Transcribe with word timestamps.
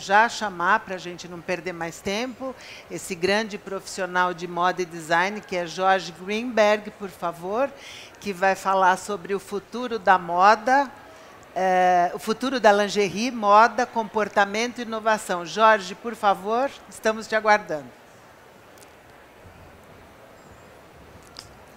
já 0.00 0.28
chamar, 0.28 0.80
para 0.80 0.96
a 0.96 0.98
gente 0.98 1.28
não 1.28 1.40
perder 1.40 1.72
mais 1.72 2.00
tempo, 2.00 2.54
esse 2.90 3.14
grande 3.14 3.58
profissional 3.58 4.34
de 4.34 4.48
moda 4.48 4.82
e 4.82 4.84
design, 4.84 5.40
que 5.40 5.54
é 5.54 5.66
Jorge 5.66 6.12
Greenberg, 6.20 6.90
por 6.92 7.10
favor, 7.10 7.70
que 8.18 8.32
vai 8.32 8.54
falar 8.54 8.96
sobre 8.96 9.34
o 9.34 9.38
futuro 9.38 9.98
da 9.98 10.18
moda, 10.18 10.90
é, 11.54 12.10
o 12.14 12.18
futuro 12.18 12.58
da 12.58 12.72
lingerie, 12.72 13.30
moda, 13.30 13.86
comportamento 13.86 14.78
e 14.78 14.82
inovação. 14.82 15.44
Jorge, 15.44 15.94
por 15.94 16.14
favor, 16.14 16.70
estamos 16.88 17.26
te 17.26 17.36
aguardando. 17.36 17.86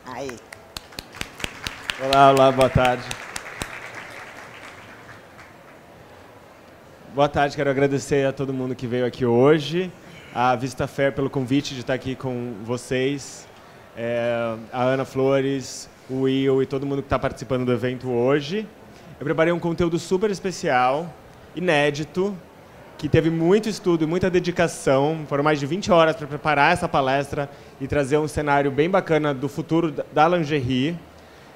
Aí. 0.06 0.40
Olá, 2.00 2.32
olá, 2.32 2.52
boa 2.52 2.70
tarde. 2.70 3.23
Boa 7.14 7.30
tarde, 7.30 7.56
quero 7.56 7.70
agradecer 7.70 8.26
a 8.26 8.34
todo 8.34 8.52
mundo 8.52 8.74
que 8.74 8.88
veio 8.88 9.06
aqui 9.06 9.24
hoje, 9.24 9.92
a 10.34 10.56
Vista 10.56 10.88
Fair 10.88 11.14
pelo 11.14 11.30
convite 11.30 11.76
de 11.76 11.82
estar 11.82 11.94
aqui 11.94 12.16
com 12.16 12.56
vocês, 12.64 13.48
é, 13.96 14.56
a 14.72 14.82
Ana 14.82 15.06
Flores, 15.06 15.88
o 16.10 16.22
Will 16.22 16.64
e 16.64 16.66
todo 16.66 16.88
mundo 16.88 17.04
que 17.04 17.06
está 17.06 17.20
participando 17.20 17.66
do 17.66 17.72
evento 17.72 18.10
hoje. 18.10 18.68
Eu 19.20 19.26
preparei 19.26 19.54
um 19.54 19.60
conteúdo 19.60 20.00
super 20.00 20.32
especial, 20.32 21.08
inédito, 21.56 22.36
que 22.98 23.08
teve 23.08 23.30
muito 23.30 23.70
estudo 23.70 24.06
e 24.06 24.08
muita 24.08 24.28
dedicação. 24.28 25.24
Foram 25.28 25.44
mais 25.44 25.60
de 25.60 25.68
20 25.68 25.92
horas 25.92 26.16
para 26.16 26.26
preparar 26.26 26.74
essa 26.74 26.90
palestra 26.90 27.48
e 27.80 27.88
trazer 27.88 28.18
um 28.18 28.28
cenário 28.28 28.72
bem 28.72 28.90
bacana 28.90 29.36
do 29.36 29.48
futuro 29.48 29.94
da 30.12 30.28
lingerie. 30.28 30.98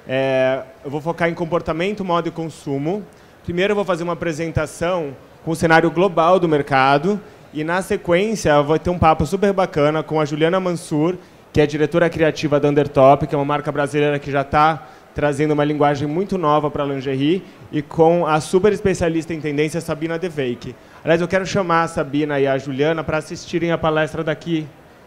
É, 0.06 0.62
eu 0.84 0.90
vou 0.90 1.00
focar 1.00 1.28
em 1.28 1.34
comportamento, 1.34 2.04
moda 2.04 2.28
e 2.28 2.30
consumo. 2.30 3.04
Primeiro 3.42 3.72
eu 3.72 3.74
vou 3.74 3.84
fazer 3.84 4.04
uma 4.04 4.12
apresentação 4.12 5.16
com 5.44 5.50
o 5.50 5.56
cenário 5.56 5.90
global 5.90 6.38
do 6.38 6.48
mercado 6.48 7.20
e 7.52 7.64
na 7.64 7.80
sequência 7.80 8.60
vou 8.60 8.78
ter 8.78 8.90
um 8.90 8.98
papo 8.98 9.24
super 9.24 9.52
bacana 9.52 10.02
com 10.02 10.20
a 10.20 10.24
Juliana 10.24 10.60
Mansur, 10.60 11.16
que 11.52 11.60
é 11.60 11.66
diretora 11.66 12.10
criativa 12.10 12.60
da 12.60 12.68
Undertop, 12.68 13.26
que 13.26 13.34
é 13.34 13.38
uma 13.38 13.44
marca 13.44 13.72
brasileira 13.72 14.18
que 14.18 14.30
já 14.30 14.42
está 14.42 14.86
trazendo 15.14 15.52
uma 15.52 15.64
linguagem 15.64 16.06
muito 16.06 16.38
nova 16.38 16.70
para 16.70 16.84
a 16.84 16.86
lingerie, 16.86 17.42
e 17.72 17.82
com 17.82 18.26
a 18.26 18.40
super 18.40 18.72
especialista 18.72 19.34
em 19.34 19.40
tendência 19.40 19.80
Sabina 19.80 20.18
Deveik. 20.18 20.74
Aliás, 21.02 21.20
eu 21.20 21.26
quero 21.26 21.44
chamar 21.46 21.84
a 21.84 21.88
Sabina 21.88 22.38
e 22.38 22.46
a 22.46 22.56
Juliana 22.58 23.02
para 23.02 23.18
assistirem 23.18 23.72
a 23.72 23.78
palestra 23.78 24.22
daqui 24.22 24.66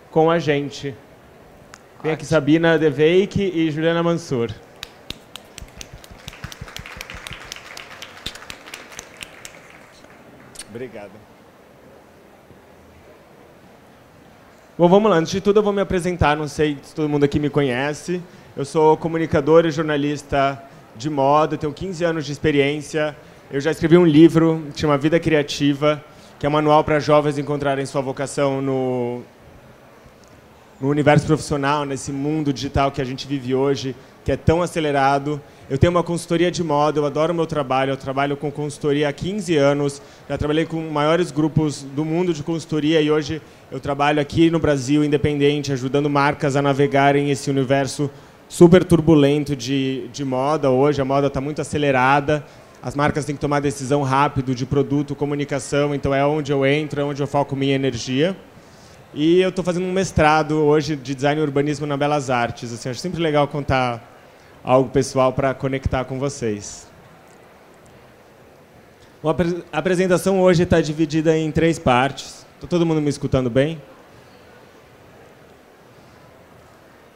com 0.10 0.30
a 0.30 0.40
gente. 0.40 0.94
Vem 2.04 2.12
aqui 2.12 2.26
Sabina 2.26 2.78
Deveik 2.78 3.42
e 3.42 3.70
Juliana 3.72 4.04
Mansur. 4.04 4.50
Obrigado. 10.72 11.12
Bom, 14.78 14.88
vamos 14.88 15.12
lá. 15.12 15.18
Antes 15.18 15.34
de 15.34 15.42
tudo, 15.42 15.60
eu 15.60 15.64
vou 15.64 15.74
me 15.74 15.82
apresentar. 15.82 16.38
Não 16.38 16.48
sei 16.48 16.78
se 16.82 16.96
todo 16.96 17.10
mundo 17.10 17.26
aqui 17.26 17.40
me 17.40 17.50
conhece. 17.50 18.22
Eu 18.56 18.64
sou 18.64 18.96
comunicador 18.96 19.66
e 19.66 19.72
jornalista 19.72 20.64
de 20.96 21.10
moda, 21.10 21.58
tenho 21.58 21.74
15 21.74 22.06
anos 22.06 22.26
de 22.26 22.32
experiência. 22.32 23.14
Eu 23.52 23.60
já 23.60 23.70
escrevi 23.70 23.98
um 23.98 24.06
livro 24.06 24.66
que 24.74 24.80
chama 24.80 24.98
Vida 24.98 25.20
Criativa, 25.20 26.02
que 26.40 26.46
é 26.46 26.50
um 26.50 26.54
manual 26.54 26.86
para 26.86 27.02
jovens 27.02 27.38
encontrarem 27.38 27.86
sua 27.86 28.00
vocação 28.00 28.62
no, 28.62 29.24
no 30.80 30.88
universo 30.88 31.28
profissional, 31.28 31.84
nesse 31.84 32.14
mundo 32.14 32.54
digital 32.54 32.94
que 32.94 33.02
a 33.02 33.06
gente 33.06 33.28
vive 33.28 33.54
hoje, 33.54 33.94
que 34.24 34.32
é 34.32 34.38
tão 34.38 34.62
acelerado. 34.62 35.42
Eu 35.72 35.78
tenho 35.78 35.90
uma 35.90 36.04
consultoria 36.04 36.52
de 36.52 36.62
moda, 36.62 37.00
eu 37.00 37.06
adoro 37.06 37.32
o 37.32 37.36
meu 37.36 37.48
trabalho, 37.48 37.92
eu 37.92 37.96
trabalho 37.96 38.36
com 38.36 38.52
consultoria 38.52 39.08
há 39.08 39.14
15 39.14 39.56
anos, 39.56 40.02
já 40.28 40.38
trabalhei 40.38 40.66
com 40.66 40.82
maiores 40.90 41.32
grupos 41.32 41.82
do 41.96 42.04
mundo 42.04 42.34
de 42.34 42.44
consultoria 42.44 43.00
e 43.00 43.10
hoje 43.10 43.42
eu 43.72 43.80
trabalho 43.80 44.20
aqui 44.20 44.52
no 44.52 44.60
Brasil, 44.60 45.02
independente, 45.02 45.72
ajudando 45.72 46.10
marcas 46.10 46.58
a 46.58 46.62
navegarem 46.62 47.32
esse 47.32 47.50
universo 47.50 48.12
super 48.50 48.84
turbulento 48.84 49.56
de, 49.56 50.10
de 50.12 50.26
moda 50.26 50.70
hoje, 50.70 51.02
a 51.02 51.06
moda 51.06 51.28
está 51.28 51.40
muito 51.40 51.62
acelerada, 51.62 52.44
as 52.84 52.94
marcas 52.94 53.24
têm 53.24 53.34
que 53.34 53.40
tomar 53.40 53.62
decisão 53.62 54.04
rápido 54.04 54.54
de 54.54 54.66
produto, 54.66 55.16
comunicação, 55.16 55.96
então 55.96 56.14
é 56.14 56.26
onde 56.26 56.52
eu 56.52 56.66
entro, 56.66 57.00
é 57.00 57.06
onde 57.06 57.24
eu 57.24 57.28
foco 57.28 57.56
minha 57.56 57.76
energia. 57.76 58.36
E 59.14 59.40
eu 59.40 59.48
estou 59.48 59.64
fazendo 59.64 59.86
um 59.86 59.94
mestrado 59.94 60.52
hoje 60.56 60.98
de 60.98 61.16
design 61.16 61.40
e 61.40 61.44
urbanismo 61.46 61.88
na 61.88 61.96
Belas 61.96 62.30
Artes. 62.30 62.74
Assim, 62.74 62.90
acho 62.90 63.00
sempre 63.00 63.22
legal 63.22 63.48
contar 63.48 64.11
algo 64.64 64.90
pessoal 64.90 65.34
para 65.34 65.54
conectar 65.54 66.06
com 66.06 66.20
vocês. 66.20 66.88
a 69.72 69.78
apresentação 69.78 70.42
hoje 70.42 70.64
está 70.64 70.80
dividida 70.82 71.38
em 71.38 71.52
três 71.52 71.80
partes. 71.80 72.46
Está 72.56 72.68
todo 72.68 72.86
mundo 72.86 73.02
me 73.02 73.10
escutando 73.10 73.50
bem? 73.50 73.82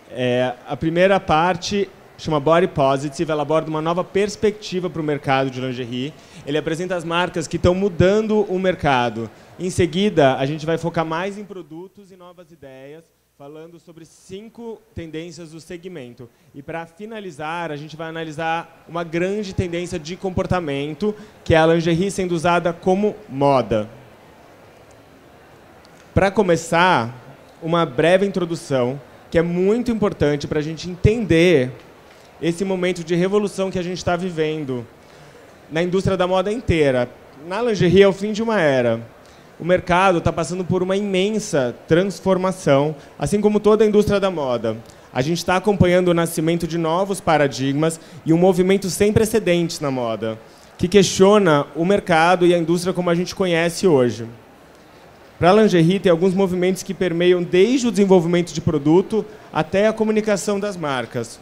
É, 0.09 0.53
a 0.67 0.75
primeira 0.77 1.19
parte 1.19 1.89
chama 2.17 2.39
Body 2.39 2.67
Positive, 2.67 3.29
ela 3.29 3.41
aborda 3.41 3.69
uma 3.69 3.81
nova 3.81 4.03
perspectiva 4.03 4.89
para 4.89 5.01
o 5.01 5.05
mercado 5.05 5.49
de 5.49 5.59
lingerie. 5.59 6.13
Ele 6.45 6.57
apresenta 6.57 6.95
as 6.95 7.03
marcas 7.03 7.47
que 7.47 7.57
estão 7.57 7.75
mudando 7.75 8.41
o 8.43 8.57
mercado. 8.57 9.29
Em 9.59 9.69
seguida, 9.69 10.35
a 10.37 10.45
gente 10.45 10.65
vai 10.65 10.77
focar 10.77 11.05
mais 11.05 11.37
em 11.37 11.43
produtos 11.43 12.11
e 12.11 12.15
novas 12.15 12.51
ideias 12.51 13.14
falando 13.37 13.81
sobre 13.81 14.05
cinco 14.05 14.81
tendências 14.93 15.51
do 15.51 15.59
segmento. 15.59 16.29
E 16.53 16.61
para 16.61 16.85
finalizar, 16.85 17.69
a 17.69 17.75
gente 17.75 17.97
vai 17.97 18.07
analisar 18.07 18.85
uma 18.87 19.03
grande 19.03 19.53
tendência 19.53 19.99
de 19.99 20.15
comportamento, 20.15 21.13
que 21.43 21.53
é 21.53 21.57
a 21.57 21.67
lingerie 21.67 22.09
sendo 22.09 22.33
usada 22.33 22.71
como 22.71 23.13
moda. 23.27 23.89
Para 26.13 26.31
começar, 26.31 27.13
uma 27.61 27.85
breve 27.85 28.25
introdução, 28.25 29.01
que 29.29 29.37
é 29.37 29.41
muito 29.41 29.91
importante 29.91 30.47
para 30.47 30.59
a 30.59 30.63
gente 30.63 30.89
entender 30.89 31.73
esse 32.41 32.63
momento 32.63 33.03
de 33.03 33.15
revolução 33.15 33.69
que 33.69 33.79
a 33.79 33.83
gente 33.83 33.97
está 33.97 34.15
vivendo 34.15 34.87
na 35.69 35.83
indústria 35.83 36.15
da 36.15 36.25
moda 36.25 36.53
inteira. 36.53 37.09
Na 37.45 37.61
lingerie 37.61 38.03
é 38.03 38.07
o 38.07 38.13
fim 38.13 38.31
de 38.31 38.41
uma 38.41 38.61
era 38.61 39.14
o 39.59 39.65
mercado 39.65 40.17
está 40.17 40.31
passando 40.33 40.65
por 40.65 40.83
uma 40.83 40.97
imensa 40.97 41.75
transformação, 41.87 42.95
assim 43.17 43.39
como 43.39 43.59
toda 43.59 43.83
a 43.83 43.87
indústria 43.87 44.19
da 44.19 44.29
moda. 44.29 44.77
A 45.13 45.21
gente 45.21 45.37
está 45.37 45.55
acompanhando 45.55 46.09
o 46.09 46.13
nascimento 46.13 46.67
de 46.67 46.77
novos 46.77 47.21
paradigmas 47.21 47.99
e 48.25 48.33
um 48.33 48.37
movimento 48.37 48.89
sem 48.89 49.13
precedentes 49.13 49.79
na 49.79 49.89
moda, 49.89 50.37
que 50.77 50.89
questiona 50.89 51.65
o 51.73 51.85
mercado 51.85 52.45
e 52.45 52.53
a 52.53 52.57
indústria 52.57 52.93
como 52.93 53.09
a 53.09 53.15
gente 53.15 53.33
conhece 53.33 53.87
hoje. 53.87 54.27
Para 55.39 55.51
a 55.51 55.53
lingerie, 55.53 55.99
tem 55.99 56.11
alguns 56.11 56.33
movimentos 56.33 56.83
que 56.83 56.93
permeiam 56.93 57.41
desde 57.41 57.87
o 57.87 57.91
desenvolvimento 57.91 58.53
de 58.53 58.61
produto 58.61 59.25
até 59.53 59.87
a 59.87 59.93
comunicação 59.93 60.59
das 60.59 60.75
marcas. 60.75 61.39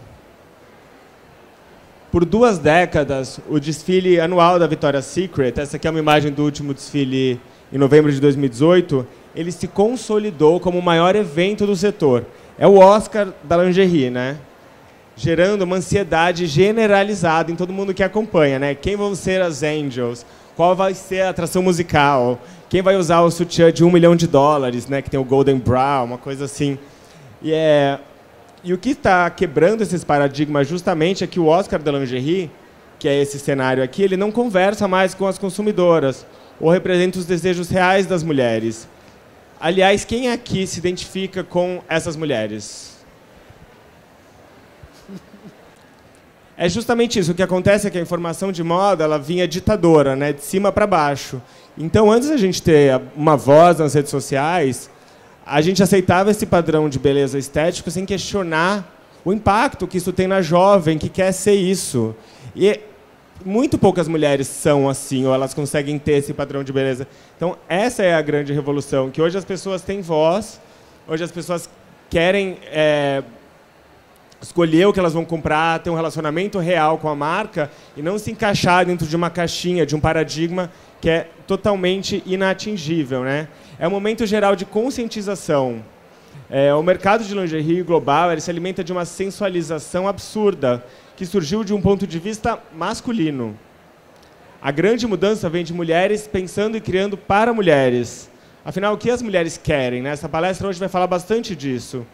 Por 2.11 2.25
duas 2.25 2.59
décadas, 2.59 3.39
o 3.49 3.59
desfile 3.59 4.19
anual 4.19 4.59
da 4.59 4.67
Victoria's 4.67 5.05
Secret, 5.05 5.53
essa 5.57 5.77
aqui 5.77 5.87
é 5.87 5.89
uma 5.89 5.99
imagem 5.99 6.31
do 6.31 6.43
último 6.43 6.71
desfile 6.71 7.41
em 7.73 7.77
novembro 7.79 8.11
de 8.11 8.21
2018, 8.21 9.05
ele 9.35 9.51
se 9.51 9.67
consolidou 9.67 10.59
como 10.59 10.77
o 10.77 10.81
maior 10.81 11.15
evento 11.15 11.65
do 11.65 11.75
setor. 11.75 12.23
É 12.55 12.67
o 12.67 12.77
Oscar 12.77 13.29
da 13.43 13.57
lingerie, 13.57 14.11
né? 14.11 14.37
Gerando 15.15 15.63
uma 15.63 15.77
ansiedade 15.77 16.45
generalizada 16.45 17.51
em 17.51 17.55
todo 17.55 17.73
mundo 17.73 17.91
que 17.91 18.03
acompanha, 18.03 18.59
né? 18.59 18.75
Quem 18.75 18.95
vão 18.95 19.15
ser 19.15 19.41
as 19.41 19.63
Angels? 19.63 20.23
Qual 20.55 20.75
vai 20.75 20.93
ser 20.93 21.21
a 21.21 21.31
atração 21.31 21.63
musical? 21.63 22.39
Quem 22.69 22.83
vai 22.83 22.95
usar 22.95 23.21
o 23.21 23.31
sutiã 23.31 23.71
de 23.71 23.83
um 23.83 23.89
milhão 23.89 24.15
de 24.15 24.27
dólares, 24.27 24.85
né? 24.85 25.01
Que 25.01 25.09
tem 25.09 25.19
o 25.19 25.23
Golden 25.23 25.57
Brown, 25.57 26.05
uma 26.05 26.17
coisa 26.19 26.45
assim. 26.45 26.77
E, 27.41 27.51
é... 27.51 27.97
e 28.63 28.71
o 28.71 28.77
que 28.77 28.91
está 28.91 29.27
quebrando 29.31 29.81
esses 29.81 30.03
paradigmas 30.03 30.67
justamente 30.67 31.23
é 31.23 31.27
que 31.27 31.39
o 31.39 31.47
Oscar 31.47 31.81
da 31.81 31.91
lingerie, 31.91 32.51
que 32.99 33.07
é 33.07 33.19
esse 33.19 33.39
cenário 33.39 33.83
aqui, 33.83 34.03
ele 34.03 34.15
não 34.15 34.31
conversa 34.31 34.87
mais 34.87 35.15
com 35.15 35.25
as 35.25 35.39
consumidoras 35.39 36.23
ou 36.63 36.69
representa 36.69 37.19
os 37.19 37.25
desejos 37.25 37.69
reais 37.69 38.05
das 38.05 38.23
mulheres. 38.23 38.87
Aliás, 39.59 40.05
quem 40.05 40.31
aqui 40.31 40.65
se 40.65 40.79
identifica 40.79 41.43
com 41.43 41.81
essas 41.89 42.15
mulheres? 42.15 42.95
É 46.55 46.69
justamente 46.69 47.19
isso. 47.19 47.33
O 47.33 47.35
que 47.35 47.43
acontece 47.43 47.85
é 47.85 47.89
que 47.89 47.97
a 47.97 48.01
informação 48.01 48.49
de 48.49 48.63
moda 48.63 49.03
ela 49.03 49.19
vinha 49.19 49.45
ditadora, 49.45 50.15
né, 50.15 50.31
de 50.31 50.41
cima 50.41 50.71
para 50.71 50.87
baixo. 50.87 51.41
Então, 51.77 52.09
antes 52.09 52.29
da 52.29 52.37
gente 52.37 52.61
ter 52.61 53.01
uma 53.13 53.35
voz 53.35 53.79
nas 53.79 53.93
redes 53.93 54.09
sociais, 54.09 54.89
a 55.45 55.59
gente 55.59 55.83
aceitava 55.83 56.31
esse 56.31 56.45
padrão 56.45 56.87
de 56.87 56.97
beleza 56.97 57.37
estético 57.37 57.91
sem 57.91 58.05
questionar 58.05 58.89
o 59.25 59.33
impacto 59.33 59.85
que 59.85 59.97
isso 59.97 60.13
tem 60.13 60.27
na 60.27 60.41
jovem 60.41 60.97
que 60.97 61.09
quer 61.09 61.33
ser 61.33 61.55
isso. 61.55 62.15
E 62.55 62.79
muito 63.45 63.77
poucas 63.77 64.07
mulheres 64.07 64.47
são 64.47 64.89
assim, 64.89 65.25
ou 65.25 65.33
elas 65.33 65.53
conseguem 65.53 65.97
ter 65.97 66.13
esse 66.13 66.33
padrão 66.33 66.63
de 66.63 66.71
beleza. 66.71 67.07
Então, 67.35 67.57
essa 67.67 68.03
é 68.03 68.13
a 68.13 68.21
grande 68.21 68.53
revolução, 68.53 69.09
que 69.09 69.21
hoje 69.21 69.37
as 69.37 69.45
pessoas 69.45 69.81
têm 69.81 70.01
voz, 70.01 70.59
hoje 71.07 71.23
as 71.23 71.31
pessoas 71.31 71.69
querem 72.09 72.57
é, 72.65 73.23
escolher 74.41 74.85
o 74.85 74.93
que 74.93 74.99
elas 74.99 75.13
vão 75.13 75.25
comprar, 75.25 75.79
ter 75.79 75.89
um 75.89 75.95
relacionamento 75.95 76.59
real 76.59 76.97
com 76.97 77.09
a 77.09 77.15
marca 77.15 77.71
e 77.97 78.01
não 78.01 78.19
se 78.19 78.31
encaixar 78.31 78.85
dentro 78.85 79.07
de 79.07 79.15
uma 79.15 79.29
caixinha, 79.29 79.85
de 79.85 79.95
um 79.95 79.99
paradigma 79.99 80.69
que 81.01 81.09
é 81.09 81.27
totalmente 81.47 82.21
inatingível. 82.25 83.23
Né? 83.23 83.47
É 83.79 83.87
um 83.87 83.91
momento 83.91 84.25
geral 84.25 84.55
de 84.55 84.65
conscientização. 84.65 85.83
É, 86.49 86.73
o 86.73 86.83
mercado 86.83 87.23
de 87.23 87.33
lingerie 87.33 87.81
global 87.81 88.31
ele 88.31 88.41
se 88.41 88.51
alimenta 88.51 88.83
de 88.83 88.91
uma 88.91 89.05
sensualização 89.05 90.07
absurda 90.07 90.83
que 91.15 91.25
surgiu 91.25 91.63
de 91.63 91.73
um 91.73 91.81
ponto 91.81 92.07
de 92.07 92.19
vista 92.19 92.59
masculino. 92.75 93.57
A 94.61 94.71
grande 94.71 95.05
mudança 95.05 95.49
vem 95.49 95.63
de 95.63 95.73
mulheres 95.73 96.27
pensando 96.27 96.77
e 96.77 96.81
criando 96.81 97.17
para 97.17 97.53
mulheres. 97.53 98.29
Afinal, 98.63 98.93
o 98.93 98.97
que 98.97 99.09
as 99.09 99.21
mulheres 99.21 99.57
querem? 99.57 100.01
Né? 100.01 100.11
Essa 100.11 100.29
palestra 100.29 100.67
hoje 100.67 100.79
vai 100.79 100.87
falar 100.87 101.07
bastante 101.07 101.55
disso. 101.55 102.05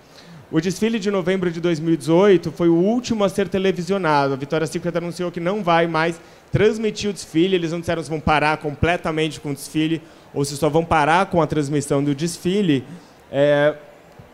O 0.51 0.59
desfile 0.59 0.97
de 0.97 1.11
novembro 1.11 1.51
de 1.51 1.61
2018 1.61 2.51
foi 2.51 2.67
o 2.67 2.73
último 2.73 3.23
a 3.23 3.29
ser 3.29 3.47
televisionado. 3.47 4.33
A 4.33 4.35
Victoria's 4.35 4.71
Secret 4.71 4.97
anunciou 4.97 5.31
que 5.31 5.39
não 5.39 5.63
vai 5.63 5.85
mais 5.85 6.19
transmitir 6.51 7.11
o 7.11 7.13
desfile. 7.13 7.55
Eles 7.55 7.71
não 7.71 7.79
disseram 7.79 8.01
se 8.01 8.09
vão 8.09 8.19
parar 8.19 8.57
completamente 8.57 9.39
com 9.39 9.51
o 9.51 9.53
desfile 9.53 10.01
ou 10.33 10.43
se 10.43 10.57
só 10.57 10.67
vão 10.67 10.83
parar 10.83 11.27
com 11.27 11.39
a 11.39 11.45
transmissão 11.45 12.03
do 12.03 12.15
desfile. 12.15 12.83
É, 13.31 13.75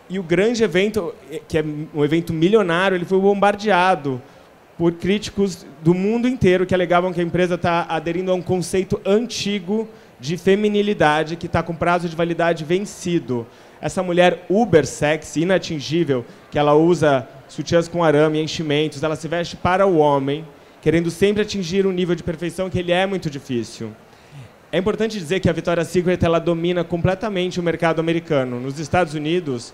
e 0.09 0.17
o 0.17 0.23
grande 0.23 0.63
evento, 0.63 1.13
que 1.49 1.57
é 1.57 1.65
um 1.93 2.05
evento 2.05 2.31
milionário, 2.31 2.95
ele 2.95 3.03
foi 3.03 3.19
bombardeado 3.19 4.21
por 4.77 4.93
críticos 4.93 5.65
do 5.81 5.93
mundo 5.93 6.27
inteiro 6.27 6.65
que 6.65 6.73
alegavam 6.73 7.13
que 7.13 7.21
a 7.21 7.23
empresa 7.23 7.55
está 7.55 7.85
aderindo 7.89 8.31
a 8.31 8.35
um 8.35 8.41
conceito 8.41 8.99
antigo 9.05 9.87
de 10.19 10.37
feminilidade 10.37 11.35
que 11.35 11.45
está 11.45 11.61
com 11.63 11.75
prazo 11.75 12.09
de 12.09 12.15
validade 12.15 12.63
vencido 12.63 13.45
essa 13.81 14.01
mulher 14.01 14.45
uber 14.49 14.85
sexy, 14.85 15.41
inatingível, 15.41 16.25
que 16.49 16.57
ela 16.57 16.73
usa 16.73 17.27
sutiãs 17.47 17.87
com 17.87 18.03
arame, 18.03 18.41
enchimentos, 18.41 19.03
ela 19.03 19.15
se 19.15 19.27
veste 19.27 19.55
para 19.55 19.85
o 19.85 19.97
homem, 19.97 20.43
querendo 20.81 21.11
sempre 21.11 21.43
atingir 21.43 21.85
um 21.85 21.91
nível 21.91 22.15
de 22.15 22.23
perfeição 22.23 22.69
que 22.69 22.79
ele 22.79 22.91
é 22.91 23.05
muito 23.05 23.29
difícil. 23.29 23.91
É 24.71 24.77
importante 24.77 25.19
dizer 25.19 25.39
que 25.39 25.49
a 25.49 25.53
Victoria's 25.53 25.87
Secret 25.87 26.17
ela 26.23 26.39
domina 26.39 26.83
completamente 26.83 27.59
o 27.59 27.63
mercado 27.63 27.99
americano. 27.99 28.59
Nos 28.59 28.79
Estados 28.79 29.13
Unidos, 29.13 29.73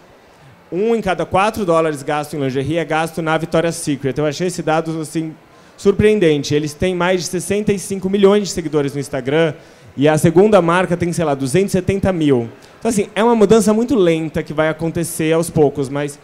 um 0.71 0.95
em 0.95 1.01
cada 1.01 1.25
quatro 1.25 1.65
dólares 1.65 2.01
gasto 2.01 2.35
em 2.35 2.39
lingerie 2.39 2.77
é 2.77 2.85
gasto 2.85 3.21
na 3.21 3.37
Victoria's 3.37 3.75
Secret. 3.75 4.13
Eu 4.17 4.25
achei 4.25 4.47
esse 4.47 4.63
dado 4.63 5.01
assim 5.01 5.35
surpreendente. 5.75 6.55
Eles 6.55 6.73
têm 6.73 6.95
mais 6.95 7.21
de 7.21 7.27
65 7.27 8.09
milhões 8.09 8.47
de 8.47 8.53
seguidores 8.53 8.93
no 8.93 8.99
Instagram 8.99 9.53
e 9.97 10.07
a 10.07 10.17
segunda 10.17 10.61
marca 10.61 10.95
tem, 10.95 11.11
sei 11.11 11.25
lá, 11.25 11.33
270 11.33 12.13
mil. 12.13 12.47
Então, 12.79 12.89
assim, 12.89 13.09
é 13.13 13.23
uma 13.23 13.35
mudança 13.35 13.73
muito 13.73 13.95
lenta 13.95 14.41
que 14.41 14.53
vai 14.53 14.69
acontecer 14.69 15.33
aos 15.33 15.49
poucos, 15.49 15.89
mas. 15.89 16.19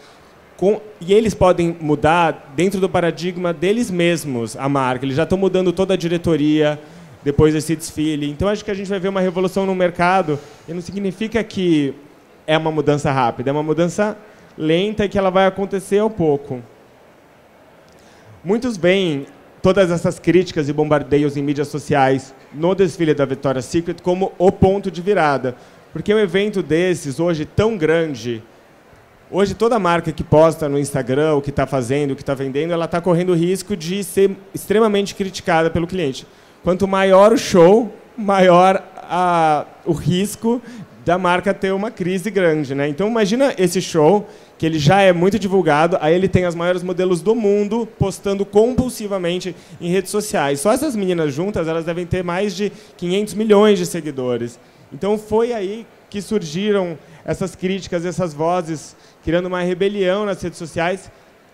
Com, 0.56 0.80
e 1.00 1.14
eles 1.14 1.34
podem 1.34 1.76
mudar 1.80 2.52
dentro 2.56 2.80
do 2.80 2.88
paradigma 2.88 3.52
deles 3.52 3.92
mesmos 3.92 4.56
a 4.56 4.68
marca. 4.68 5.04
Eles 5.04 5.16
já 5.16 5.22
estão 5.22 5.38
mudando 5.38 5.72
toda 5.72 5.94
a 5.94 5.96
diretoria 5.96 6.80
depois 7.22 7.54
desse 7.54 7.76
desfile. 7.76 8.28
Então, 8.28 8.48
acho 8.48 8.64
que 8.64 8.70
a 8.70 8.74
gente 8.74 8.88
vai 8.88 8.98
ver 8.98 9.08
uma 9.08 9.20
revolução 9.20 9.64
no 9.64 9.72
mercado. 9.72 10.36
E 10.66 10.72
não 10.72 10.80
significa 10.80 11.44
que 11.44 11.94
é 12.44 12.58
uma 12.58 12.72
mudança 12.72 13.12
rápida, 13.12 13.50
é 13.50 13.52
uma 13.52 13.62
mudança 13.62 14.16
lenta 14.58 15.04
e 15.04 15.08
que 15.08 15.16
ela 15.16 15.30
vai 15.30 15.46
acontecer 15.46 15.98
ao 15.98 16.10
pouco. 16.10 16.60
Muitos 18.44 18.76
veem 18.76 19.26
todas 19.62 19.90
essas 19.90 20.18
críticas 20.18 20.68
e 20.68 20.72
bombardeios 20.72 21.36
em 21.36 21.42
mídias 21.42 21.68
sociais 21.68 22.34
no 22.52 22.74
desfile 22.74 23.14
da 23.14 23.24
Victoria's 23.24 23.64
Secret 23.64 24.02
como 24.02 24.32
o 24.36 24.50
ponto 24.50 24.90
de 24.90 25.00
virada. 25.00 25.54
Porque 25.92 26.12
um 26.12 26.18
evento 26.18 26.62
desses, 26.62 27.18
hoje 27.18 27.44
tão 27.44 27.76
grande, 27.76 28.42
hoje 29.30 29.54
toda 29.54 29.78
marca 29.78 30.12
que 30.12 30.24
posta 30.24 30.68
no 30.68 30.78
Instagram 30.78 31.34
o 31.34 31.42
que 31.42 31.50
está 31.50 31.66
fazendo, 31.66 32.12
o 32.12 32.16
que 32.16 32.22
está 32.22 32.34
vendendo, 32.34 32.72
ela 32.72 32.84
está 32.84 33.00
correndo 33.00 33.30
o 33.30 33.34
risco 33.34 33.76
de 33.76 34.02
ser 34.02 34.36
extremamente 34.54 35.14
criticada 35.14 35.70
pelo 35.70 35.86
cliente. 35.86 36.26
Quanto 36.62 36.86
maior 36.86 37.32
o 37.32 37.38
show, 37.38 37.92
maior 38.16 38.82
a, 38.96 39.64
o 39.86 39.92
risco 39.92 40.60
da 41.04 41.16
marca 41.16 41.54
ter 41.54 41.72
uma 41.72 41.90
crise 41.90 42.30
grande. 42.30 42.74
Né? 42.74 42.88
Então, 42.88 43.08
imagina 43.08 43.54
esse 43.56 43.80
show 43.80 44.28
que 44.58 44.66
ele 44.66 44.78
já 44.78 45.00
é 45.00 45.12
muito 45.12 45.38
divulgado, 45.38 45.96
aí 46.00 46.12
ele 46.12 46.28
tem 46.28 46.44
as 46.44 46.54
maiores 46.54 46.82
modelos 46.82 47.22
do 47.22 47.34
mundo 47.34 47.86
postando 47.96 48.44
compulsivamente 48.44 49.54
em 49.80 49.88
redes 49.88 50.10
sociais. 50.10 50.58
Só 50.58 50.72
essas 50.72 50.96
meninas 50.96 51.32
juntas, 51.32 51.68
elas 51.68 51.84
devem 51.84 52.04
ter 52.04 52.24
mais 52.24 52.56
de 52.56 52.72
500 52.96 53.34
milhões 53.34 53.78
de 53.78 53.86
seguidores. 53.86 54.58
Então 54.92 55.16
foi 55.16 55.52
aí 55.52 55.86
que 56.10 56.20
surgiram 56.20 56.98
essas 57.24 57.54
críticas, 57.54 58.04
essas 58.04 58.34
vozes, 58.34 58.96
criando 59.22 59.46
uma 59.46 59.60
rebelião 59.60 60.26
nas 60.26 60.42
redes 60.42 60.58
sociais 60.58 61.08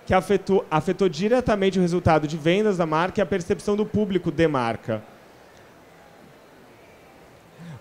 que 0.06 0.14
afetou, 0.14 0.64
afetou 0.70 1.08
diretamente 1.08 1.78
o 1.78 1.82
resultado 1.82 2.26
de 2.26 2.38
vendas 2.38 2.78
da 2.78 2.86
marca 2.86 3.20
e 3.20 3.22
a 3.22 3.26
percepção 3.26 3.76
do 3.76 3.84
público 3.84 4.30
de 4.30 4.48
marca. 4.48 5.02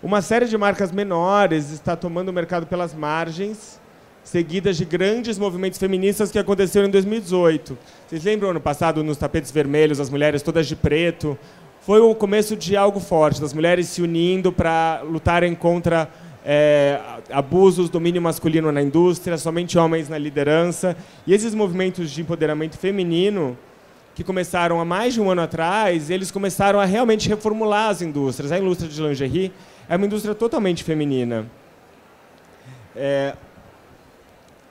Uma 0.02 0.20
série 0.20 0.44
de 0.44 0.58
marcas 0.58 0.92
menores 0.92 1.70
está 1.70 1.96
tomando 1.96 2.28
o 2.28 2.32
mercado 2.32 2.66
pelas 2.66 2.92
margens 2.92 3.80
seguidas 4.24 4.76
de 4.76 4.84
grandes 4.84 5.38
movimentos 5.38 5.78
feministas 5.78 6.32
que 6.32 6.38
aconteceram 6.38 6.88
em 6.88 6.90
2018. 6.90 7.78
Vocês 8.08 8.24
lembram 8.24 8.50
ano 8.50 8.60
passado 8.60 9.04
nos 9.04 9.18
tapetes 9.18 9.52
vermelhos, 9.52 10.00
as 10.00 10.10
mulheres 10.10 10.42
todas 10.42 10.66
de 10.66 10.74
preto? 10.74 11.38
Foi 11.82 12.00
o 12.00 12.14
começo 12.14 12.56
de 12.56 12.76
algo 12.76 12.98
forte, 12.98 13.40
das 13.40 13.52
mulheres 13.52 13.88
se 13.88 14.00
unindo 14.00 14.50
para 14.50 15.02
lutarem 15.04 15.54
contra 15.54 16.08
é, 16.42 16.98
abusos, 17.30 17.90
domínio 17.90 18.22
masculino 18.22 18.72
na 18.72 18.80
indústria, 18.82 19.36
somente 19.36 19.78
homens 19.78 20.08
na 20.08 20.16
liderança. 20.16 20.96
E 21.26 21.34
esses 21.34 21.54
movimentos 21.54 22.10
de 22.10 22.22
empoderamento 22.22 22.78
feminino, 22.78 23.56
que 24.14 24.24
começaram 24.24 24.80
há 24.80 24.84
mais 24.84 25.12
de 25.12 25.20
um 25.20 25.30
ano 25.30 25.42
atrás, 25.42 26.08
eles 26.08 26.30
começaram 26.30 26.80
a 26.80 26.86
realmente 26.86 27.28
reformular 27.28 27.90
as 27.90 28.00
indústrias. 28.00 28.50
A 28.50 28.58
indústria 28.58 28.88
de 28.88 29.02
lingerie 29.02 29.52
é 29.88 29.96
uma 29.96 30.06
indústria 30.06 30.34
totalmente 30.34 30.82
feminina. 30.84 31.46
É, 32.96 33.34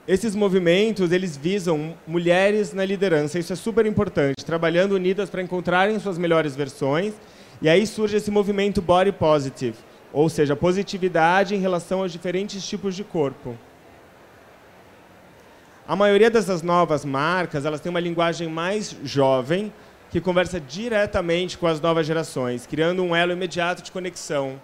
esses 0.06 0.34
movimentos, 0.34 1.12
eles 1.12 1.36
visam 1.36 1.94
mulheres 2.06 2.72
na 2.72 2.84
liderança, 2.84 3.38
isso 3.38 3.52
é 3.52 3.56
super 3.56 3.86
importante, 3.86 4.44
trabalhando 4.44 4.92
unidas 4.92 5.30
para 5.30 5.42
encontrarem 5.42 5.98
suas 5.98 6.18
melhores 6.18 6.54
versões, 6.54 7.14
e 7.62 7.68
aí 7.68 7.86
surge 7.86 8.16
esse 8.16 8.30
movimento 8.30 8.82
body 8.82 9.12
positive, 9.12 9.78
ou 10.12 10.28
seja, 10.28 10.54
positividade 10.54 11.54
em 11.54 11.58
relação 11.58 12.02
aos 12.02 12.12
diferentes 12.12 12.66
tipos 12.66 12.94
de 12.94 13.02
corpo. 13.02 13.56
A 15.88 15.96
maioria 15.96 16.30
dessas 16.30 16.62
novas 16.62 17.04
marcas, 17.04 17.64
elas 17.64 17.80
têm 17.80 17.90
uma 17.90 18.00
linguagem 18.00 18.48
mais 18.48 18.94
jovem, 19.04 19.72
que 20.10 20.20
conversa 20.20 20.60
diretamente 20.60 21.58
com 21.58 21.66
as 21.66 21.80
novas 21.80 22.06
gerações, 22.06 22.66
criando 22.66 23.02
um 23.02 23.16
elo 23.16 23.32
imediato 23.32 23.82
de 23.82 23.90
conexão. 23.90 24.60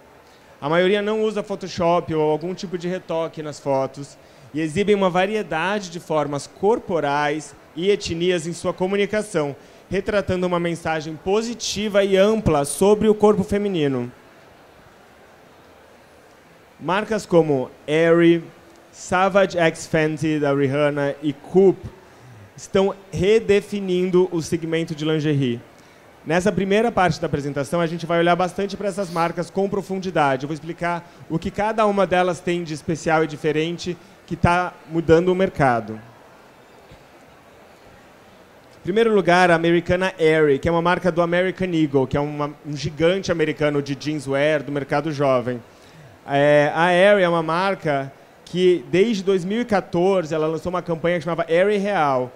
A 0.61 0.69
maioria 0.69 1.01
não 1.01 1.23
usa 1.23 1.43
Photoshop 1.43 2.13
ou 2.13 2.29
algum 2.29 2.53
tipo 2.53 2.77
de 2.77 2.87
retoque 2.87 3.43
nas 3.43 3.59
fotos, 3.59 4.17
e 4.53 4.61
exibem 4.61 4.95
uma 4.95 5.09
variedade 5.09 5.89
de 5.89 5.99
formas 5.99 6.47
corporais 6.47 7.55
e 7.75 7.89
etnias 7.89 8.45
em 8.45 8.53
sua 8.53 8.73
comunicação, 8.73 9.55
retratando 9.89 10.45
uma 10.47 10.59
mensagem 10.59 11.15
positiva 11.15 12.03
e 12.03 12.17
ampla 12.17 12.65
sobre 12.65 13.07
o 13.07 13.15
corpo 13.15 13.43
feminino. 13.43 14.11
Marcas 16.79 17.25
como 17.25 17.69
Aerie, 17.87 18.43
Savage 18.91 19.57
X 19.57 19.87
Fenty 19.87 20.39
da 20.39 20.53
Rihanna 20.53 21.15
e 21.21 21.31
Coop 21.31 21.79
estão 22.57 22.93
redefinindo 23.11 24.27
o 24.31 24.41
segmento 24.41 24.93
de 24.93 25.05
lingerie. 25.05 25.61
Nessa 26.25 26.51
primeira 26.51 26.91
parte 26.91 27.19
da 27.19 27.25
apresentação, 27.25 27.81
a 27.81 27.87
gente 27.87 28.05
vai 28.05 28.19
olhar 28.19 28.35
bastante 28.35 28.77
para 28.77 28.87
essas 28.87 29.09
marcas 29.09 29.49
com 29.49 29.67
profundidade. 29.67 30.43
Eu 30.43 30.47
vou 30.47 30.53
explicar 30.53 31.11
o 31.27 31.39
que 31.39 31.49
cada 31.49 31.85
uma 31.87 32.05
delas 32.05 32.39
tem 32.39 32.63
de 32.63 32.75
especial 32.75 33.23
e 33.23 33.27
diferente 33.27 33.97
que 34.31 34.35
está 34.35 34.73
mudando 34.89 35.27
o 35.27 35.35
mercado. 35.35 35.99
Em 38.79 38.81
primeiro 38.81 39.13
lugar, 39.13 39.51
a 39.51 39.55
americana 39.55 40.13
Aerie, 40.17 40.57
que 40.57 40.69
é 40.69 40.71
uma 40.71 40.81
marca 40.81 41.11
do 41.11 41.21
American 41.21 41.67
Eagle, 41.73 42.07
que 42.07 42.15
é 42.15 42.19
uma, 42.21 42.53
um 42.65 42.73
gigante 42.73 43.29
americano 43.29 43.81
de 43.81 43.93
jeanswear 43.99 44.63
do 44.63 44.71
mercado 44.71 45.11
jovem. 45.11 45.61
É, 46.25 46.71
a 46.73 46.83
Aerie 46.83 47.25
é 47.25 47.27
uma 47.27 47.43
marca 47.43 48.09
que, 48.45 48.85
desde 48.89 49.21
2014, 49.21 50.33
ela 50.33 50.47
lançou 50.47 50.69
uma 50.69 50.81
campanha 50.81 51.17
que 51.17 51.25
chamava 51.25 51.45
Real, 51.49 52.31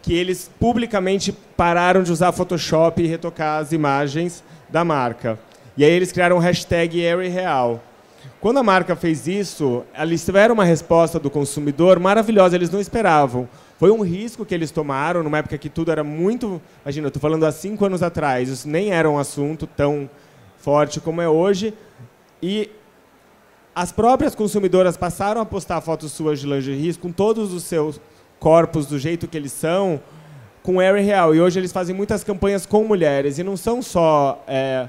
que 0.00 0.14
eles 0.14 0.50
publicamente 0.58 1.30
pararam 1.30 2.02
de 2.02 2.10
usar 2.10 2.32
Photoshop 2.32 3.02
e 3.02 3.06
retocar 3.06 3.60
as 3.60 3.70
imagens 3.72 4.42
da 4.66 4.82
marca. 4.82 5.38
E 5.76 5.84
aí 5.84 5.92
eles 5.92 6.10
criaram 6.10 6.36
o 6.36 6.40
hashtag 6.40 7.04
Aerie 7.04 7.28
Real. 7.28 7.82
Quando 8.40 8.58
a 8.58 8.62
marca 8.62 8.94
fez 8.94 9.26
isso, 9.26 9.84
eles 9.98 10.24
tiveram 10.24 10.54
uma 10.54 10.64
resposta 10.64 11.18
do 11.18 11.28
consumidor 11.28 11.98
maravilhosa, 11.98 12.54
eles 12.54 12.70
não 12.70 12.80
esperavam. 12.80 13.48
Foi 13.78 13.90
um 13.90 14.02
risco 14.02 14.44
que 14.44 14.54
eles 14.54 14.70
tomaram, 14.70 15.22
numa 15.22 15.38
época 15.38 15.58
que 15.58 15.68
tudo 15.68 15.90
era 15.90 16.04
muito. 16.04 16.60
Imagina, 16.84 17.06
eu 17.06 17.08
estou 17.08 17.20
falando 17.20 17.44
há 17.44 17.52
cinco 17.52 17.84
anos 17.84 18.02
atrás, 18.02 18.48
isso 18.48 18.68
nem 18.68 18.92
era 18.92 19.10
um 19.10 19.18
assunto 19.18 19.66
tão 19.66 20.08
forte 20.58 21.00
como 21.00 21.20
é 21.20 21.28
hoje. 21.28 21.74
E 22.42 22.70
as 23.74 23.92
próprias 23.92 24.34
consumidoras 24.34 24.96
passaram 24.96 25.40
a 25.40 25.46
postar 25.46 25.80
fotos 25.80 26.12
suas 26.12 26.40
de 26.40 26.46
lingerie 26.46 26.94
com 26.94 27.12
todos 27.12 27.52
os 27.52 27.64
seus 27.64 28.00
corpos 28.38 28.86
do 28.86 28.98
jeito 28.98 29.28
que 29.28 29.36
eles 29.36 29.52
são, 29.52 30.00
com 30.62 30.78
Harry 30.78 31.02
real. 31.02 31.34
E 31.34 31.40
hoje 31.40 31.58
eles 31.58 31.72
fazem 31.72 31.94
muitas 31.94 32.24
campanhas 32.24 32.66
com 32.66 32.84
mulheres. 32.84 33.38
E 33.38 33.42
não 33.42 33.56
são 33.56 33.80
só. 33.80 34.42
É, 34.46 34.88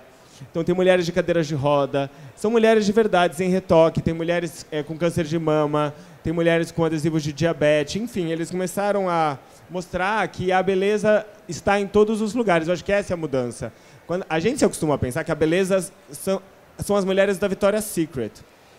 então, 0.50 0.64
tem 0.64 0.74
mulheres 0.74 1.06
de 1.06 1.12
cadeiras 1.12 1.48
de 1.48 1.56
roda, 1.56 2.10
são 2.40 2.50
mulheres 2.50 2.86
de 2.86 2.94
verdade, 2.94 3.36
sem 3.36 3.50
retoque, 3.50 4.02
tem 4.02 4.14
mulheres 4.14 4.66
é, 4.72 4.82
com 4.82 4.98
câncer 4.98 5.26
de 5.26 5.38
mama, 5.38 5.94
tem 6.24 6.32
mulheres 6.32 6.72
com 6.72 6.86
adesivos 6.86 7.22
de 7.22 7.34
diabetes. 7.34 8.02
Enfim, 8.02 8.32
eles 8.32 8.50
começaram 8.50 9.10
a 9.10 9.38
mostrar 9.70 10.26
que 10.30 10.50
a 10.50 10.64
beleza 10.64 11.26
está 11.50 11.82
em 11.82 11.86
todos 11.86 12.22
os 12.22 12.34
lugares. 12.34 12.70
Eu 12.70 12.74
acho 12.74 12.86
que 12.86 12.94
essa 12.94 13.12
é 13.12 13.16
a 13.16 13.18
mudança. 13.18 13.74
Quando 14.08 14.26
a 14.30 14.40
gente 14.40 14.58
se 14.58 14.64
acostuma 14.64 14.96
a 14.96 14.98
pensar 14.98 15.26
que 15.26 15.34
a 15.34 15.36
beleza 15.36 15.92
são, 16.14 16.42
são 16.78 16.96
as 16.96 17.04
mulheres 17.04 17.38
da 17.38 17.46
Victoria's 17.46 17.84
Secret. 17.84 18.32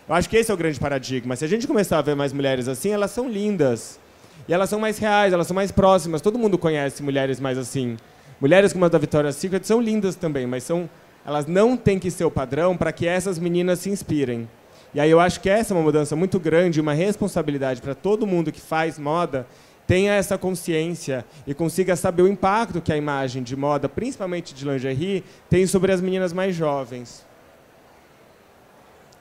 Eu 0.09 0.15
acho 0.15 0.27
que 0.27 0.37
esse 0.37 0.49
é 0.49 0.53
o 0.55 0.57
grande 0.57 0.79
paradigma. 0.79 1.35
Se 1.35 1.45
a 1.45 1.47
gente 1.47 1.67
começar 1.67 1.99
a 1.99 2.01
ver 2.01 2.15
mais 2.15 2.33
mulheres 2.33 2.67
assim, 2.67 2.89
elas 2.89 3.11
são 3.11 3.29
lindas. 3.29 3.99
E 4.47 4.53
elas 4.55 4.71
são 4.71 4.79
mais 4.79 4.97
reais, 4.97 5.33
elas 5.33 5.45
são 5.45 5.53
mais 5.53 5.71
próximas. 5.71 6.19
Todo 6.19 6.39
mundo 6.39 6.57
conhece 6.57 7.03
mulheres 7.03 7.39
mais 7.39 7.59
assim. 7.59 7.95
Mulheres 8.41 8.73
como 8.73 8.85
a 8.85 8.87
da 8.87 8.97
Victoria's 8.97 9.35
Secret 9.35 9.63
são 9.63 9.79
lindas 9.79 10.15
também, 10.15 10.47
mas 10.47 10.63
são, 10.63 10.89
elas 11.25 11.45
não 11.45 11.77
têm 11.77 11.99
que 11.99 12.09
ser 12.11 12.25
o 12.25 12.31
padrão 12.31 12.75
para 12.75 12.91
que 12.91 13.07
essas 13.07 13.37
meninas 13.37 13.79
se 13.79 13.89
inspirem. 13.89 14.49
E 14.93 14.99
aí 14.99 15.09
eu 15.09 15.19
acho 15.19 15.39
que 15.39 15.49
essa 15.49 15.73
é 15.73 15.77
uma 15.77 15.83
mudança 15.83 16.15
muito 16.15 16.39
grande, 16.39 16.81
uma 16.81 16.93
responsabilidade 16.93 17.81
para 17.81 17.95
todo 17.95 18.27
mundo 18.27 18.51
que 18.51 18.59
faz 18.59 18.99
moda, 18.99 19.47
tenha 19.87 20.13
essa 20.13 20.37
consciência 20.37 21.25
e 21.47 21.53
consiga 21.53 21.95
saber 21.95 22.23
o 22.23 22.27
impacto 22.27 22.81
que 22.81 22.91
a 22.91 22.97
imagem 22.97 23.43
de 23.43 23.55
moda, 23.55 23.87
principalmente 23.87 24.53
de 24.53 24.65
lingerie, 24.65 25.23
tem 25.49 25.65
sobre 25.65 25.91
as 25.91 26.01
meninas 26.01 26.33
mais 26.33 26.55
jovens. 26.55 27.25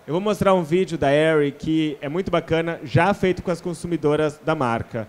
Eu 0.06 0.14
vou 0.14 0.20
mostrar 0.20 0.54
um 0.54 0.62
vídeo 0.64 0.98
da 0.98 1.08
Aerie 1.08 1.52
que 1.52 1.96
é 2.00 2.08
muito 2.08 2.30
bacana, 2.30 2.80
já 2.82 3.14
feito 3.14 3.42
com 3.42 3.50
as 3.50 3.60
consumidoras 3.60 4.40
da 4.44 4.56
marca. 4.56 5.08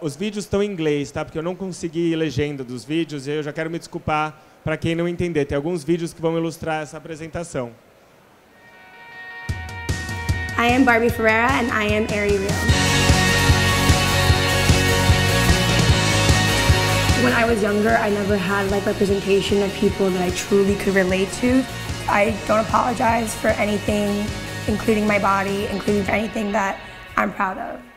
Os 0.00 0.16
vídeos 0.16 0.46
estão 0.46 0.60
em 0.60 0.70
inglês, 0.70 1.12
tá? 1.12 1.24
Porque 1.24 1.38
eu 1.38 1.44
não 1.44 1.54
consegui 1.54 2.16
legenda 2.16 2.64
dos 2.64 2.84
vídeos 2.84 3.28
e 3.28 3.30
eu 3.30 3.42
já 3.42 3.52
quero 3.52 3.70
me 3.70 3.78
desculpar 3.78 4.42
para 4.64 4.76
quem 4.76 4.94
não 4.94 5.08
entender. 5.08 5.44
Tem 5.44 5.56
alguns 5.56 5.84
vídeos 5.84 6.12
que 6.12 6.20
vão 6.20 6.36
ilustrar 6.36 6.82
essa 6.82 6.96
apresentação. 6.96 7.72
I 10.58 10.74
am 10.74 10.84
Barbie 10.84 11.08
Ferreira 11.08 11.48
and 11.48 11.72
I 11.72 11.86
am 11.86 12.06
Aerie 12.12 12.36
Real. 12.36 12.50
When 17.22 17.32
I 17.32 17.44
was 17.44 17.62
younger, 17.62 17.96
I 17.96 18.10
never 18.10 18.36
had 18.36 18.70
like 18.70 18.86
representation 18.86 19.62
of 19.62 19.72
people 19.74 20.10
that 20.10 20.22
I 20.22 20.30
truly 20.30 20.74
could 20.76 20.94
relate 20.94 21.30
to. 21.40 21.64
I 22.08 22.34
don't 22.46 22.60
apologize 22.60 23.34
for 23.34 23.48
anything, 23.48 24.26
including 24.66 25.06
my 25.06 25.18
body, 25.18 25.66
including 25.66 26.08
anything 26.08 26.52
that 26.52 26.78
I'm 27.16 27.32
proud 27.32 27.58
of. 27.58 27.89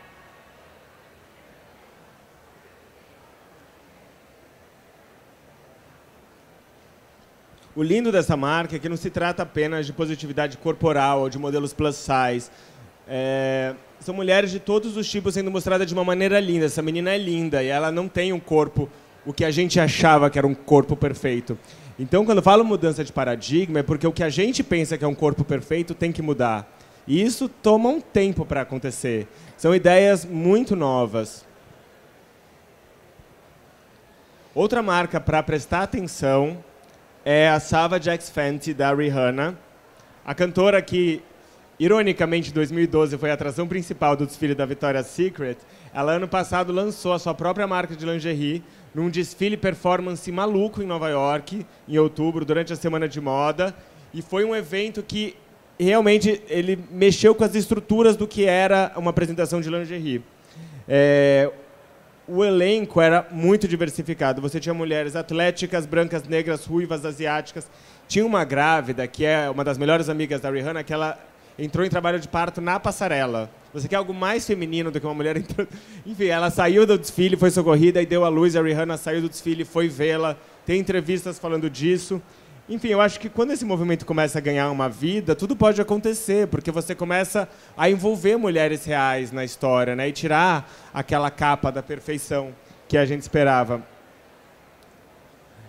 O 7.76 7.82
lindo 7.82 8.12
dessa 8.12 8.36
marca 8.36 8.76
é 8.76 8.78
que 8.78 8.88
não 8.88 8.96
se 8.96 9.10
trata 9.10 9.42
apenas 9.42 9.84
de 9.84 9.92
positividade 9.92 10.56
corporal 10.58 11.22
ou 11.22 11.28
de 11.28 11.36
modelos 11.38 11.72
plus 11.72 11.96
size. 11.96 12.48
É, 13.08 13.74
são 13.98 14.14
mulheres 14.14 14.52
de 14.52 14.60
todos 14.60 14.96
os 14.96 15.10
tipos 15.10 15.34
sendo 15.34 15.50
mostradas 15.50 15.84
de 15.84 15.92
uma 15.92 16.04
maneira 16.04 16.38
linda. 16.38 16.66
Essa 16.66 16.80
menina 16.80 17.10
é 17.10 17.18
linda 17.18 17.64
e 17.64 17.66
ela 17.66 17.90
não 17.90 18.06
tem 18.06 18.32
um 18.32 18.38
corpo, 18.38 18.88
o 19.26 19.32
que 19.32 19.44
a 19.44 19.50
gente 19.50 19.80
achava 19.80 20.30
que 20.30 20.38
era 20.38 20.46
um 20.46 20.54
corpo 20.54 20.94
perfeito. 20.94 21.58
Então, 21.98 22.24
quando 22.24 22.38
eu 22.38 22.44
falo 22.44 22.64
mudança 22.64 23.02
de 23.02 23.12
paradigma, 23.12 23.80
é 23.80 23.82
porque 23.82 24.06
o 24.06 24.12
que 24.12 24.22
a 24.22 24.28
gente 24.28 24.62
pensa 24.62 24.96
que 24.96 25.04
é 25.04 25.08
um 25.08 25.14
corpo 25.14 25.42
perfeito 25.42 25.94
tem 25.94 26.12
que 26.12 26.22
mudar. 26.22 26.72
E 27.08 27.20
isso 27.20 27.48
toma 27.48 27.88
um 27.88 28.00
tempo 28.00 28.46
para 28.46 28.60
acontecer. 28.60 29.26
São 29.56 29.74
ideias 29.74 30.24
muito 30.24 30.76
novas. 30.76 31.44
Outra 34.54 34.80
marca 34.80 35.20
para 35.20 35.42
prestar 35.42 35.82
atenção 35.82 36.62
é 37.24 37.48
a 37.48 37.58
Savage 37.58 38.10
X 38.10 38.28
Fenty 38.28 38.74
da 38.74 38.92
Rihanna. 38.92 39.58
A 40.24 40.34
cantora 40.34 40.82
que, 40.82 41.22
ironicamente, 41.80 42.50
em 42.50 42.52
2012 42.52 43.16
foi 43.16 43.30
a 43.30 43.34
atração 43.34 43.66
principal 43.66 44.14
do 44.14 44.26
desfile 44.26 44.54
da 44.54 44.66
Victoria's 44.66 45.06
Secret, 45.06 45.56
ela 45.92 46.12
ano 46.12 46.28
passado 46.28 46.72
lançou 46.72 47.12
a 47.14 47.18
sua 47.18 47.34
própria 47.34 47.66
marca 47.66 47.96
de 47.96 48.04
lingerie 48.04 48.62
num 48.94 49.08
desfile 49.08 49.56
performance 49.56 50.30
maluco 50.30 50.82
em 50.82 50.86
Nova 50.86 51.08
York, 51.08 51.66
em 51.88 51.98
outubro, 51.98 52.44
durante 52.44 52.72
a 52.72 52.76
semana 52.76 53.08
de 53.08 53.20
moda, 53.20 53.74
e 54.12 54.20
foi 54.20 54.44
um 54.44 54.54
evento 54.54 55.02
que 55.02 55.34
realmente 55.80 56.42
ele 56.48 56.78
mexeu 56.90 57.34
com 57.34 57.42
as 57.42 57.54
estruturas 57.54 58.16
do 58.16 58.28
que 58.28 58.44
era 58.44 58.92
uma 58.96 59.10
apresentação 59.10 59.60
de 59.60 59.68
lingerie. 59.68 60.22
É, 60.86 61.50
o 62.26 62.44
elenco 62.44 63.00
era 63.00 63.26
muito 63.30 63.68
diversificado. 63.68 64.40
Você 64.40 64.58
tinha 64.58 64.74
mulheres 64.74 65.14
atléticas, 65.14 65.86
brancas, 65.86 66.24
negras, 66.24 66.64
ruivas, 66.64 67.04
asiáticas. 67.04 67.68
Tinha 68.08 68.24
uma 68.24 68.44
grávida, 68.44 69.06
que 69.06 69.24
é 69.24 69.48
uma 69.50 69.64
das 69.64 69.78
melhores 69.78 70.08
amigas 70.08 70.40
da 70.40 70.50
Rihanna, 70.50 70.82
que 70.82 70.92
ela 70.92 71.18
entrou 71.58 71.84
em 71.84 71.88
trabalho 71.90 72.18
de 72.18 72.28
parto 72.28 72.60
na 72.60 72.80
passarela. 72.80 73.50
Você 73.72 73.88
quer 73.88 73.96
algo 73.96 74.14
mais 74.14 74.46
feminino 74.46 74.90
do 74.90 75.00
que 75.00 75.06
uma 75.06 75.14
mulher 75.14 75.36
entrando... 75.38 75.68
Enfim, 76.04 76.26
ela 76.26 76.50
saiu 76.50 76.86
do 76.86 76.98
desfile, 76.98 77.36
foi 77.36 77.50
socorrida 77.50 78.00
e 78.00 78.06
deu 78.06 78.24
à 78.24 78.28
luz. 78.28 78.56
A 78.56 78.62
Rihanna 78.62 78.96
saiu 78.96 79.20
do 79.20 79.28
desfile, 79.28 79.64
foi 79.64 79.88
vê-la. 79.88 80.36
Tem 80.64 80.80
entrevistas 80.80 81.38
falando 81.38 81.68
disso. 81.68 82.20
Enfim, 82.66 82.88
eu 82.88 83.00
acho 83.00 83.20
que 83.20 83.28
quando 83.28 83.50
esse 83.50 83.64
movimento 83.64 84.06
começa 84.06 84.38
a 84.38 84.40
ganhar 84.40 84.70
uma 84.70 84.88
vida, 84.88 85.34
tudo 85.34 85.54
pode 85.54 85.80
acontecer, 85.82 86.48
porque 86.48 86.70
você 86.70 86.94
começa 86.94 87.46
a 87.76 87.90
envolver 87.90 88.38
mulheres 88.38 88.86
reais 88.86 89.30
na 89.30 89.44
história, 89.44 89.94
né? 89.94 90.08
E 90.08 90.12
tirar 90.12 90.70
aquela 90.92 91.30
capa 91.30 91.70
da 91.70 91.82
perfeição 91.82 92.54
que 92.88 92.96
a 92.96 93.04
gente 93.04 93.20
esperava. 93.20 93.82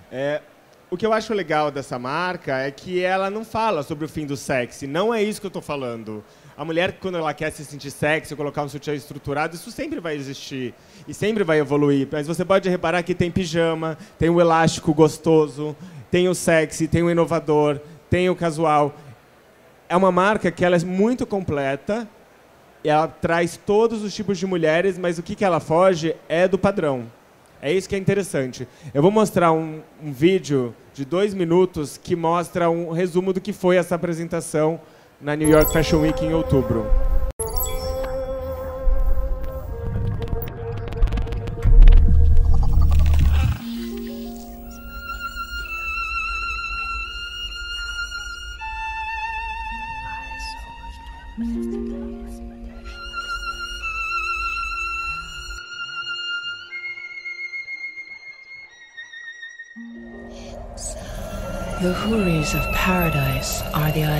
É, 0.09 0.41
o 0.89 0.95
que 0.95 1.05
eu 1.05 1.11
acho 1.11 1.33
legal 1.33 1.69
dessa 1.69 1.99
marca 1.99 2.59
é 2.59 2.71
que 2.71 3.01
ela 3.01 3.29
não 3.29 3.43
fala 3.43 3.83
sobre 3.83 4.05
o 4.05 4.07
fim 4.07 4.25
do 4.25 4.37
sexy. 4.37 4.87
Não 4.87 5.13
é 5.13 5.21
isso 5.21 5.41
que 5.41 5.47
eu 5.47 5.49
estou 5.49 5.61
falando. 5.61 6.23
A 6.57 6.63
mulher, 6.63 6.93
quando 7.01 7.17
ela 7.17 7.33
quer 7.33 7.51
se 7.51 7.65
sentir 7.65 7.91
sexy, 7.91 8.33
colocar 8.33 8.63
um 8.63 8.69
sutiã 8.69 8.93
estruturado, 8.93 9.55
isso 9.55 9.69
sempre 9.71 9.99
vai 9.99 10.15
existir. 10.15 10.73
E 11.05 11.13
sempre 11.13 11.43
vai 11.43 11.59
evoluir. 11.59 12.07
Mas 12.09 12.27
você 12.27 12.45
pode 12.45 12.69
reparar 12.69 13.03
que 13.03 13.13
tem 13.13 13.29
pijama, 13.29 13.97
tem 14.17 14.29
o 14.29 14.39
elástico 14.39 14.93
gostoso, 14.93 15.75
tem 16.09 16.27
o 16.27 16.35
sexy, 16.35 16.87
tem 16.87 17.03
o 17.03 17.09
inovador, 17.09 17.79
tem 18.09 18.29
o 18.29 18.35
casual. 18.35 18.93
É 19.87 19.95
uma 19.95 20.11
marca 20.11 20.51
que 20.51 20.63
ela 20.63 20.75
é 20.75 20.79
muito 20.79 21.25
completa, 21.25 22.07
ela 22.83 23.07
traz 23.07 23.57
todos 23.57 24.03
os 24.03 24.13
tipos 24.13 24.37
de 24.37 24.45
mulheres, 24.45 24.97
mas 24.97 25.17
o 25.17 25.23
que, 25.23 25.35
que 25.35 25.45
ela 25.45 25.59
foge 25.59 26.15
é 26.29 26.47
do 26.47 26.57
padrão. 26.57 27.05
É 27.61 27.71
isso 27.71 27.89
que 27.89 27.95
é 27.95 27.97
interessante. 27.97 28.67
Eu 28.93 29.01
vou 29.01 29.09
mostrar 29.09 29.51
um, 29.51 29.81
um 30.03 30.11
vídeo 30.11 30.75
de 30.93 31.03
dois 31.03 31.33
minutos 31.33 31.97
que 31.97 32.15
mostra 32.15 32.69
um 32.69 32.91
resumo 32.91 33.33
do 33.33 33.41
que 33.41 33.51
foi 33.51 33.77
essa 33.77 33.95
apresentação 33.95 34.79
na 35.19 35.35
New 35.35 35.49
York 35.49 35.73
Fashion 35.73 36.01
Week 36.01 36.23
em 36.23 36.33
outubro. 36.33 36.85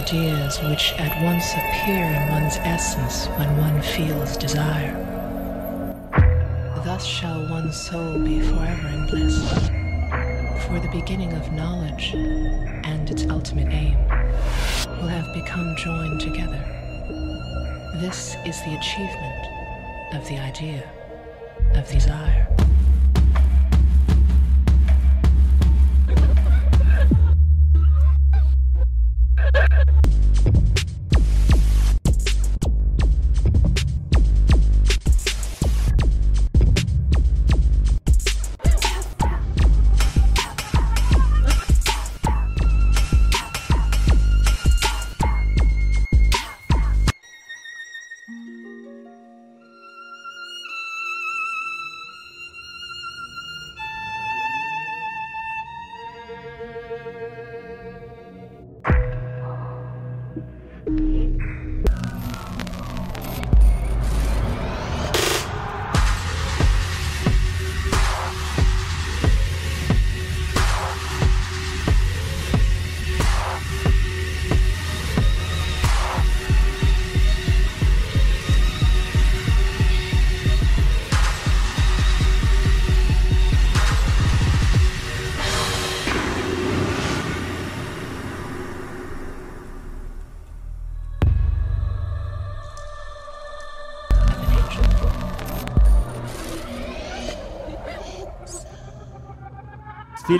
Ideas 0.05 0.61
which 0.61 0.93
at 0.99 1.23
once 1.23 1.53
appear 1.53 2.05
in 2.05 2.29
one's 2.29 2.57
essence 2.57 3.25
when 3.39 3.57
one 3.57 3.81
feels 3.81 4.37
desire. 4.37 4.93
Thus 6.83 7.03
shall 7.03 7.49
one's 7.49 7.75
soul 7.75 8.19
be 8.19 8.39
forever 8.39 8.87
in 8.87 9.07
bliss. 9.07 9.41
For 10.67 10.79
the 10.79 10.89
beginning 10.91 11.33
of 11.33 11.51
knowledge 11.53 12.13
and 12.13 13.09
its 13.09 13.25
ultimate 13.31 13.73
aim 13.73 13.97
will 15.01 15.07
have 15.07 15.33
become 15.33 15.75
joined 15.75 16.21
together. 16.21 16.63
This 17.95 18.35
is 18.45 18.61
the 18.61 18.75
achievement 18.77 20.13
of 20.13 20.27
the 20.27 20.37
idea 20.37 20.87
of 21.73 21.89
desire. 21.89 22.54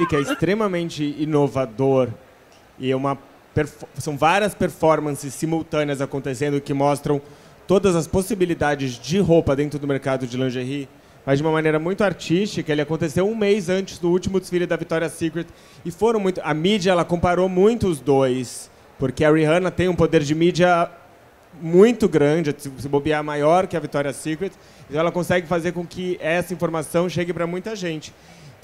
Que 0.07 0.15
é 0.15 0.19
extremamente 0.19 1.15
inovador 1.19 2.09
e 2.79 2.91
é 2.91 2.95
uma 2.95 3.17
são 3.99 4.17
várias 4.17 4.53
performances 4.53 5.33
simultâneas 5.33 6.01
acontecendo 6.01 6.59
que 6.59 6.73
mostram 6.73 7.21
todas 7.65 7.95
as 7.95 8.07
possibilidades 8.07 8.99
de 8.99 9.19
roupa 9.19 9.55
dentro 9.55 9.79
do 9.79 9.87
mercado 9.87 10.27
de 10.27 10.35
lingerie, 10.35 10.89
mas 11.25 11.39
de 11.39 11.43
uma 11.43 11.51
maneira 11.51 11.79
muito 11.79 12.03
artística. 12.03 12.69
Ele 12.71 12.81
aconteceu 12.81 13.27
um 13.27 13.35
mês 13.35 13.69
antes 13.69 13.97
do 13.97 14.09
último 14.09 14.39
desfile 14.39 14.65
da 14.65 14.75
Victoria's 14.75 15.13
Secret 15.13 15.47
e 15.85 15.91
foram 15.91 16.19
muito. 16.19 16.41
A 16.43 16.53
mídia 16.53 16.91
ela 16.91 17.05
comparou 17.05 17.47
muito 17.47 17.87
os 17.87 18.01
dois, 18.01 18.69
porque 18.99 19.23
a 19.23 19.31
Rihanna 19.31 19.71
tem 19.71 19.87
um 19.87 19.95
poder 19.95 20.21
de 20.21 20.35
mídia 20.35 20.89
muito 21.61 22.09
grande, 22.09 22.53
se 22.57 22.89
bobear 22.89 23.23
maior 23.23 23.65
que 23.67 23.77
a 23.77 23.79
Victoria's 23.79 24.17
Secret, 24.17 24.51
então 24.89 24.99
ela 24.99 25.11
consegue 25.11 25.47
fazer 25.47 25.71
com 25.71 25.85
que 25.85 26.17
essa 26.21 26.53
informação 26.53 27.07
chegue 27.07 27.31
para 27.31 27.47
muita 27.47 27.75
gente. 27.75 28.13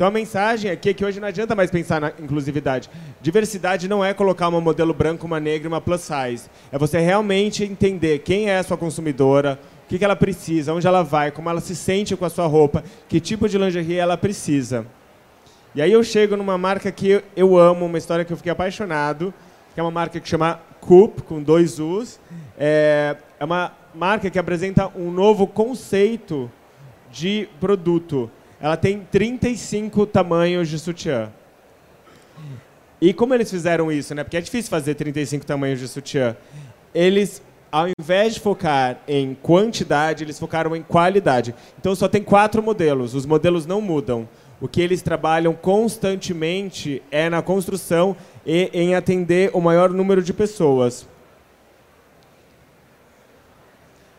Então 0.01 0.08
a 0.08 0.12
mensagem 0.12 0.72
aqui 0.72 0.89
é 0.89 0.93
que 0.96 1.05
hoje 1.05 1.20
não 1.20 1.27
adianta 1.27 1.53
mais 1.53 1.70
pensar 1.70 2.01
na 2.01 2.12
inclusividade. 2.20 2.89
Diversidade 3.22 3.88
não 3.88 4.03
é 4.03 4.15
colocar 4.15 4.48
uma 4.48 4.60
modelo 4.60 4.96
branca, 4.96 5.27
uma 5.27 5.39
negra 5.39 5.67
e 5.67 5.72
uma 5.72 5.79
plus 5.79 6.01
size. 6.01 6.50
É 6.72 6.77
você 6.79 6.98
realmente 7.00 7.63
entender 7.63 8.17
quem 8.17 8.50
é 8.50 8.58
a 8.58 8.63
sua 8.63 8.75
consumidora, 8.75 9.60
o 9.86 9.88
que, 9.88 10.03
ela 10.03 10.15
precisa, 10.15 10.74
onde 10.74 10.88
ela 10.88 11.03
vai, 11.03 11.29
como 11.29 11.51
ela 11.51 11.62
se 11.62 11.75
sente 11.75 12.15
com 12.15 12.25
a 12.25 12.31
sua 12.31 12.48
roupa, 12.48 12.84
que 13.08 13.20
tipo 13.20 13.48
de 13.48 13.60
lingerie 13.60 13.98
ela 13.98 14.17
precisa. 14.17 14.88
E 15.75 15.84
aí 15.84 15.91
eu 15.91 16.03
chego 16.03 16.36
numa 16.36 16.58
marca 16.58 16.91
que 16.91 17.24
eu 17.36 17.55
amo, 17.55 17.86
uma 17.86 18.00
história 18.00 18.25
que 18.25 18.34
eu 18.34 18.38
fiquei 18.38 18.51
apaixonado, 18.51 19.31
que 19.72 19.79
é 19.79 19.84
uma 19.84 19.91
marca 19.91 20.20
que 20.20 20.27
chama 20.27 20.60
Coop, 20.79 21.22
com 21.22 21.43
dois 21.43 21.79
U's. 21.79 22.20
É, 22.58 23.17
é 23.39 23.46
uma 23.46 23.72
marca 23.93 24.31
que 24.31 24.39
apresenta 24.39 24.91
um 24.96 25.12
novo 25.12 25.46
conceito 25.46 26.50
de 27.12 27.48
produto 27.60 28.32
ela 28.62 28.78
tem 28.78 29.00
35 29.12 30.06
tamanhos 30.06 30.69
de 30.69 30.78
sutiã. 30.78 31.32
E 33.02 33.12
como 33.12 33.34
eles 33.34 33.50
fizeram 33.50 33.91
isso, 33.91 34.13
né? 34.13 34.24
Porque 34.24 34.38
é 34.38 34.41
difícil 34.41 34.69
fazer 34.69 34.93
35 34.93 35.43
tamanhos 35.43 35.80
de 35.80 35.88
sutiã. 35.88 36.38
Eles, 36.93 37.41
ao 37.71 37.88
invés 38.00 38.36
de 38.36 38.39
focar 38.39 39.00
em 39.08 39.34
quantidade, 39.34 40.24
eles 40.24 40.38
focaram 40.38 40.76
em 40.76 40.84
qualidade. 40.84 41.56
Então 41.80 41.95
só 41.95 42.08
tem 42.08 42.21
quatro 42.21 42.62
modelos. 42.62 43.15
Os 43.15 43.26
modelos 43.26 43.65
não 43.65 43.82
mudam. 43.82 44.30
O 44.62 44.67
que 44.67 44.80
eles 44.80 45.02
trabalham 45.02 45.56
constantemente 45.56 47.02
é 47.10 47.28
na 47.28 47.41
construção 47.41 48.15
e 48.45 48.69
em 48.71 48.93
atender 48.93 49.50
o 49.54 49.60
maior 49.60 49.89
número 49.89 50.21
de 50.21 50.32
pessoas. 50.32 51.08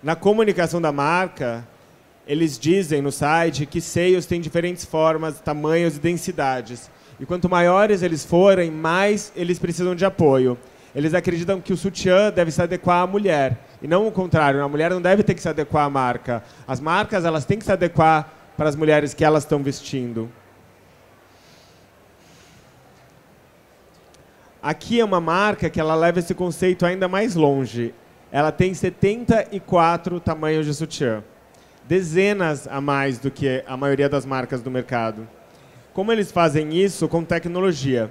Na 0.03 0.17
comunicação 0.17 0.83
da 0.83 0.91
marca, 0.91 1.65
eles 2.27 2.59
dizem 2.59 3.03
no 3.03 3.11
site 3.11 3.67
que 3.67 3.81
seios 3.81 4.27
têm 4.27 4.41
diferentes 4.41 4.85
formas, 4.85 5.41
tamanhos 5.41 5.97
e 5.97 6.01
densidades. 6.01 6.91
E 7.19 7.27
quanto 7.27 7.49
maiores 7.49 8.03
eles 8.03 8.25
forem, 8.25 8.71
mais 8.71 9.33
eles 9.35 9.59
precisam 9.59 9.95
de 9.95 10.05
apoio. 10.05 10.57
Eles 10.95 11.15
acreditam 11.15 11.61
que 11.61 11.73
o 11.73 11.77
sutiã 11.77 12.31
deve 12.31 12.51
se 12.51 12.63
adequar 12.63 13.03
à 13.03 13.07
mulher, 13.07 13.59
e 13.81 13.89
não 13.89 14.07
o 14.07 14.13
contrário. 14.13 14.63
A 14.63 14.69
mulher 14.69 14.91
não 14.91 15.01
deve 15.01 15.23
ter 15.23 15.35
que 15.35 15.41
se 15.41 15.49
adequar 15.49 15.87
à 15.87 15.91
marca. 15.91 16.45
As 16.67 16.81
marcas 16.81 17.25
elas 17.25 17.45
têm 17.45 17.59
que 17.59 17.65
se 17.65 17.73
adequar 17.73 18.33
para 18.57 18.69
as 18.69 18.77
mulheres 18.77 19.15
que 19.15 19.25
elas 19.25 19.43
estão 19.43 19.63
vestindo. 19.63 20.31
Aqui 24.63 25.01
é 25.01 25.05
uma 25.05 25.21
marca 25.21 25.69
que 25.69 25.81
ela 25.81 25.95
leva 25.95 26.21
esse 26.21 26.35
conceito 26.35 26.87
ainda 26.87 27.09
mais 27.09 27.35
longe. 27.35 27.93
Ela 28.31 28.53
tem 28.53 28.73
74 28.73 30.21
tamanhos 30.21 30.67
de 30.67 30.75
sutiã 30.75 31.25
dezenas 31.89 32.67
a 32.69 32.81
mais 32.81 33.19
do 33.19 33.31
que 33.31 33.63
a 33.67 33.77
maioria 33.77 34.09
das 34.09 34.25
marcas 34.25 34.63
do 34.63 34.71
mercado. 34.71 35.27
Como 35.93 36.11
eles 36.11 36.33
fazem 36.33 36.75
isso? 36.77 37.09
Com 37.09 37.23
tecnologia. 37.23 38.11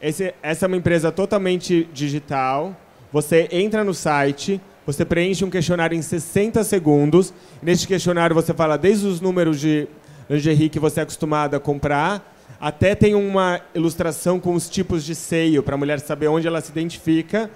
Esse, 0.00 0.34
essa 0.42 0.66
é 0.66 0.68
uma 0.68 0.76
empresa 0.76 1.10
totalmente 1.10 1.88
digital. 1.92 2.76
Você 3.12 3.48
entra 3.50 3.82
no 3.82 3.94
site, 3.94 4.60
você 4.84 5.04
preenche 5.04 5.44
um 5.44 5.50
questionário 5.50 5.96
em 5.96 6.02
60 6.02 6.62
segundos. 6.62 7.32
Neste 7.62 7.88
questionário 7.88 8.34
você 8.34 8.52
fala 8.52 8.76
desde 8.76 9.06
os 9.06 9.20
números 9.20 9.58
de 9.58 9.88
lingerie 10.28 10.68
que 10.68 10.78
você 10.78 11.00
é 11.00 11.02
acostumado 11.02 11.54
a 11.54 11.60
comprar, 11.60 12.34
até 12.60 12.94
tem 12.94 13.14
uma 13.14 13.60
ilustração 13.74 14.40
com 14.40 14.54
os 14.54 14.68
tipos 14.68 15.04
de 15.04 15.14
seio 15.14 15.62
para 15.62 15.74
a 15.74 15.78
mulher 15.78 16.00
saber 16.00 16.28
onde 16.28 16.46
ela 16.46 16.60
se 16.60 16.70
identifica. 16.70 17.50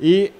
E 0.00 0.32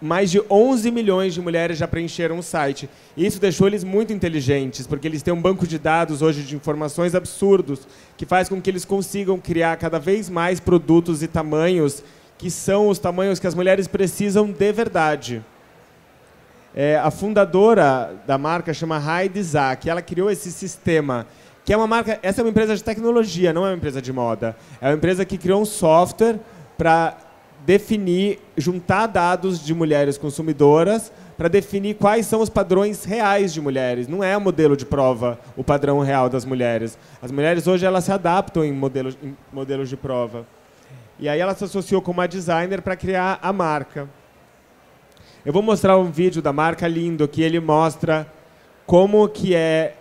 mais 0.00 0.30
de 0.30 0.40
11 0.50 0.90
milhões 0.90 1.34
de 1.34 1.40
mulheres 1.40 1.78
já 1.78 1.88
preencheram 1.88 2.38
o 2.38 2.42
site. 2.42 2.88
E 3.16 3.26
isso 3.26 3.40
deixou 3.40 3.66
eles 3.66 3.82
muito 3.82 4.12
inteligentes, 4.12 4.86
porque 4.86 5.08
eles 5.08 5.22
têm 5.22 5.34
um 5.34 5.40
banco 5.40 5.66
de 5.66 5.78
dados 5.78 6.22
hoje 6.22 6.42
de 6.42 6.54
informações 6.54 7.14
absurdos, 7.14 7.86
que 8.16 8.24
faz 8.24 8.48
com 8.48 8.60
que 8.60 8.70
eles 8.70 8.84
consigam 8.84 9.38
criar 9.38 9.76
cada 9.76 9.98
vez 9.98 10.30
mais 10.30 10.60
produtos 10.60 11.22
e 11.22 11.28
tamanhos 11.28 12.02
que 12.38 12.50
são 12.50 12.88
os 12.88 13.00
tamanhos 13.00 13.40
que 13.40 13.46
as 13.48 13.54
mulheres 13.54 13.88
precisam 13.88 14.46
de 14.50 14.72
verdade. 14.72 15.44
É, 16.74 16.96
a 16.96 17.10
fundadora 17.10 18.14
da 18.26 18.38
marca 18.38 18.72
chama 18.72 19.02
Heidi 19.02 19.42
Zack, 19.42 19.90
ela 19.90 20.00
criou 20.00 20.30
esse 20.30 20.52
sistema, 20.52 21.26
que 21.64 21.72
é 21.72 21.76
uma 21.76 21.88
marca, 21.88 22.18
essa 22.22 22.40
é 22.40 22.44
uma 22.44 22.50
empresa 22.50 22.76
de 22.76 22.84
tecnologia, 22.84 23.52
não 23.52 23.66
é 23.66 23.70
uma 23.70 23.76
empresa 23.76 24.00
de 24.00 24.12
moda. 24.12 24.56
É 24.80 24.88
uma 24.88 24.94
empresa 24.94 25.24
que 25.24 25.36
criou 25.36 25.60
um 25.60 25.64
software 25.64 26.38
para 26.78 27.16
definir, 27.68 28.38
juntar 28.56 29.06
dados 29.06 29.62
de 29.62 29.74
mulheres 29.74 30.16
consumidoras 30.16 31.12
para 31.36 31.48
definir 31.48 31.96
quais 31.96 32.24
são 32.24 32.40
os 32.40 32.48
padrões 32.48 33.04
reais 33.04 33.52
de 33.52 33.60
mulheres. 33.60 34.08
Não 34.08 34.24
é 34.24 34.34
o 34.34 34.40
modelo 34.40 34.74
de 34.74 34.86
prova 34.86 35.38
o 35.54 35.62
padrão 35.62 36.00
real 36.00 36.30
das 36.30 36.46
mulheres. 36.46 36.98
As 37.20 37.30
mulheres 37.30 37.66
hoje 37.66 37.84
elas 37.84 38.04
se 38.04 38.10
adaptam 38.10 38.64
em 38.64 38.72
modelos, 38.72 39.18
em 39.22 39.36
modelos 39.52 39.90
de 39.90 39.98
prova. 39.98 40.46
E 41.18 41.28
aí 41.28 41.40
ela 41.40 41.54
se 41.54 41.62
associou 41.62 42.00
com 42.00 42.10
uma 42.10 42.26
designer 42.26 42.80
para 42.80 42.96
criar 42.96 43.38
a 43.42 43.52
marca. 43.52 44.08
Eu 45.44 45.52
vou 45.52 45.60
mostrar 45.60 45.98
um 45.98 46.10
vídeo 46.10 46.40
da 46.40 46.54
marca 46.54 46.88
lindo 46.88 47.28
que 47.28 47.42
ele 47.42 47.60
mostra 47.60 48.26
como 48.86 49.28
que 49.28 49.54
é 49.54 49.94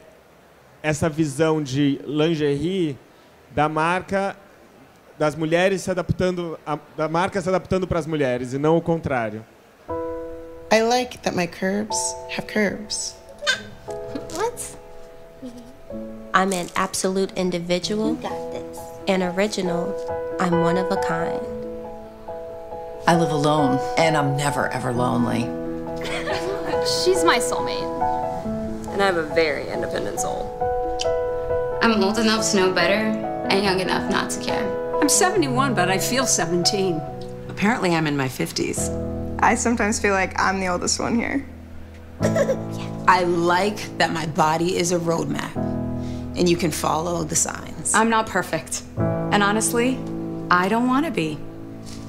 essa 0.81 1.09
visão 1.09 1.61
de 1.61 1.99
lingerie 2.05 2.97
da 3.53 3.67
marca 3.67 4.37
das 5.17 5.35
mulheres 5.35 5.81
se 5.81 5.91
adaptando, 5.91 6.59
a, 6.65 6.77
da 6.95 7.07
marca 7.07 7.41
se 7.41 7.49
adaptando 7.49 7.87
para 7.87 7.99
as 7.99 8.05
mulheres 8.05 8.53
e 8.53 8.57
não 8.57 8.77
o 8.77 8.81
contrário. 8.81 9.43
I 10.71 10.81
like 10.81 11.19
that 11.19 11.35
my 11.35 11.47
curves 11.47 11.97
have 12.35 12.47
curves. 12.47 13.15
What? 14.35 14.77
I'm 16.33 16.51
an 16.51 16.67
absolute 16.75 17.31
individual. 17.35 18.09
You 18.09 18.15
got 18.21 18.51
this. 18.51 18.77
An 19.07 19.23
original. 19.23 19.95
I'm 20.39 20.61
one 20.61 20.77
of 20.77 20.91
a 20.91 20.97
kind. 20.97 21.41
I 23.07 23.15
live 23.15 23.31
alone, 23.31 23.79
and 23.97 24.17
I'm 24.17 24.35
never 24.35 24.67
ever 24.67 24.91
lonely. 24.91 25.43
She's 27.03 27.23
my 27.23 27.39
soulmate. 27.39 27.87
And 28.91 29.01
I 29.01 29.05
have 29.05 29.17
a 29.17 29.33
very 29.33 29.69
independent 29.69 30.19
soul. 30.19 30.53
I'm 31.81 32.03
old 32.03 32.19
enough 32.19 32.51
to 32.51 32.57
know 32.57 32.71
better 32.73 33.01
and 33.49 33.63
young 33.63 33.79
enough 33.79 34.11
not 34.11 34.29
to 34.31 34.43
care. 34.43 34.76
I'm 34.99 35.09
71, 35.09 35.75
but 35.75 35.89
I 35.89 35.99
feel 35.99 36.25
17. 36.25 36.99
Apparently, 37.49 37.95
I'm 37.95 38.07
in 38.07 38.17
my 38.17 38.27
50s. 38.27 38.89
I 39.39 39.55
sometimes 39.55 39.99
feel 39.99 40.13
like 40.13 40.37
I'm 40.39 40.59
the 40.59 40.67
oldest 40.67 40.99
one 40.99 41.15
here. 41.15 41.45
I 43.07 43.23
like 43.23 43.97
that 43.99 44.11
my 44.11 44.25
body 44.25 44.75
is 44.75 44.91
a 44.91 44.97
roadmap 44.97 45.55
and 46.35 46.49
you 46.49 46.57
can 46.57 46.71
follow 46.71 47.23
the 47.23 47.35
signs. 47.35 47.93
I'm 47.93 48.09
not 48.09 48.27
perfect. 48.27 48.83
And 48.97 49.43
honestly, 49.43 49.97
I 50.49 50.67
don't 50.67 50.87
want 50.87 51.05
to 51.05 51.11
be. 51.11 51.37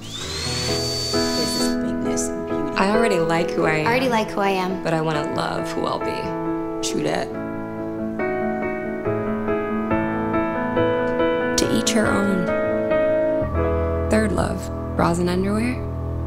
There's 0.00 1.12
this 1.12 1.74
bigness 1.74 2.28
and 2.28 2.48
beauty. 2.48 2.76
I 2.76 2.90
already 2.90 3.18
like 3.18 3.50
who 3.50 3.64
I 3.64 3.76
am. 3.76 3.86
I 3.86 3.90
already 3.90 4.08
like 4.08 4.28
who 4.30 4.40
I 4.40 4.50
am. 4.50 4.82
But 4.82 4.94
I 4.94 5.00
want 5.02 5.24
to 5.24 5.34
love 5.34 5.70
who 5.72 5.84
I'll 5.86 5.98
be. 5.98 6.88
True 6.88 7.02
that. 7.02 7.47
Bras 14.98 15.20
and 15.20 15.30
underwear 15.30 15.76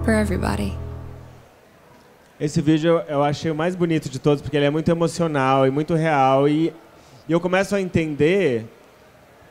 for 0.02 0.14
everybody. 0.14 0.78
Esse 2.40 2.62
vídeo 2.62 3.04
eu 3.06 3.22
achei 3.22 3.52
o 3.52 3.56
mais 3.56 3.76
bonito 3.76 4.10
de 4.10 4.18
todos 4.18 4.42
porque 4.42 4.56
ele 4.56 4.66
é 4.66 4.70
muito 4.70 4.90
emocional 4.90 5.68
e 5.68 5.70
muito 5.70 5.94
real 5.94 6.48
e, 6.48 6.74
e 7.28 7.32
eu 7.34 7.42
começo 7.42 7.76
a 7.76 7.82
entender 7.82 8.66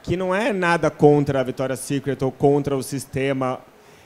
que 0.02 0.16
não 0.16 0.34
é 0.34 0.54
nada 0.54 0.90
contra 0.90 1.40
a 1.40 1.42
Victoria's 1.42 1.80
Secret 1.80 2.16
ou 2.22 2.32
contra 2.32 2.74
o 2.74 2.82
sistema, 2.82 3.60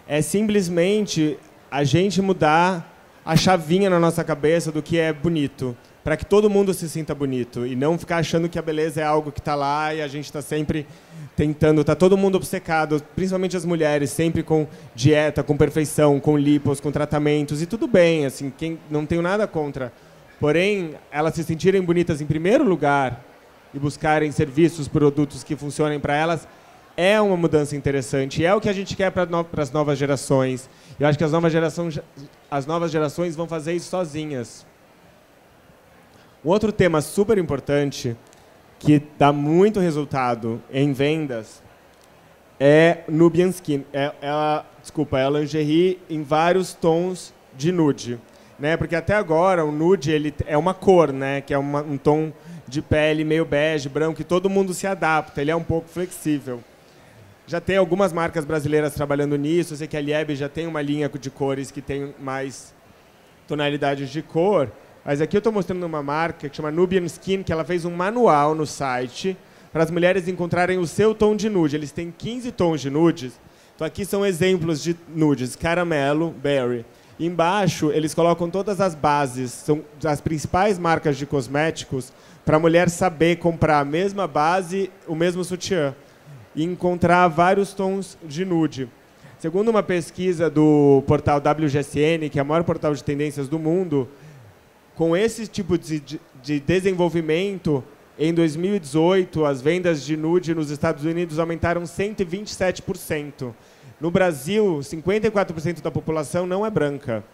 é 0.09 0.21
simplesmente 0.21 1.39
a 1.71 1.85
gente 1.85 2.21
mudar 2.21 2.93
a 3.25 3.37
chavinha 3.37 3.89
na 3.89 4.01
nossa 4.01 4.25
cabeça 4.25 4.73
do 4.73 4.83
que 4.83 4.99
é 4.99 5.13
bonito 5.13 5.77
para 6.05 6.19
que 6.19 6.27
todo 6.27 6.51
mundo 6.51 6.75
se 6.75 6.87
sinta 6.87 7.15
bonito 7.15 7.67
e 7.67 7.75
não 7.75 7.97
ficar 7.97 8.19
achando 8.19 8.47
que 8.47 8.59
a 8.59 8.63
beleza 8.63 9.01
é 9.01 9.05
algo 9.05 9.33
que 9.33 9.41
está 9.41 9.55
lá 9.55 9.95
e 9.95 10.03
a 10.03 10.07
gente 10.07 10.27
está 10.27 10.43
sempre 10.43 10.87
tentando, 11.35 11.81
está 11.81 11.95
todo 11.95 12.15
mundo 12.15 12.35
obcecado, 12.35 13.03
principalmente 13.17 13.57
as 13.57 13.65
mulheres, 13.65 14.11
sempre 14.11 14.43
com 14.43 14.69
dieta, 14.95 15.43
com 15.43 15.57
perfeição, 15.57 16.21
com 16.21 16.37
lipos, 16.37 16.79
com 16.79 16.93
tratamentos 16.93 17.63
e 17.63 17.67
tudo 17.67 17.89
bem, 17.89 18.27
assim, 18.27 18.53
quem 18.55 18.79
não 18.91 19.07
tenho 19.07 19.23
nada 19.23 19.47
contra. 19.47 19.91
Porém, 20.39 20.95
elas 21.11 21.35
se 21.35 21.43
sentirem 21.43 21.81
bonitas 21.81 22.21
em 22.21 22.27
primeiro 22.27 22.65
lugar 22.65 23.25
e 23.73 23.79
buscarem 23.79 24.31
serviços, 24.31 24.87
produtos 24.87 25.43
que 25.43 25.57
funcionem 25.57 25.99
para 25.99 26.15
elas, 26.15 26.47
é 26.99 27.19
uma 27.19 27.37
mudança 27.37 27.75
interessante, 27.75 28.45
é 28.45 28.55
o 28.55 28.61
que 28.61 28.69
a 28.69 28.75
gente 28.75 28.95
quer 28.95 29.11
para 29.11 29.25
no, 29.25 29.47
as 29.57 29.73
novas 29.73 29.99
gerações. 29.99 30.69
Eu 31.01 31.07
acho 31.07 31.17
que 31.17 31.25
as 31.25 31.33
novas, 31.33 31.51
gerações, 31.51 31.99
as 32.51 32.67
novas 32.67 32.93
gerações 32.93 33.35
vão 33.35 33.49
fazer 33.49 33.73
isso 33.73 33.89
sozinhas. 33.89 34.67
Um 36.45 36.51
outro 36.51 36.71
tema 36.71 37.01
super 37.01 37.39
importante, 37.39 38.15
que 38.79 39.03
dá 39.19 39.33
muito 39.33 39.81
resultado 39.81 40.63
em 40.71 40.93
vendas, 40.93 41.63
é 42.61 42.99
Nubian 43.09 43.49
Skin. 43.49 43.83
É, 43.95 44.13
é, 44.21 44.63
desculpa, 44.83 45.19
é 45.19 45.31
lingerie 45.31 45.99
em 46.11 46.23
vários 46.23 46.75
tons 46.75 47.33
de 47.57 47.73
nude. 47.73 48.21
Né? 48.59 48.77
Porque 48.77 48.95
até 48.95 49.15
agora 49.15 49.65
o 49.65 49.73
nude 49.73 50.11
ele 50.11 50.35
é 50.47 50.59
uma 50.59 50.75
cor, 50.75 51.15
né? 51.15 51.41
que 51.41 51.55
é 51.55 51.59
uma, 51.59 51.81
um 51.81 51.97
tom 51.97 52.31
de 52.69 52.83
pele 52.83 53.25
meio 53.25 53.47
bege, 53.47 53.89
branco, 53.89 54.17
que 54.17 54.25
todo 54.25 54.51
mundo 54.51 54.75
se 54.75 54.87
adapta, 54.87 55.41
ele 55.41 55.51
é 55.51 55.57
um 55.57 55.65
pouco 55.65 55.89
flexível. 55.89 56.63
Já 57.47 57.59
tem 57.59 57.79
algumas 57.79 58.13
marcas 58.13 58.45
brasileiras 58.45 58.93
trabalhando 58.93 59.37
nisso. 59.37 59.73
Eu 59.73 59.79
sei 59.79 59.87
que 59.87 59.97
a 59.97 60.01
Lieb 60.01 60.35
já 60.35 60.49
tem 60.49 60.67
uma 60.67 60.83
linha 60.83 61.09
de 61.09 61.31
cores 61.31 61.71
que 61.71 61.81
tem 61.81 62.15
mais 62.21 62.75
tonalidades 63.49 64.11
de 64.11 64.21
cor. 64.21 64.71
Mas 65.05 65.21
aqui 65.21 65.37
eu 65.37 65.39
estou 65.39 65.53
mostrando 65.53 65.85
uma 65.85 66.03
marca 66.03 66.49
que 66.49 66.57
chama 66.57 66.71
Nubian 66.71 67.05
Skin, 67.05 67.43
que 67.43 67.53
ela 67.53 67.65
fez 67.65 67.85
um 67.85 67.91
manual 67.91 68.55
no 68.55 68.67
site 68.67 69.37
para 69.71 69.83
as 69.83 69.91
mulheres 69.91 70.29
encontrarem 70.29 70.79
o 70.79 70.87
seu 70.87 71.15
tom 71.15 71.37
de 71.37 71.51
nude. 71.51 71.77
Eles 71.77 71.93
têm 71.93 72.11
15 72.17 72.51
tons 72.53 72.81
de 72.81 72.89
nudes. 72.89 73.39
Então 73.75 73.87
aqui 73.87 74.05
são 74.05 74.25
exemplos 74.25 74.83
de 74.83 74.97
nudes: 75.15 75.57
caramelo, 75.57 76.31
berry. 76.31 76.87
Embaixo 77.21 77.93
eles 77.93 78.15
colocam 78.15 78.49
todas 78.49 78.81
as 78.81 78.95
bases, 78.95 79.53
são 79.53 79.85
as 80.05 80.21
principais 80.21 80.79
marcas 80.79 81.17
de 81.17 81.27
cosméticos 81.27 82.13
para 82.45 82.57
a 82.57 82.61
mulher 82.61 82.89
saber 82.89 83.37
comprar 83.37 83.81
a 83.81 83.85
mesma 83.85 84.27
base, 84.27 84.91
o 85.07 85.15
mesmo 85.15 85.45
sutiã 85.45 85.95
e 86.57 86.65
encontrar 86.65 87.29
vários 87.29 87.75
tons 87.75 88.17
de 88.23 88.45
nude. 88.45 88.89
Segundo 89.39 89.69
uma 89.69 89.83
pesquisa 89.83 90.49
do 90.49 91.03
portal 91.07 91.39
WGSN, 91.39 92.31
que 92.31 92.39
é 92.39 92.43
o 92.43 92.47
maior 92.47 92.65
portal 92.65 92.95
de 92.95 93.05
tendências 93.05 93.49
do 93.49 93.59
mundo, 93.59 94.09
com 94.95 95.17
esse 95.17 95.47
tipo 95.47 95.77
de, 95.77 96.01
de 96.43 96.61
desenvolvimento, 96.61 97.83
em 98.19 98.33
2018, 98.33 99.45
as 99.45 99.61
vendas 99.61 100.05
de 100.05 100.17
nude 100.17 100.55
nos 100.55 100.71
Estados 100.71 101.05
Unidos 101.05 101.39
aumentaram 101.39 101.83
127%. 101.83 103.53
No 104.01 104.11
Brasil, 104.11 104.79
54% 104.81 105.83
da 105.83 105.91
população 105.91 106.47
não 106.47 106.65
é 106.65 106.71
branca. 106.71 107.25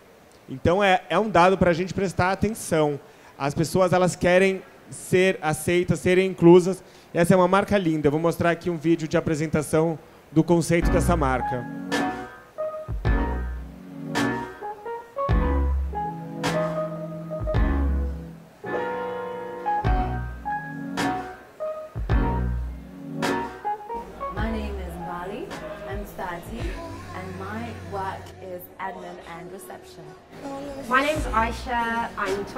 Então, 0.49 0.83
é, 0.83 1.03
é 1.11 1.19
um 1.19 1.29
dado 1.29 1.59
para 1.59 1.71
a 1.71 1.75
gente 1.75 1.93
prestar 1.93 2.33
atenção. 2.33 2.99
As 3.39 3.55
pessoas 3.55 3.93
elas 3.93 4.17
querem 4.17 4.63
ser 4.91 5.39
aceitas, 5.41 6.01
serem 6.01 6.31
inclusas, 6.31 6.83
essa 7.13 7.35
é 7.35 7.37
uma 7.37 7.49
marca 7.49 7.77
linda. 7.77 8.09
Eu 8.09 8.13
vou 8.13 8.21
mostrar 8.21 8.51
aqui 8.51 8.71
um 8.71 8.77
vídeo 8.77 9.07
de 9.07 9.17
apresentação 9.17 9.99
do 10.33 10.43
conceito 10.43 10.91
dessa 10.91 11.17
marca. 11.17 11.80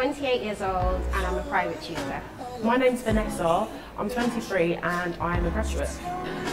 28 0.02 0.42
years 0.42 0.60
old 0.60 1.00
and 1.14 1.26
I'm 1.26 1.38
a 1.38 1.42
private 1.42 1.80
tutor. 1.80 2.20
My 2.64 2.76
name's 2.76 3.02
Vanessa, 3.02 3.68
I'm 3.96 4.10
23 4.10 4.74
and 4.74 5.14
I'm 5.20 5.46
a 5.46 5.50
graduate. 5.50 5.96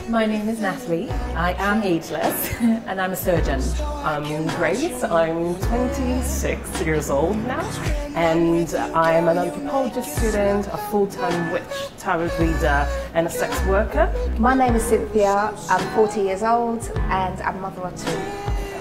My 0.08 0.28
name 0.28 0.48
is 0.50 0.60
Natalie, 0.60 1.10
I 1.34 1.54
am 1.54 1.82
ageless 1.82 2.54
and 2.62 3.02
I'm 3.02 3.12
a 3.12 3.16
surgeon. 3.16 3.60
I'm 3.82 4.46
Grace, 4.58 5.04
I'm 5.04 5.56
26 5.62 6.82
years 6.84 7.10
old 7.10 7.38
now 7.48 7.68
and 8.14 8.72
I'm 8.76 9.28
an 9.28 9.40
anthropologist 9.40 10.16
student, 10.16 10.68
a 10.68 10.78
full-time 10.92 11.52
witch, 11.52 11.64
tarot 11.98 12.30
reader 12.40 12.88
and 13.16 13.26
a 13.26 13.32
sex 13.32 13.60
worker. 13.66 14.14
My 14.38 14.54
name 14.54 14.76
is 14.76 14.84
Cynthia, 14.84 15.56
I'm 15.70 15.96
40 15.96 16.22
years 16.22 16.44
old 16.44 16.88
and 16.96 17.42
I'm 17.42 17.56
a 17.56 17.62
mother 17.62 17.82
of 17.82 17.96
two. 17.96 18.12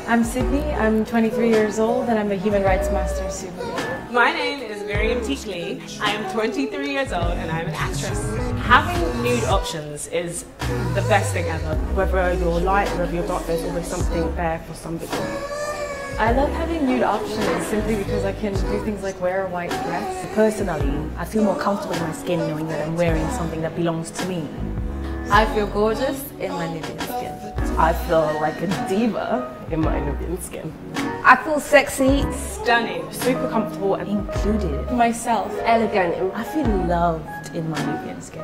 I'm 0.06 0.22
Sydney, 0.22 0.64
I'm 0.74 1.06
23 1.06 1.48
years 1.48 1.78
old 1.78 2.10
and 2.10 2.18
I'm 2.18 2.30
a 2.30 2.36
human 2.36 2.62
rights 2.62 2.90
master 2.90 3.30
supervisor. 3.30 3.77
My 4.10 4.32
name 4.32 4.62
is 4.62 4.82
Miriam 4.84 5.20
Teakley. 5.20 6.00
I 6.00 6.12
am 6.12 6.32
23 6.32 6.90
years 6.90 7.12
old 7.12 7.32
and 7.32 7.50
I'm 7.50 7.66
an 7.66 7.74
actress. 7.74 8.18
Having 8.64 9.22
nude 9.22 9.44
options 9.44 10.06
is 10.06 10.44
the 10.94 11.04
best 11.10 11.34
thing 11.34 11.44
ever. 11.44 11.74
Whether 11.94 12.32
you're 12.32 12.58
light, 12.58 12.88
whether 12.96 13.12
you're 13.12 13.26
dark, 13.26 13.44
there's 13.46 13.62
always 13.64 13.86
something 13.86 14.34
there 14.34 14.60
for 14.66 14.72
somebody. 14.72 15.12
I 16.18 16.32
love 16.32 16.50
having 16.52 16.86
nude 16.86 17.02
options 17.02 17.66
simply 17.66 17.96
because 17.96 18.24
I 18.24 18.32
can 18.32 18.54
do 18.54 18.82
things 18.82 19.02
like 19.02 19.20
wear 19.20 19.46
a 19.46 19.50
white 19.50 19.70
dress. 19.70 20.34
Personally, 20.34 21.10
I 21.18 21.26
feel 21.26 21.44
more 21.44 21.58
comfortable 21.58 21.94
in 21.94 22.00
my 22.00 22.12
skin 22.12 22.38
knowing 22.38 22.66
that 22.68 22.88
I'm 22.88 22.96
wearing 22.96 23.28
something 23.32 23.60
that 23.60 23.76
belongs 23.76 24.10
to 24.12 24.24
me. 24.26 24.48
I 25.30 25.44
feel 25.54 25.66
gorgeous 25.66 26.24
in 26.40 26.50
my 26.52 26.80
skin. 26.80 27.17
I 27.80 27.92
feel 27.92 28.36
like 28.40 28.60
a 28.60 28.66
diva 28.88 29.54
in 29.70 29.80
my 29.80 30.00
Nubian 30.00 30.36
skin. 30.42 30.72
I 31.24 31.36
feel 31.36 31.60
sexy, 31.60 32.24
stunning, 32.32 33.06
super 33.12 33.48
comfortable 33.48 33.94
and 33.94 34.08
included. 34.08 34.90
Myself, 34.90 35.52
elegant. 35.64 36.34
I 36.34 36.42
feel 36.42 36.66
loved 36.88 37.54
in 37.54 37.70
my 37.70 37.78
Nubian 37.86 38.20
skin. 38.20 38.42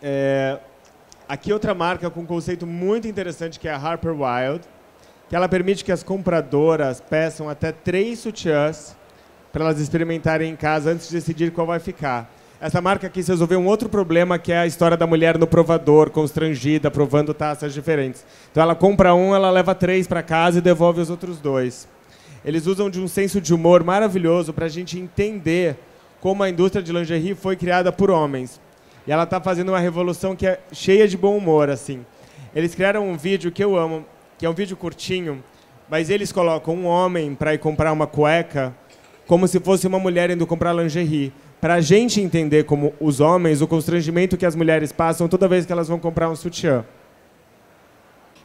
É, 0.00 0.60
aqui 1.28 1.52
outra 1.52 1.74
marca 1.74 2.08
com 2.10 2.20
um 2.20 2.26
conceito 2.26 2.64
muito 2.64 3.08
interessante 3.08 3.58
que 3.58 3.66
é 3.66 3.72
a 3.72 3.76
Harper 3.76 4.12
Wild, 4.12 4.64
que 5.28 5.34
ela 5.34 5.48
permite 5.48 5.84
que 5.84 5.90
as 5.90 6.04
compradoras 6.04 7.00
peçam 7.00 7.48
até 7.48 7.72
três 7.72 8.20
sutiãs 8.20 8.96
para 9.54 9.66
elas 9.66 9.78
experimentarem 9.78 10.50
em 10.50 10.56
casa 10.56 10.90
antes 10.90 11.08
de 11.08 11.14
decidir 11.14 11.52
qual 11.52 11.64
vai 11.64 11.78
ficar. 11.78 12.28
Essa 12.60 12.80
marca 12.80 13.08
quis 13.08 13.28
resolver 13.28 13.54
um 13.54 13.66
outro 13.66 13.88
problema, 13.88 14.36
que 14.36 14.50
é 14.50 14.58
a 14.58 14.66
história 14.66 14.96
da 14.96 15.06
mulher 15.06 15.38
no 15.38 15.46
provador, 15.46 16.10
constrangida, 16.10 16.90
provando 16.90 17.32
taças 17.32 17.72
diferentes. 17.72 18.26
Então 18.50 18.60
ela 18.60 18.74
compra 18.74 19.14
um, 19.14 19.32
ela 19.32 19.52
leva 19.52 19.72
três 19.72 20.08
para 20.08 20.24
casa 20.24 20.58
e 20.58 20.60
devolve 20.60 21.00
os 21.00 21.08
outros 21.08 21.38
dois. 21.38 21.86
Eles 22.44 22.66
usam 22.66 22.90
de 22.90 23.00
um 23.00 23.06
senso 23.06 23.40
de 23.40 23.54
humor 23.54 23.84
maravilhoso 23.84 24.52
para 24.52 24.66
a 24.66 24.68
gente 24.68 24.98
entender 24.98 25.76
como 26.20 26.42
a 26.42 26.50
indústria 26.50 26.82
de 26.82 26.92
lingerie 26.92 27.36
foi 27.36 27.54
criada 27.54 27.92
por 27.92 28.10
homens. 28.10 28.60
E 29.06 29.12
ela 29.12 29.22
está 29.22 29.40
fazendo 29.40 29.68
uma 29.68 29.78
revolução 29.78 30.34
que 30.34 30.48
é 30.48 30.58
cheia 30.72 31.06
de 31.06 31.16
bom 31.16 31.36
humor, 31.36 31.70
assim. 31.70 32.04
Eles 32.56 32.74
criaram 32.74 33.08
um 33.08 33.16
vídeo 33.16 33.52
que 33.52 33.62
eu 33.62 33.76
amo, 33.76 34.04
que 34.36 34.44
é 34.44 34.50
um 34.50 34.54
vídeo 34.54 34.76
curtinho, 34.76 35.44
mas 35.88 36.10
eles 36.10 36.32
colocam 36.32 36.74
um 36.74 36.86
homem 36.86 37.36
para 37.36 37.54
ir 37.54 37.58
comprar 37.58 37.92
uma 37.92 38.08
cueca 38.08 38.74
como 39.26 39.48
se 39.48 39.60
fosse 39.60 39.86
uma 39.86 39.98
mulher 39.98 40.30
indo 40.30 40.46
comprar 40.46 40.72
lingerie. 40.72 41.32
Para 41.60 41.74
a 41.74 41.80
gente 41.80 42.20
entender 42.20 42.64
como 42.64 42.92
os 43.00 43.20
homens, 43.20 43.62
o 43.62 43.66
constrangimento 43.66 44.36
que 44.36 44.44
as 44.44 44.54
mulheres 44.54 44.92
passam 44.92 45.28
toda 45.28 45.48
vez 45.48 45.64
que 45.64 45.72
elas 45.72 45.88
vão 45.88 45.98
comprar 45.98 46.28
um 46.28 46.36
sutiã. 46.36 46.84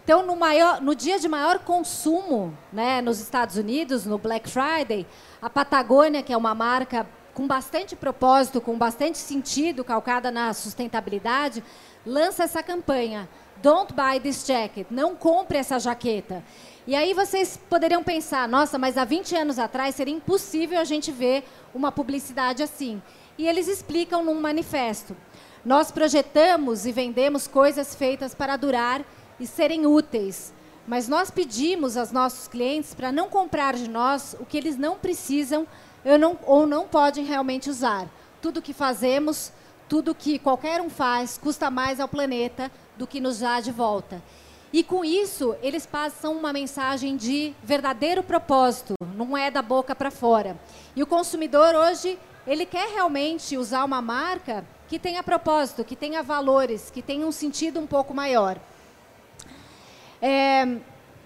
Então, 0.03 0.25
no, 0.25 0.35
maior, 0.35 0.81
no 0.81 0.95
dia 0.95 1.19
de 1.19 1.27
maior 1.27 1.59
consumo 1.59 2.51
né, 2.73 3.01
nos 3.01 3.19
Estados 3.19 3.57
Unidos, 3.57 4.05
no 4.05 4.17
Black 4.17 4.49
Friday, 4.49 5.05
a 5.41 5.49
Patagônia, 5.49 6.23
que 6.23 6.33
é 6.33 6.37
uma 6.37 6.55
marca 6.55 7.05
com 7.33 7.45
bastante 7.45 7.95
propósito, 7.95 8.59
com 8.59 8.77
bastante 8.77 9.17
sentido, 9.17 9.83
calcada 9.83 10.31
na 10.31 10.53
sustentabilidade, 10.53 11.63
lança 12.05 12.43
essa 12.43 12.63
campanha. 12.63 13.29
Don't 13.61 13.93
buy 13.93 14.19
this 14.19 14.45
jacket. 14.45 14.87
Não 14.89 15.15
compre 15.15 15.57
essa 15.57 15.79
jaqueta. 15.79 16.43
E 16.87 16.95
aí 16.95 17.13
vocês 17.13 17.59
poderiam 17.69 18.03
pensar, 18.03 18.47
nossa, 18.47 18.77
mas 18.77 18.97
há 18.97 19.05
20 19.05 19.35
anos 19.35 19.59
atrás 19.59 19.95
seria 19.95 20.13
impossível 20.13 20.79
a 20.79 20.83
gente 20.83 21.11
ver 21.11 21.43
uma 21.73 21.91
publicidade 21.91 22.63
assim. 22.63 23.01
E 23.37 23.47
eles 23.47 23.67
explicam 23.67 24.23
num 24.23 24.39
manifesto. 24.39 25.15
Nós 25.63 25.91
projetamos 25.91 26.85
e 26.85 26.91
vendemos 26.91 27.47
coisas 27.47 27.93
feitas 27.93 28.33
para 28.33 28.55
durar 28.55 29.03
e 29.39 29.45
serem 29.45 29.85
úteis. 29.85 30.53
Mas 30.87 31.07
nós 31.07 31.29
pedimos 31.29 31.95
aos 31.95 32.11
nossos 32.11 32.47
clientes 32.47 32.93
para 32.93 33.11
não 33.11 33.29
comprar 33.29 33.75
de 33.75 33.87
nós 33.87 34.35
o 34.39 34.45
que 34.45 34.57
eles 34.57 34.77
não 34.77 34.97
precisam 34.97 35.67
não, 36.19 36.39
ou 36.45 36.65
não 36.65 36.87
podem 36.87 37.25
realmente 37.25 37.69
usar. 37.69 38.07
Tudo 38.41 38.61
que 38.61 38.73
fazemos, 38.73 39.51
tudo 39.87 40.15
que 40.15 40.39
qualquer 40.39 40.81
um 40.81 40.89
faz, 40.89 41.37
custa 41.37 41.69
mais 41.69 41.99
ao 41.99 42.07
planeta 42.07 42.71
do 42.97 43.05
que 43.05 43.19
nos 43.19 43.39
dá 43.39 43.59
de 43.59 43.71
volta. 43.71 44.21
E 44.71 44.83
com 44.83 45.03
isso, 45.03 45.55
eles 45.63 45.85
passam 45.85 46.37
uma 46.37 46.53
mensagem 46.53 47.17
de 47.17 47.53
verdadeiro 47.63 48.21
propósito, 48.21 48.93
não 49.15 49.35
é 49.35 49.49
da 49.49 49.63
boca 49.63 49.95
para 49.95 50.11
fora. 50.11 50.55
E 50.95 51.01
o 51.01 51.07
consumidor 51.07 51.73
hoje, 51.73 52.19
ele 52.45 52.65
quer 52.65 52.87
realmente 52.89 53.57
usar 53.57 53.83
uma 53.83 54.01
marca 54.01 54.63
que 54.87 54.99
tenha 54.99 55.23
propósito, 55.23 55.83
que 55.83 55.95
tenha 55.95 56.21
valores, 56.21 56.91
que 56.91 57.01
tenha 57.01 57.25
um 57.25 57.31
sentido 57.31 57.79
um 57.79 57.87
pouco 57.87 58.13
maior. 58.13 58.59
É, 60.21 60.67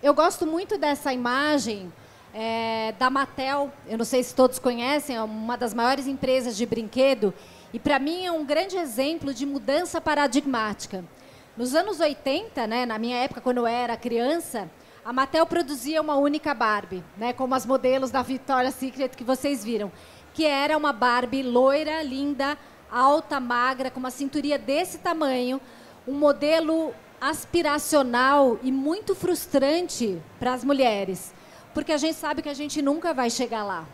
eu 0.01 0.13
gosto 0.13 0.45
muito 0.45 0.77
dessa 0.77 1.13
imagem 1.13 1.91
é, 2.34 2.93
da 2.97 3.10
Mattel. 3.10 3.71
Eu 3.88 3.97
não 3.97 4.06
sei 4.06 4.23
se 4.23 4.34
todos 4.34 4.60
conhecem, 4.60 5.15
é 5.15 5.21
uma 5.21 5.58
das 5.58 5.73
maiores 5.73 6.08
empresas 6.08 6.56
de 6.56 6.65
brinquedo. 6.65 7.34
E 7.73 7.79
para 7.79 7.99
mim 7.99 8.25
é 8.25 8.32
um 8.32 8.45
grande 8.45 8.77
exemplo 8.77 9.34
de 9.34 9.45
mudança 9.45 9.99
paradigmática. 9.99 11.03
Nos 11.56 11.76
anos 11.76 12.00
80, 12.00 12.66
né, 12.68 12.86
na 12.86 12.98
minha 12.98 13.18
época, 13.18 13.42
quando 13.42 13.60
eu 13.60 13.68
era 13.68 13.96
criança, 13.96 14.70
a 15.06 15.13
Mattel 15.13 15.46
produzia 15.46 16.02
uma 16.02 16.16
única 16.16 16.54
Barbie, 16.54 17.04
né, 17.18 17.34
como 17.34 17.54
as 17.54 17.66
modelos 17.66 18.12
da 18.12 18.22
Victoria's 18.22 18.76
Secret 18.76 19.10
que 19.10 19.24
vocês 19.24 19.63
viram, 19.63 19.92
que 20.34 20.46
era 20.46 20.78
uma 20.78 20.92
Barbie 20.92 21.44
loira, 21.44 22.02
linda, 22.02 22.58
alta, 22.92 23.39
magra, 23.39 23.92
com 23.92 24.00
uma 24.00 24.12
cinturinha 24.12 24.58
desse 24.58 24.98
tamanho, 24.98 25.62
um 26.08 26.13
modelo 26.13 26.94
aspiracional 27.22 28.60
e 28.63 28.72
muito 28.72 29.13
frustrante 29.16 30.22
para 30.39 30.54
as 30.54 30.63
mulheres 30.63 31.34
porque 31.74 31.92
a 31.92 31.98
gente 31.98 32.16
sabe 32.16 32.42
que 32.42 32.50
a 32.50 32.54
gente 32.54 32.82
nunca 32.82 33.13
vai 33.13 33.30
chegar 33.30 33.63
lá. 33.63 33.86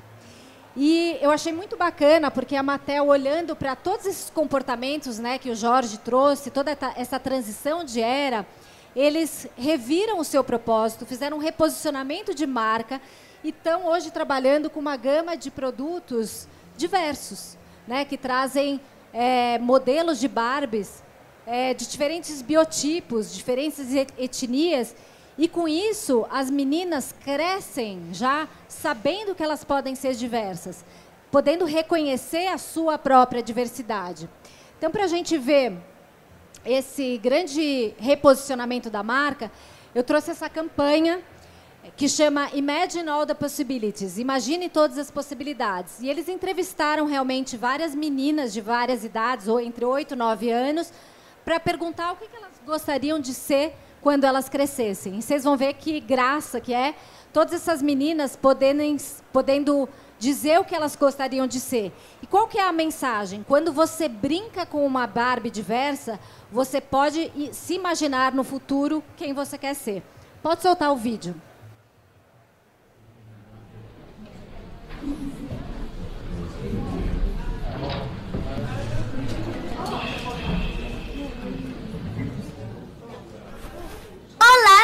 E 0.75 1.17
eu 1.21 1.31
achei 1.31 1.51
muito 1.51 1.75
bacana, 1.75 2.29
porque 2.29 2.55
a 2.55 2.63
Mattel, 2.63 3.07
olhando 3.07 3.55
para 3.55 3.75
todos 3.75 4.05
esses 4.05 4.29
comportamentos 4.29 5.17
né, 5.17 5.39
que 5.39 5.49
o 5.49 5.55
Jorge 5.55 5.97
trouxe, 5.97 6.51
toda 6.51 6.77
essa 6.95 7.19
transição 7.19 7.83
de 7.83 8.01
era, 8.01 8.45
eles 8.95 9.47
reviram 9.57 10.19
o 10.19 10.23
seu 10.23 10.43
propósito, 10.43 11.05
fizeram 11.05 11.37
um 11.37 11.39
reposicionamento 11.39 12.33
de 12.33 12.45
marca 12.45 13.01
e 13.43 13.49
estão 13.49 13.87
hoje 13.87 14.11
trabalhando 14.11 14.69
com 14.69 14.79
uma 14.79 14.95
gama 14.95 15.35
de 15.35 15.49
produtos 15.49 16.47
diversos, 16.77 17.57
né, 17.87 18.05
que 18.05 18.17
trazem 18.17 18.79
é, 19.11 19.57
modelos 19.57 20.19
de 20.19 20.27
Barbies 20.27 21.01
é, 21.47 21.73
de 21.73 21.87
diferentes 21.87 22.43
biotipos, 22.43 23.33
diferentes 23.33 23.87
etnias, 24.17 24.95
e 25.39 25.47
com 25.47 25.69
isso, 25.69 26.25
as 26.29 26.49
meninas 26.49 27.15
crescem 27.23 28.09
já 28.11 28.45
sabendo 28.67 29.33
que 29.33 29.41
elas 29.41 29.63
podem 29.63 29.95
ser 29.95 30.13
diversas, 30.13 30.83
podendo 31.31 31.63
reconhecer 31.63 32.47
a 32.47 32.57
sua 32.57 32.97
própria 32.97 33.41
diversidade. 33.41 34.29
Então, 34.77 34.91
para 34.91 35.05
a 35.05 35.07
gente 35.07 35.37
ver 35.37 35.77
esse 36.65 37.17
grande 37.19 37.93
reposicionamento 37.97 38.89
da 38.89 39.01
marca, 39.01 39.49
eu 39.95 40.03
trouxe 40.03 40.29
essa 40.29 40.49
campanha 40.49 41.21
que 41.95 42.09
chama 42.09 42.49
Imagine 42.53 43.07
All 43.07 43.25
the 43.25 43.33
Possibilities, 43.33 44.17
Imagine 44.17 44.67
todas 44.67 44.97
as 44.97 45.09
possibilidades. 45.09 46.01
E 46.01 46.09
eles 46.09 46.27
entrevistaram 46.27 47.05
realmente 47.05 47.55
várias 47.55 47.95
meninas 47.95 48.51
de 48.51 48.59
várias 48.59 49.05
idades, 49.05 49.47
ou 49.47 49.57
entre 49.57 49.85
8 49.85 50.15
e 50.15 50.17
9 50.17 50.51
anos, 50.51 50.91
para 51.45 51.61
perguntar 51.61 52.11
o 52.11 52.17
que 52.17 52.27
elas 52.35 52.59
gostariam 52.65 53.21
de 53.21 53.33
ser 53.33 53.73
quando 54.01 54.23
elas 54.23 54.49
crescessem. 54.49 55.17
E 55.17 55.21
vocês 55.21 55.43
vão 55.43 55.57
ver 55.57 55.73
que 55.73 55.99
graça 55.99 56.59
que 56.59 56.73
é 56.73 56.95
todas 57.33 57.53
essas 57.53 57.81
meninas 57.81 58.35
podendo, 58.35 58.83
podendo 59.31 59.89
dizer 60.17 60.59
o 60.59 60.63
que 60.63 60.75
elas 60.75 60.95
gostariam 60.95 61.47
de 61.47 61.59
ser. 61.59 61.91
E 62.21 62.27
qual 62.27 62.47
que 62.47 62.57
é 62.57 62.67
a 62.67 62.71
mensagem? 62.71 63.43
Quando 63.47 63.71
você 63.71 64.07
brinca 64.07 64.65
com 64.65 64.85
uma 64.85 65.07
Barbie 65.07 65.49
diversa, 65.49 66.19
você 66.51 66.81
pode 66.81 67.31
se 67.53 67.75
imaginar 67.75 68.33
no 68.33 68.43
futuro 68.43 69.03
quem 69.15 69.33
você 69.33 69.57
quer 69.57 69.73
ser. 69.73 70.03
Pode 70.41 70.61
soltar 70.61 70.91
o 70.91 70.95
vídeo. 70.95 71.35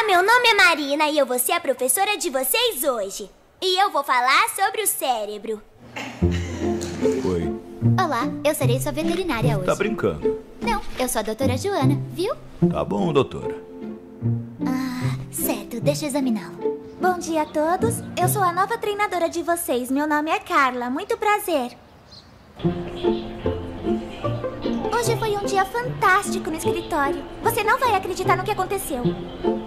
Meu 0.06 0.22
nome 0.22 0.48
é 0.48 0.54
Marina 0.54 1.08
e 1.08 1.18
eu 1.18 1.26
vou 1.26 1.36
ser 1.36 1.50
a 1.52 1.60
professora 1.60 2.16
de 2.16 2.30
vocês 2.30 2.84
hoje. 2.84 3.28
E 3.60 3.82
eu 3.82 3.90
vou 3.90 4.04
falar 4.04 4.48
sobre 4.50 4.82
o 4.82 4.86
cérebro. 4.86 5.60
Oi. 7.24 7.60
Olá, 8.00 8.28
eu 8.44 8.54
serei 8.54 8.78
sua 8.78 8.92
veterinária 8.92 9.56
hoje. 9.56 9.66
Tá 9.66 9.74
brincando? 9.74 10.40
Não, 10.60 10.80
eu 10.96 11.08
sou 11.08 11.18
a 11.18 11.22
doutora 11.22 11.58
Joana, 11.58 12.00
viu? 12.12 12.32
Tá 12.70 12.84
bom, 12.84 13.12
doutora. 13.12 13.60
Ah, 14.64 15.18
certo, 15.32 15.80
deixa 15.80 16.04
eu 16.04 16.08
examiná-lo. 16.08 16.80
Bom 17.00 17.18
dia 17.18 17.42
a 17.42 17.46
todos. 17.46 17.96
Eu 18.16 18.28
sou 18.28 18.42
a 18.42 18.52
nova 18.52 18.78
treinadora 18.78 19.28
de 19.28 19.42
vocês. 19.42 19.90
Meu 19.90 20.06
nome 20.06 20.30
é 20.30 20.38
Carla. 20.38 20.88
Muito 20.88 21.18
prazer. 21.18 21.76
Hoje 24.96 25.14
foi 25.18 25.36
um 25.36 25.44
dia 25.44 25.62
fantástico 25.66 26.50
no 26.50 26.56
escritório. 26.56 27.22
Você 27.42 27.62
não 27.62 27.78
vai 27.78 27.94
acreditar 27.94 28.34
no 28.34 28.42
que 28.42 28.50
aconteceu. 28.50 29.02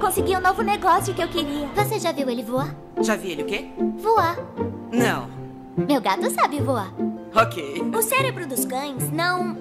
Consegui 0.02 0.36
um 0.36 0.42
novo 0.42 0.64
negócio 0.64 1.14
que 1.14 1.22
eu 1.22 1.28
queria. 1.28 1.68
Você 1.76 2.00
já 2.00 2.12
viu 2.12 2.28
ele 2.28 2.42
voar? 2.42 2.76
Já 3.00 3.16
vi 3.16 3.34
ele 3.34 3.44
o 3.44 3.46
quê? 3.46 3.70
Voar. 4.00 4.40
Não. 4.92 5.30
Meu 5.78 6.02
gato 6.02 6.32
sabe 6.32 6.60
voar. 6.60 6.92
Ok. 7.36 7.80
O 7.96 8.02
cérebro 8.02 8.48
dos 8.48 8.66
cães 8.66 9.12
não 9.12 9.56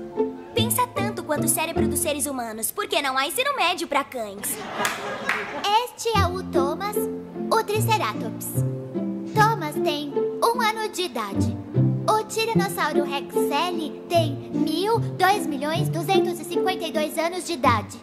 pensa 0.55 0.87
tanto 0.87 1.23
quanto 1.23 1.45
o 1.45 1.49
cérebro 1.49 1.87
dos 1.87 2.01
seres 2.01 2.25
humanos, 2.25 2.71
porque 2.71 3.03
não 3.03 3.19
há 3.19 3.27
ensino 3.27 3.55
médio 3.55 3.87
para 3.87 4.03
cães. 4.05 4.57
Este 5.85 6.09
é 6.17 6.27
o 6.27 6.43
Thomas, 6.45 6.97
o 6.97 7.63
Triceratops. 7.63 8.49
Thomas 9.35 9.75
tem 9.75 10.15
um 10.43 10.63
ano 10.63 10.89
de 10.89 11.03
idade. 11.03 11.58
O 12.11 12.25
Tiranossauro 12.25 13.05
Rex 13.05 13.35
tem 14.09 14.33
mil, 14.51 14.99
dois 14.99 15.47
milhões, 15.47 15.91
duzentos 15.91 16.41
e 16.41 16.45
cinquenta 16.45 16.87
e 16.87 16.91
dois 16.91 17.19
anos 17.19 17.45
de 17.45 17.53
idade. 17.53 17.99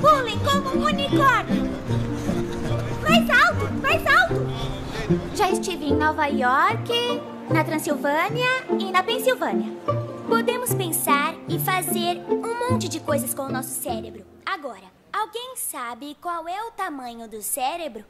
Pulem 0.00 0.38
como 0.38 0.78
um 0.78 0.86
unicórnio! 0.86 1.70
Mais 3.02 3.28
alto, 3.28 3.70
mais 3.82 4.06
alto! 4.06 5.36
Já 5.36 5.50
estive 5.50 5.90
em 5.90 5.94
Nova 5.94 6.26
York, 6.26 6.90
na 7.52 7.62
Transilvânia 7.64 8.48
e 8.78 8.90
na 8.90 9.02
Pensilvânia. 9.02 9.70
Podemos 10.26 10.72
pensar 10.72 11.34
e 11.48 11.58
fazer 11.58 12.22
um 12.30 12.70
monte 12.70 12.88
de 12.88 12.98
coisas 13.00 13.34
com 13.34 13.42
o 13.42 13.52
nosso 13.52 13.78
cérebro. 13.78 14.24
Agora, 14.46 14.90
alguém 15.12 15.54
sabe 15.56 16.16
qual 16.18 16.48
é 16.48 16.64
o 16.64 16.70
tamanho 16.70 17.28
do 17.28 17.42
cérebro? 17.42 18.06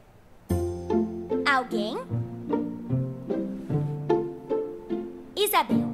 Alguém? 1.45 1.97
Isabel. 5.43 5.89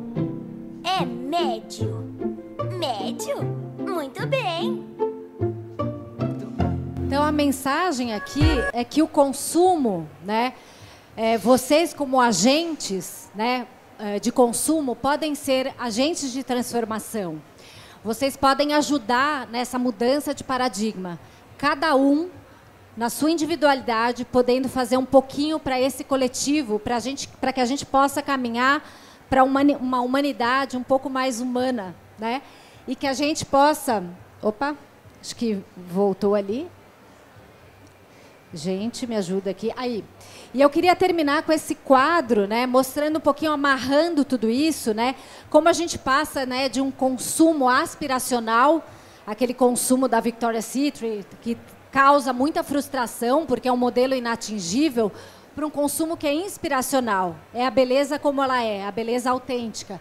É 0.84 1.06
médio. 1.06 2.04
Médio? 2.78 3.38
Muito 3.80 4.28
bem. 4.28 4.86
Então 7.06 7.24
a 7.24 7.32
mensagem 7.32 8.14
aqui 8.14 8.44
é 8.74 8.84
que 8.84 9.02
o 9.02 9.08
consumo, 9.08 10.08
né, 10.26 10.54
é, 11.16 11.38
vocês 11.38 11.94
como 11.94 12.20
agentes, 12.20 13.30
né, 13.34 13.66
é, 13.98 14.20
de 14.20 14.34
consumo 14.34 14.94
podem 14.98 15.34
ser 15.34 15.74
agentes 15.80 16.34
de 16.34 16.44
transformação. 16.44 17.42
Vocês 18.04 18.36
podem 18.36 18.74
ajudar 18.74 19.48
nessa 19.48 19.80
mudança 19.80 20.34
de 20.34 20.44
paradigma. 20.44 21.18
Cada 21.58 21.96
um 21.96 22.30
na 22.98 23.10
sua 23.10 23.32
individualidade, 23.32 24.26
podendo 24.26 24.68
fazer 24.68 24.98
um 24.98 25.06
pouquinho 25.06 25.58
para 25.58 25.80
esse 25.80 26.04
coletivo, 26.04 26.80
para 26.80 27.54
que 27.54 27.62
a 27.62 27.66
gente 27.66 27.86
possa 27.86 28.22
caminhar 28.22 28.84
para 29.30 29.44
uma 29.44 30.02
humanidade 30.02 30.78
um 30.78 30.84
pouco 30.84 31.10
mais 31.10 31.42
humana, 31.42 31.96
né? 32.18 32.42
E 32.88 32.96
que 32.96 33.06
a 33.06 33.14
gente 33.14 33.46
possa, 33.46 34.04
opa, 34.42 34.76
acho 35.22 35.36
que 35.36 35.62
voltou 35.76 36.36
ali. 36.36 36.70
Gente, 38.54 39.06
me 39.06 39.16
ajuda 39.16 39.50
aqui. 39.50 39.74
Aí. 39.76 40.04
E 40.54 40.62
eu 40.62 40.70
queria 40.70 40.96
terminar 40.96 41.44
com 41.44 41.52
esse 41.52 41.76
quadro, 41.76 42.48
né, 42.48 42.66
mostrando 42.66 43.18
um 43.18 43.22
pouquinho, 43.22 43.52
amarrando 43.52 44.24
tudo 44.24 44.50
isso, 44.50 44.94
né, 44.94 45.16
como 45.50 45.68
a 45.68 45.74
gente 45.74 45.98
passa, 45.98 46.46
né, 46.46 46.70
de 46.70 46.80
um 46.80 46.90
consumo 46.90 47.68
aspiracional, 47.68 48.84
aquele 49.26 49.54
consumo 49.54 50.08
da 50.08 50.22
Victoria's 50.22 50.64
Secret, 50.64 51.26
que 51.42 51.58
causa 51.92 52.32
muita 52.32 52.64
frustração, 52.64 53.46
porque 53.46 53.68
é 53.68 53.72
um 53.72 53.78
modelo 53.78 54.16
inatingível, 54.16 55.12
para 55.58 55.66
um 55.66 55.72
consumo 55.72 56.16
que 56.16 56.28
é 56.28 56.34
inspiracional. 56.36 57.36
É 57.52 57.66
a 57.66 57.72
beleza 57.72 58.20
como 58.20 58.44
ela 58.44 58.62
é, 58.62 58.86
a 58.86 58.92
beleza 58.92 59.32
autêntica. 59.32 60.00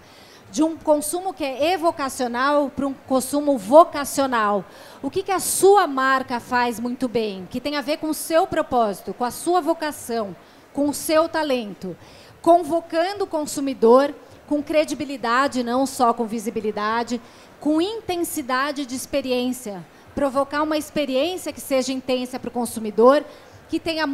De 0.51 0.63
um 0.63 0.77
consumo 0.77 1.33
que 1.33 1.43
é 1.43 1.73
evocacional 1.73 2.69
para 2.69 2.87
um 2.87 2.93
consumo 2.93 3.57
vocacional. 3.57 4.67
O 5.03 5.11
que, 5.11 5.23
que 5.23 5.33
a 5.33 5.41
sua 5.41 5.87
marca 5.87 6.41
faz 6.41 6.79
muito 6.79 7.09
bem? 7.09 7.49
Que 7.51 7.59
tem 7.59 7.75
a 7.75 7.81
ver 7.81 7.97
com 7.97 8.11
o 8.11 8.15
seu 8.15 8.47
propósito, 8.47 9.15
com 9.15 9.25
a 9.25 9.31
sua 9.31 9.63
vocação, 9.63 10.37
com 10.75 10.91
o 10.91 10.95
seu 10.95 11.27
talento. 11.27 11.97
Convocando 12.43 13.25
o 13.25 13.27
consumidor 13.27 14.15
com 14.47 14.63
credibilidade, 14.63 15.65
não 15.65 15.87
só 15.87 16.13
com 16.13 16.27
visibilidade, 16.27 17.19
com 17.59 17.81
intensidade 17.81 18.85
de 18.85 18.95
experiência. 18.95 19.83
Provocar 20.15 20.63
uma 20.63 20.77
experiência 20.77 21.51
que 21.51 21.63
seja 21.63 21.95
intensa 21.95 22.39
para 22.39 22.49
o 22.49 22.53
consumidor, 22.53 23.25
que 23.69 23.81
tenha 23.81 24.07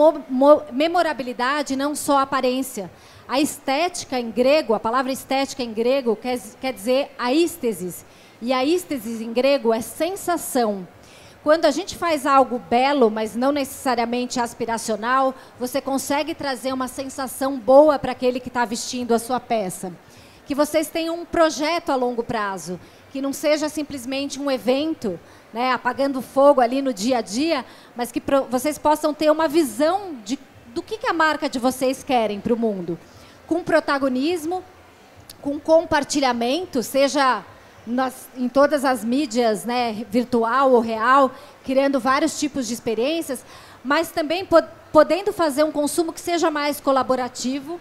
memorabilidade, 0.73 1.77
não 1.77 1.95
só 1.95 2.19
aparência. 2.19 2.91
A 3.29 3.41
estética 3.41 4.19
em 4.19 4.31
grego, 4.31 4.75
a 4.75 4.81
palavra 4.81 5.13
estética 5.13 5.63
em 5.63 5.73
grego 5.73 6.17
quer, 6.17 6.39
quer 6.61 6.73
dizer 6.73 7.11
aístesis. 7.19 8.05
E 8.41 8.53
aístesis 8.53 9.21
em 9.21 9.33
grego 9.33 9.73
é 9.73 9.81
sensação. 9.81 10.87
quando 11.45 11.65
a 11.65 11.71
gente 11.71 11.97
faz 11.97 12.25
algo 12.25 12.59
belo, 12.59 13.11
mas 13.11 13.35
não 13.35 13.51
necessariamente 13.51 14.39
aspiracional, 14.39 15.35
você 15.59 15.81
consegue 15.81 16.35
trazer 16.35 16.73
uma 16.73 16.87
sensação 16.87 17.59
boa 17.59 17.99
para 17.99 18.13
aquele 18.13 18.39
que 18.39 18.49
está 18.49 18.65
vestindo 18.65 19.13
a 19.13 19.19
sua 19.19 19.41
peça. 19.41 19.93
Que 20.47 20.55
vocês 20.55 20.89
tenham 20.89 21.21
um 21.21 21.25
projeto 21.25 21.91
a 21.91 21.97
longo 21.97 22.23
prazo, 22.23 22.79
que 23.13 23.21
não 23.21 23.33
seja 23.33 23.69
simplesmente 23.69 24.41
um 24.41 24.51
evento, 24.51 25.19
né, 25.53 25.73
apagando 25.73 26.23
fogo 26.23 26.61
ali 26.61 26.81
no 26.81 26.93
dia 26.93 27.19
a 27.19 27.21
dia, 27.21 27.65
mas 27.95 28.11
que 28.11 28.23
vocês 28.49 28.79
possam 28.79 29.13
ter 29.13 29.31
uma 29.31 29.47
visão 29.47 30.17
de, 30.25 30.39
do 30.69 30.83
que, 30.83 30.99
que 30.99 31.07
a 31.07 31.13
marca 31.13 31.49
de 31.49 31.59
vocês 31.59 32.03
querem 32.03 32.41
para 32.41 32.55
o 32.55 32.57
mundo. 32.57 32.99
Com 33.47 33.63
protagonismo, 33.63 34.65
com 35.41 35.59
compartilhamento, 35.61 36.83
seja 36.83 37.45
nas, 37.87 38.29
em 38.37 38.49
todas 38.49 38.85
as 38.85 39.05
mídias, 39.05 39.65
né, 39.65 40.07
virtual 40.09 40.73
ou 40.73 40.81
real, 40.81 41.31
criando 41.65 41.99
vários 42.01 42.39
tipos 42.39 42.69
de 42.69 42.75
experiências, 42.75 43.45
mas 43.85 44.11
também 44.11 44.45
pod 44.45 44.67
podendo 44.93 45.33
fazer 45.33 45.65
um 45.65 45.73
consumo 45.73 46.13
que 46.13 46.21
seja 46.21 46.51
mais 46.51 46.79
colaborativo, 46.79 47.81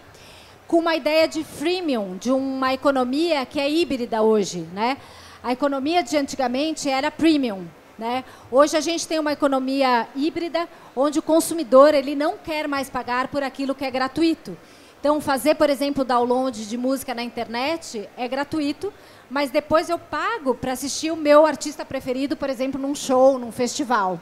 com 0.66 0.78
uma 0.78 0.96
ideia 0.96 1.28
de 1.28 1.44
freemium, 1.44 2.16
de 2.16 2.32
uma 2.32 2.72
economia 2.72 3.44
que 3.44 3.60
é 3.60 3.70
híbrida 3.70 4.22
hoje, 4.22 4.66
né? 4.72 4.96
A 5.42 5.52
economia 5.52 6.04
de 6.04 6.16
antigamente 6.16 6.88
era 6.88 7.10
premium, 7.10 7.66
né? 7.98 8.24
Hoje 8.48 8.76
a 8.76 8.80
gente 8.80 9.08
tem 9.08 9.18
uma 9.18 9.32
economia 9.32 10.06
híbrida, 10.14 10.68
onde 10.94 11.18
o 11.18 11.22
consumidor 11.22 11.94
ele 11.94 12.14
não 12.14 12.38
quer 12.38 12.68
mais 12.68 12.88
pagar 12.88 13.26
por 13.26 13.42
aquilo 13.42 13.74
que 13.74 13.84
é 13.84 13.90
gratuito. 13.90 14.56
Então, 15.00 15.20
fazer, 15.20 15.56
por 15.56 15.68
exemplo, 15.68 16.04
download 16.04 16.64
de 16.64 16.76
música 16.76 17.12
na 17.12 17.24
internet 17.24 18.08
é 18.16 18.28
gratuito, 18.28 18.92
mas 19.28 19.50
depois 19.50 19.88
eu 19.88 19.98
pago 19.98 20.54
para 20.54 20.70
assistir 20.70 21.10
o 21.10 21.16
meu 21.16 21.44
artista 21.44 21.84
preferido, 21.84 22.36
por 22.36 22.48
exemplo, 22.48 22.80
num 22.80 22.94
show, 22.94 23.36
num 23.36 23.50
festival. 23.50 24.20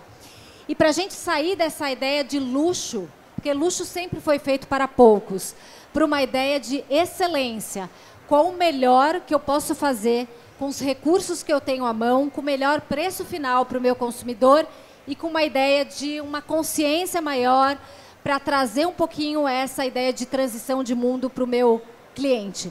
E 0.67 0.75
para 0.75 0.89
a 0.89 0.93
gente 0.93 1.13
sair 1.13 1.55
dessa 1.55 1.91
ideia 1.91 2.25
de 2.25 2.39
luxo, 2.39 3.11
porque 3.35 3.53
luxo 3.53 3.85
sempre 3.85 4.21
foi 4.21 4.39
feito 4.39 4.67
para 4.67 4.89
poucos, 4.89 5.55
para 5.93 6.03
uma 6.03 6.23
ideia 6.23 6.59
de 6.59 6.83
excelência. 6.89 7.91
Qual 8.27 8.47
o 8.47 8.57
melhor 8.57 9.21
que 9.21 9.35
eu 9.35 9.41
posso 9.41 9.75
fazer 9.75 10.27
com 10.61 10.66
os 10.66 10.79
recursos 10.79 11.42
que 11.42 11.51
eu 11.51 11.59
tenho 11.59 11.87
à 11.87 11.92
mão, 11.94 12.29
com 12.29 12.42
o 12.42 12.44
melhor 12.44 12.83
preço 12.83 13.25
final 13.25 13.64
para 13.64 13.79
o 13.79 13.81
meu 13.81 13.96
consumidor 13.96 14.66
e 15.09 15.16
com 15.16 15.29
uma 15.29 15.42
ideia 15.42 15.87
de 15.87 16.20
uma 16.20 16.42
consciência 16.42 17.23
maior 17.23 17.79
para 18.23 18.38
trazer 18.38 18.87
um 18.87 18.92
pouquinho 18.92 19.49
essa 19.49 19.87
ideia 19.87 20.12
de 20.12 20.27
transição 20.27 20.85
de 20.85 20.94
mundo 20.94 21.31
para 21.31 21.44
o 21.44 21.46
meu 21.46 21.81
cliente. 22.14 22.70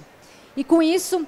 E 0.56 0.64
com 0.64 0.84
isso, 0.84 1.26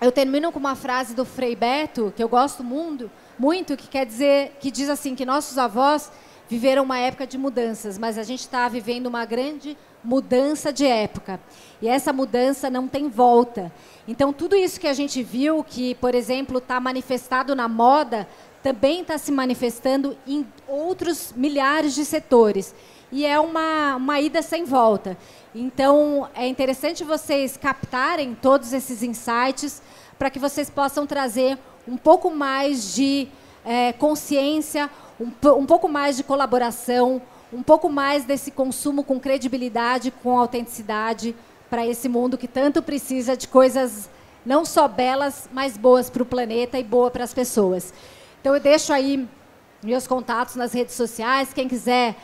eu 0.00 0.10
termino 0.10 0.50
com 0.50 0.58
uma 0.58 0.74
frase 0.74 1.14
do 1.14 1.24
Frei 1.24 1.54
Beto, 1.54 2.12
que 2.16 2.24
eu 2.24 2.28
gosto 2.28 2.64
muito, 2.64 3.08
muito, 3.38 3.76
que 3.76 3.86
quer 3.86 4.04
dizer, 4.04 4.56
que 4.58 4.72
diz 4.72 4.88
assim, 4.88 5.14
que 5.14 5.24
nossos 5.24 5.58
avós 5.58 6.10
viveram 6.48 6.82
uma 6.82 6.98
época 6.98 7.24
de 7.24 7.38
mudanças, 7.38 7.98
mas 7.98 8.18
a 8.18 8.24
gente 8.24 8.40
está 8.40 8.68
vivendo 8.68 9.06
uma 9.06 9.24
grande 9.24 9.78
mudança 10.02 10.72
de 10.72 10.86
época. 10.86 11.40
E 11.80 11.88
essa 11.88 12.12
mudança 12.12 12.68
não 12.68 12.86
tem 12.86 13.08
volta. 13.08 13.72
Então, 14.06 14.32
tudo 14.32 14.54
isso 14.54 14.78
que 14.78 14.86
a 14.86 14.92
gente 14.92 15.22
viu, 15.22 15.64
que, 15.64 15.94
por 15.94 16.14
exemplo, 16.14 16.58
está 16.58 16.78
manifestado 16.78 17.54
na 17.54 17.66
moda, 17.68 18.28
também 18.62 19.00
está 19.00 19.16
se 19.16 19.32
manifestando 19.32 20.16
em 20.26 20.46
outros 20.68 21.32
milhares 21.34 21.94
de 21.94 22.04
setores. 22.04 22.74
E 23.10 23.24
é 23.24 23.38
uma, 23.38 23.96
uma 23.96 24.20
ida 24.20 24.42
sem 24.42 24.64
volta. 24.64 25.16
Então, 25.54 26.28
é 26.34 26.46
interessante 26.46 27.04
vocês 27.04 27.56
captarem 27.56 28.34
todos 28.34 28.72
esses 28.72 29.02
insights 29.02 29.80
para 30.18 30.28
que 30.28 30.38
vocês 30.38 30.68
possam 30.68 31.06
trazer 31.06 31.58
um 31.86 31.96
pouco 31.96 32.30
mais 32.30 32.94
de 32.94 33.28
é, 33.64 33.92
consciência, 33.92 34.90
um, 35.20 35.30
um 35.56 35.66
pouco 35.66 35.88
mais 35.88 36.16
de 36.16 36.24
colaboração, 36.24 37.22
um 37.52 37.62
pouco 37.62 37.88
mais 37.88 38.24
desse 38.24 38.50
consumo 38.50 39.04
com 39.04 39.20
credibilidade, 39.20 40.10
com 40.10 40.38
autenticidade 40.38 41.34
para 41.74 41.84
esse 41.84 42.08
mundo 42.08 42.38
que 42.38 42.46
tanto 42.46 42.80
precisa 42.80 43.36
de 43.36 43.48
coisas 43.48 44.08
não 44.46 44.64
só 44.64 44.86
belas, 44.86 45.48
mas 45.52 45.76
boas 45.76 46.08
para 46.08 46.22
o 46.22 46.26
planeta 46.26 46.78
e 46.78 46.84
boa 46.84 47.10
para 47.10 47.24
as 47.24 47.34
pessoas. 47.34 47.92
Então 48.40 48.54
eu 48.54 48.60
deixo 48.60 48.92
aí 48.92 49.28
meus 49.82 50.06
contatos 50.06 50.54
nas 50.54 50.72
redes 50.72 50.94
sociais, 50.94 51.52
quem 51.52 51.66
quiser 51.66 52.14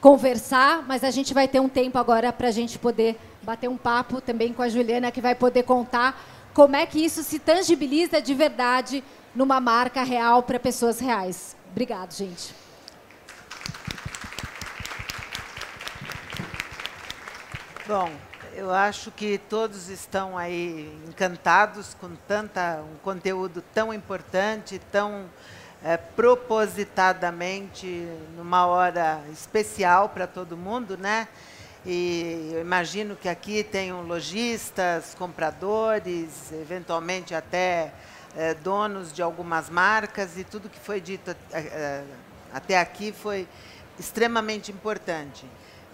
conversar, 0.00 0.86
mas 0.88 1.04
a 1.04 1.10
gente 1.10 1.34
vai 1.34 1.46
ter 1.46 1.60
um 1.60 1.68
tempo 1.68 1.98
agora 1.98 2.32
para 2.32 2.48
a 2.48 2.50
gente 2.50 2.78
poder 2.78 3.18
bater 3.42 3.68
um 3.68 3.76
papo 3.76 4.22
também 4.22 4.54
com 4.54 4.62
a 4.62 4.70
Juliana, 4.70 5.10
que 5.10 5.20
vai 5.20 5.34
poder 5.34 5.64
contar 5.64 6.18
como 6.54 6.74
é 6.74 6.86
que 6.86 6.98
isso 6.98 7.22
se 7.22 7.38
tangibiliza 7.38 8.22
de 8.22 8.32
verdade 8.32 9.04
numa 9.34 9.60
marca 9.60 10.02
real 10.02 10.42
para 10.42 10.58
pessoas 10.58 10.98
reais. 10.98 11.54
Obrigado, 11.72 12.14
gente. 12.14 12.54
Bom, 17.86 18.10
eu 18.58 18.72
acho 18.72 19.12
que 19.12 19.38
todos 19.38 19.88
estão 19.88 20.36
aí 20.36 20.92
encantados 21.06 21.94
com 21.94 22.10
tanta 22.26 22.82
um 22.82 22.96
conteúdo 23.04 23.62
tão 23.72 23.94
importante, 23.94 24.80
tão 24.90 25.26
é, 25.80 25.96
propositadamente 25.96 27.86
numa 28.36 28.66
hora 28.66 29.22
especial 29.32 30.08
para 30.08 30.26
todo 30.26 30.56
mundo, 30.56 30.98
né? 30.98 31.28
E 31.86 32.50
eu 32.52 32.60
imagino 32.60 33.14
que 33.14 33.28
aqui 33.28 33.62
tenham 33.62 34.02
lojistas, 34.02 35.14
compradores, 35.16 36.50
eventualmente 36.50 37.36
até 37.36 37.92
é, 38.36 38.54
donos 38.54 39.12
de 39.12 39.22
algumas 39.22 39.70
marcas 39.70 40.36
e 40.36 40.42
tudo 40.42 40.68
que 40.68 40.80
foi 40.80 41.00
dito 41.00 41.34
é, 41.52 42.02
até 42.52 42.80
aqui 42.80 43.12
foi 43.12 43.46
extremamente 44.00 44.72
importante. 44.72 45.46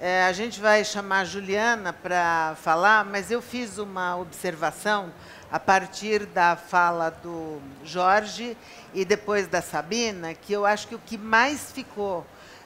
É, 0.07 0.25
a 0.25 0.33
gente 0.33 0.61
vai 0.61 0.85
chamar 0.85 1.21
a 1.21 1.25
Juliana 1.25 1.91
para 1.91 2.55
falar, 2.61 3.07
mas 3.07 3.31
eu 3.31 3.41
fiz 3.41 3.79
uma 3.79 4.19
observação 4.19 5.11
a 5.51 5.59
partir 5.59 6.27
da 6.27 6.57
fala 6.57 7.09
do 7.09 7.59
Jorge 7.83 8.55
e 8.93 9.03
depois 9.03 9.47
da 9.47 9.63
Sabina, 9.63 10.35
que 10.35 10.53
eu 10.53 10.67
acho 10.67 10.89
que 10.89 10.95
o 10.95 10.99
que 10.99 11.17
mais 11.17 11.73
ficou 11.73 12.23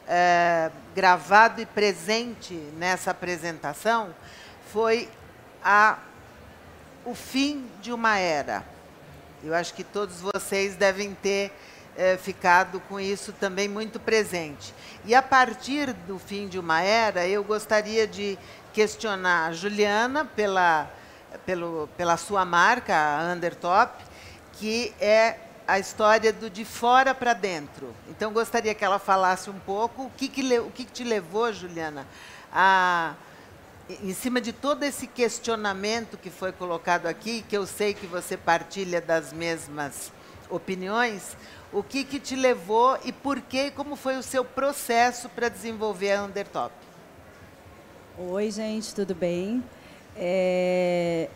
é, 0.08 0.68
gravado 0.96 1.60
e 1.60 1.66
presente 1.66 2.54
nessa 2.76 3.12
apresentação 3.12 4.12
foi 4.72 5.08
a, 5.62 5.96
o 7.04 7.14
fim 7.14 7.70
de 7.80 7.92
uma 7.92 8.18
era. 8.18 8.64
Eu 9.44 9.54
acho 9.54 9.74
que 9.74 9.84
todos 9.84 10.20
vocês 10.20 10.74
devem 10.74 11.14
ter 11.14 11.52
é, 11.98 12.16
ficado 12.16 12.80
com 12.88 12.98
isso 12.98 13.32
também 13.32 13.68
muito 13.68 13.98
presente. 13.98 14.72
E 15.04 15.14
a 15.14 15.20
partir 15.20 15.92
do 15.92 16.18
fim 16.18 16.46
de 16.46 16.58
uma 16.58 16.80
era, 16.80 17.26
eu 17.26 17.42
gostaria 17.42 18.06
de 18.06 18.38
questionar 18.72 19.48
a 19.48 19.52
Juliana 19.52 20.24
pela 20.24 20.88
pelo, 21.44 21.88
pela 21.96 22.16
sua 22.16 22.44
marca, 22.44 22.94
a 22.94 23.32
Undertop, 23.34 24.02
que 24.54 24.94
é 25.00 25.36
a 25.66 25.78
história 25.78 26.32
do 26.32 26.48
de 26.48 26.64
fora 26.64 27.14
para 27.14 27.34
dentro. 27.34 27.94
Então, 28.08 28.32
gostaria 28.32 28.74
que 28.74 28.84
ela 28.84 28.98
falasse 28.98 29.50
um 29.50 29.58
pouco 29.58 30.04
o 30.04 30.10
que, 30.10 30.28
que, 30.28 30.58
o 30.58 30.70
que, 30.70 30.84
que 30.84 30.92
te 30.92 31.04
levou, 31.04 31.52
Juliana, 31.52 32.06
a, 32.50 33.14
em 34.02 34.14
cima 34.14 34.40
de 34.40 34.52
todo 34.52 34.82
esse 34.82 35.06
questionamento 35.06 36.16
que 36.16 36.30
foi 36.30 36.52
colocado 36.52 37.06
aqui, 37.06 37.44
que 37.46 37.56
eu 37.56 37.66
sei 37.66 37.92
que 37.92 38.06
você 38.06 38.36
partilha 38.36 39.00
das 39.00 39.32
mesmas 39.32 40.10
opiniões, 40.48 41.36
o 41.72 41.82
que, 41.82 42.04
que 42.04 42.18
te 42.18 42.34
levou 42.34 42.98
e 43.04 43.12
por 43.12 43.40
que, 43.40 43.70
como 43.70 43.94
foi 43.96 44.16
o 44.16 44.22
seu 44.22 44.44
processo 44.44 45.28
para 45.28 45.48
desenvolver 45.48 46.12
a 46.12 46.24
Undertop? 46.24 46.72
Oi, 48.18 48.50
gente, 48.50 48.94
tudo 48.94 49.14
bem? 49.14 49.62
É, 50.16 51.28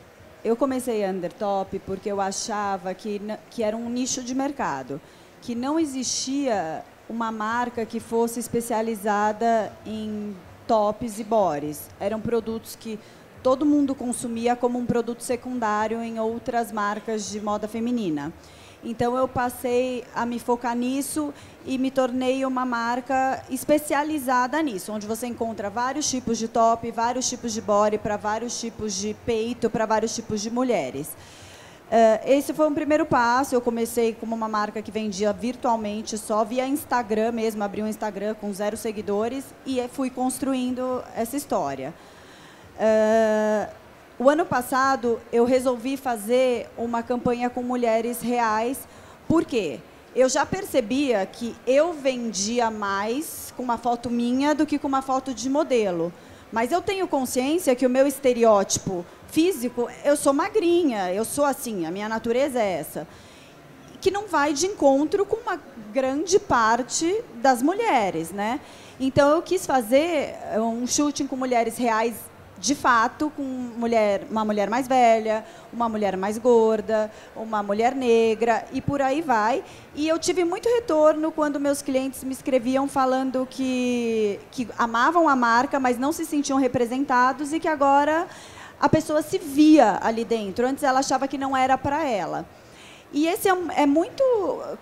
eu 0.45 0.57
comecei 0.57 1.05
a 1.05 1.11
Undertop 1.11 1.79
porque 1.81 2.11
eu 2.11 2.21
achava 2.21 2.95
que, 2.95 3.21
que 3.51 3.63
era 3.63 3.77
um 3.77 3.89
nicho 3.89 4.23
de 4.23 4.35
mercado, 4.35 5.01
que 5.41 5.55
não 5.55 5.79
existia 5.79 6.85
uma 7.09 7.31
marca 7.31 7.85
que 7.85 8.01
fosse 8.01 8.41
especializada 8.41 9.73
em 9.85 10.35
tops 10.67 11.19
e 11.19 11.25
bores. 11.25 11.91
Eram 12.01 12.21
produtos 12.21 12.75
que 12.75 12.99
todo 13.43 13.67
mundo 13.67 13.95
consumia 13.95 14.57
como 14.57 14.79
um 14.79 14.87
produto 14.87 15.23
secundário 15.23 16.01
em 16.03 16.19
outras 16.19 16.73
marcas 16.73 17.29
de 17.29 17.41
moda 17.41 17.69
feminina. 17.69 18.33
Então 18.85 19.17
eu 19.17 19.29
passei 19.29 20.05
a 20.15 20.27
me 20.27 20.39
focar 20.41 20.77
nisso 20.77 21.33
e 21.65 21.79
me 21.79 21.91
tornei 21.91 22.45
uma 22.45 22.67
marca 22.67 23.45
especializada 23.49 24.61
nisso, 24.61 24.93
onde 24.93 25.07
você 25.07 25.27
encontra 25.29 25.71
vários 25.71 26.11
tipos 26.11 26.37
de 26.37 26.49
top, 26.49 26.91
vários 26.91 27.29
tipos 27.29 27.53
de 27.53 27.61
body, 27.61 27.99
para 27.99 28.17
vários 28.17 28.59
tipos 28.59 28.95
de 28.95 29.15
peito, 29.25 29.71
para 29.71 29.87
vários 29.87 30.15
tipos 30.15 30.41
de 30.41 30.51
mulheres. 30.51 31.15
Uh, 31.93 32.19
esse 32.25 32.55
foi 32.55 32.67
um 32.67 32.73
primeiro 32.75 33.05
passo. 33.05 33.55
Eu 33.55 33.61
comecei 33.61 34.15
como 34.15 34.35
uma 34.35 34.49
marca 34.49 34.81
que 34.81 34.91
vendia 34.91 35.33
virtualmente, 35.33 36.17
só 36.17 36.43
via 36.43 36.67
Instagram 36.67 37.33
mesmo, 37.33 37.63
abri 37.63 37.83
um 37.83 37.87
Instagram 37.87 38.35
com 38.35 38.53
zero 38.53 38.77
seguidores 38.77 39.45
e 39.67 39.81
fui 39.89 40.09
construindo 40.09 41.05
essa 41.15 41.37
história. 41.37 41.93
Uh, 42.77 43.82
o 44.19 44.29
ano 44.29 44.45
passado, 44.45 45.21
eu 45.33 45.45
resolvi 45.45 45.97
fazer 45.97 46.69
uma 46.77 47.03
campanha 47.03 47.51
com 47.51 47.63
mulheres 47.63 48.21
reais. 48.21 48.87
Por 49.27 49.45
quê? 49.45 49.81
eu 50.15 50.29
já 50.29 50.45
percebia 50.45 51.25
que 51.25 51.57
eu 51.67 51.93
vendia 51.93 52.71
mais 52.71 53.53
com 53.57 53.63
uma 53.63 53.79
foto 53.79 54.11
minha 54.11 54.55
do 54.55 54.67
que 54.67 54.79
com 54.79 54.87
uma 54.87 55.03
foto 55.03 55.33
de 55.33 55.49
modelo. 55.49 56.13
Mas 56.51 56.71
eu 56.71 56.83
tenho 56.83 57.09
consciência 57.09 57.75
que 57.75 57.87
o 57.87 57.91
meu 57.91 58.07
estereótipo 58.07 59.07
físico, 59.29 59.89
eu 60.05 60.17
sou 60.17 60.35
magrinha, 60.35 61.13
eu 61.13 61.25
sou 61.25 61.47
assim, 61.47 61.87
a 61.87 61.91
minha 61.91 62.09
natureza 62.11 62.61
é 62.61 62.73
essa. 62.73 63.09
Que 64.03 64.11
não 64.11 64.27
vai 64.27 64.53
de 64.53 64.67
encontro 64.67 65.25
com 65.25 65.37
uma 65.37 65.59
grande 65.93 66.39
parte 66.39 67.25
das 67.37 67.63
mulheres, 67.63 68.31
né? 68.31 68.61
Então 69.01 69.31
eu 69.31 69.41
quis 69.41 69.65
fazer 69.65 70.35
um 70.59 70.87
shooting 70.87 71.27
com 71.27 71.37
mulheres 71.37 71.79
reais 71.79 72.15
de 72.63 72.77
fato, 72.77 73.29
com 73.37 73.43
mulher, 73.43 74.25
uma 74.31 74.45
mulher 74.45 74.71
mais 74.71 74.87
velha, 74.87 75.45
uma 75.73 75.89
mulher 75.89 76.17
mais 76.17 76.39
gorda, 76.39 77.11
uma 77.35 77.61
mulher 77.61 77.93
negra 77.93 78.65
e 78.73 78.81
por 78.81 79.03
aí 79.03 79.21
vai. 79.21 79.65
E 79.97 80.07
eu 80.07 80.17
tive 80.17 80.45
muito 80.45 80.69
retorno 80.69 81.33
quando 81.33 81.59
meus 81.59 81.83
clientes 81.83 82.23
me 82.23 82.33
escreviam 82.33 82.87
falando 82.87 83.49
que, 83.51 84.39
que 84.53 84.69
amavam 84.79 85.29
a 85.29 85.35
marca, 85.35 85.81
mas 85.81 85.99
não 85.99 86.13
se 86.13 86.25
sentiam 86.25 86.57
representados 86.57 87.53
e 87.53 87.59
que 87.59 87.67
agora 87.67 88.29
a 88.81 88.89
pessoa 88.89 89.23
se 89.23 89.39
via 89.39 89.99
ali 90.01 90.25
dentro. 90.25 90.65
Antes 90.65 90.85
ela 90.85 91.01
achava 91.01 91.27
que 91.27 91.37
não 91.37 91.57
era 91.57 91.77
para 91.77 92.05
ela. 92.07 92.47
E 93.13 93.27
esse 93.27 93.49
é, 93.49 93.57
é 93.75 93.87
muito 93.87 94.23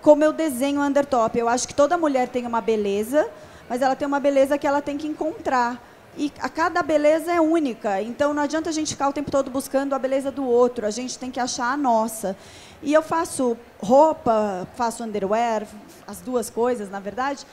como 0.03 0.23
eu 0.23 0.31
desenho 0.31 0.81
o 0.81 0.83
undertop. 0.83 1.35
Eu 1.35 1.49
acho 1.49 1.67
que 1.67 1.73
toda 1.73 1.97
mulher 1.97 2.29
tem 2.29 2.45
uma 2.45 2.61
beleza, 2.61 3.27
mas 3.67 3.81
ela 3.81 3.95
tem 3.95 4.07
uma 4.07 4.19
beleza 4.19 4.55
que 4.55 4.67
ela 4.67 4.83
tem 4.83 4.99
que 4.99 5.07
encontrar 5.07 5.90
e 6.17 6.31
a 6.39 6.49
cada 6.49 6.83
beleza 6.83 7.31
é 7.31 7.39
única. 7.39 8.01
Então 8.01 8.33
não 8.33 8.43
adianta 8.43 8.69
a 8.69 8.73
gente 8.73 8.93
ficar 8.93 9.09
o 9.09 9.13
tempo 9.13 9.31
todo 9.31 9.49
buscando 9.49 9.93
a 9.93 9.99
beleza 9.99 10.31
do 10.31 10.45
outro, 10.45 10.85
a 10.85 10.91
gente 10.91 11.17
tem 11.17 11.31
que 11.31 11.39
achar 11.39 11.71
a 11.71 11.77
nossa. 11.77 12.35
E 12.83 12.93
eu 12.93 13.01
faço 13.01 13.57
roupa, 13.79 14.67
faço 14.75 15.03
underwear, 15.03 15.67
as 16.07 16.19
duas 16.19 16.49
coisas, 16.49 16.89
na 16.89 16.99
verdade, 16.99 17.45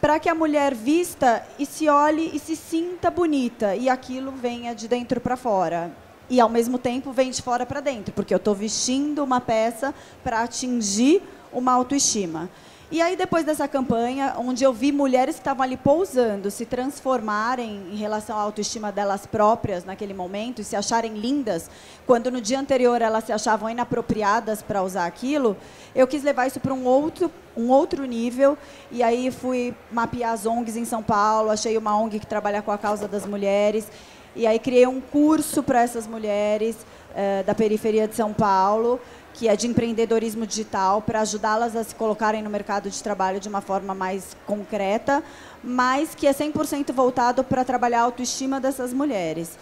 para 0.00 0.18
que 0.18 0.28
a 0.28 0.34
mulher 0.34 0.74
vista 0.74 1.44
e 1.58 1.66
se 1.66 1.88
olhe 1.88 2.30
e 2.32 2.38
se 2.38 2.54
sinta 2.54 3.10
bonita 3.10 3.74
e 3.74 3.88
aquilo 3.88 4.30
venha 4.30 4.74
de 4.74 4.86
dentro 4.86 5.20
para 5.20 5.36
fora. 5.36 5.90
E 6.28 6.40
ao 6.40 6.48
mesmo 6.48 6.78
tempo 6.78 7.12
vem 7.12 7.30
de 7.30 7.40
fora 7.40 7.64
para 7.64 7.80
dentro, 7.80 8.12
porque 8.12 8.34
eu 8.34 8.38
estou 8.38 8.54
vestindo 8.54 9.22
uma 9.22 9.40
peça 9.40 9.94
para 10.24 10.42
atingir 10.42 11.22
uma 11.52 11.72
autoestima. 11.72 12.50
E 12.88 13.02
aí, 13.02 13.16
depois 13.16 13.44
dessa 13.44 13.66
campanha, 13.66 14.36
onde 14.38 14.62
eu 14.62 14.72
vi 14.72 14.92
mulheres 14.92 15.34
que 15.34 15.40
estavam 15.40 15.64
ali 15.64 15.76
pousando, 15.76 16.52
se 16.52 16.64
transformarem 16.64 17.82
em 17.90 17.96
relação 17.96 18.38
à 18.38 18.40
autoestima 18.40 18.92
delas 18.92 19.26
próprias 19.26 19.84
naquele 19.84 20.14
momento 20.14 20.60
e 20.60 20.64
se 20.64 20.76
acharem 20.76 21.14
lindas, 21.14 21.68
quando 22.06 22.30
no 22.30 22.40
dia 22.40 22.60
anterior 22.60 23.02
elas 23.02 23.24
se 23.24 23.32
achavam 23.32 23.68
inapropriadas 23.68 24.62
para 24.62 24.84
usar 24.84 25.04
aquilo, 25.04 25.56
eu 25.96 26.06
quis 26.06 26.22
levar 26.22 26.46
isso 26.46 26.60
para 26.60 26.72
um 26.72 26.84
outro, 26.84 27.28
um 27.56 27.70
outro 27.70 28.04
nível. 28.04 28.56
E 28.92 29.02
aí 29.02 29.32
fui 29.32 29.74
mapear 29.90 30.32
as 30.32 30.46
ONGs 30.46 30.76
em 30.76 30.84
São 30.84 31.02
Paulo, 31.02 31.50
achei 31.50 31.76
uma 31.76 31.98
ONG 31.98 32.20
que 32.20 32.26
trabalha 32.26 32.62
com 32.62 32.70
a 32.70 32.78
causa 32.78 33.08
das 33.08 33.26
mulheres. 33.26 33.88
E 34.36 34.46
aí 34.46 34.60
criei 34.60 34.86
um 34.86 35.00
curso 35.00 35.60
para 35.60 35.82
essas 35.82 36.06
mulheres 36.06 36.76
eh, 37.16 37.42
da 37.44 37.54
periferia 37.54 38.06
de 38.06 38.14
São 38.14 38.32
Paulo 38.32 39.00
que 39.36 39.48
é 39.48 39.54
de 39.54 39.66
empreendedorismo 39.66 40.46
digital, 40.46 41.02
para 41.02 41.20
ajudá-las 41.20 41.76
a 41.76 41.84
se 41.84 41.94
colocarem 41.94 42.42
no 42.42 42.48
mercado 42.48 42.88
de 42.88 43.02
trabalho 43.02 43.38
de 43.38 43.48
uma 43.48 43.60
forma 43.60 43.94
mais 43.94 44.34
concreta, 44.46 45.22
mas 45.62 46.14
que 46.14 46.26
é 46.26 46.32
100% 46.32 46.90
voltado 46.92 47.44
para 47.44 47.62
trabalhar 47.62 48.00
a 48.00 48.04
autoestima 48.04 48.58
dessas 48.58 48.94
mulheres. 48.94 49.58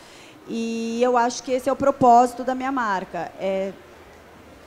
E 0.49 1.03
eu 1.03 1.16
acho 1.16 1.43
que 1.43 1.51
esse 1.51 1.68
é 1.68 1.72
o 1.72 1.77
propósito 1.77 2.45
da 2.45 2.55
minha 2.55 2.70
marca. 2.70 3.33
É, 3.41 3.72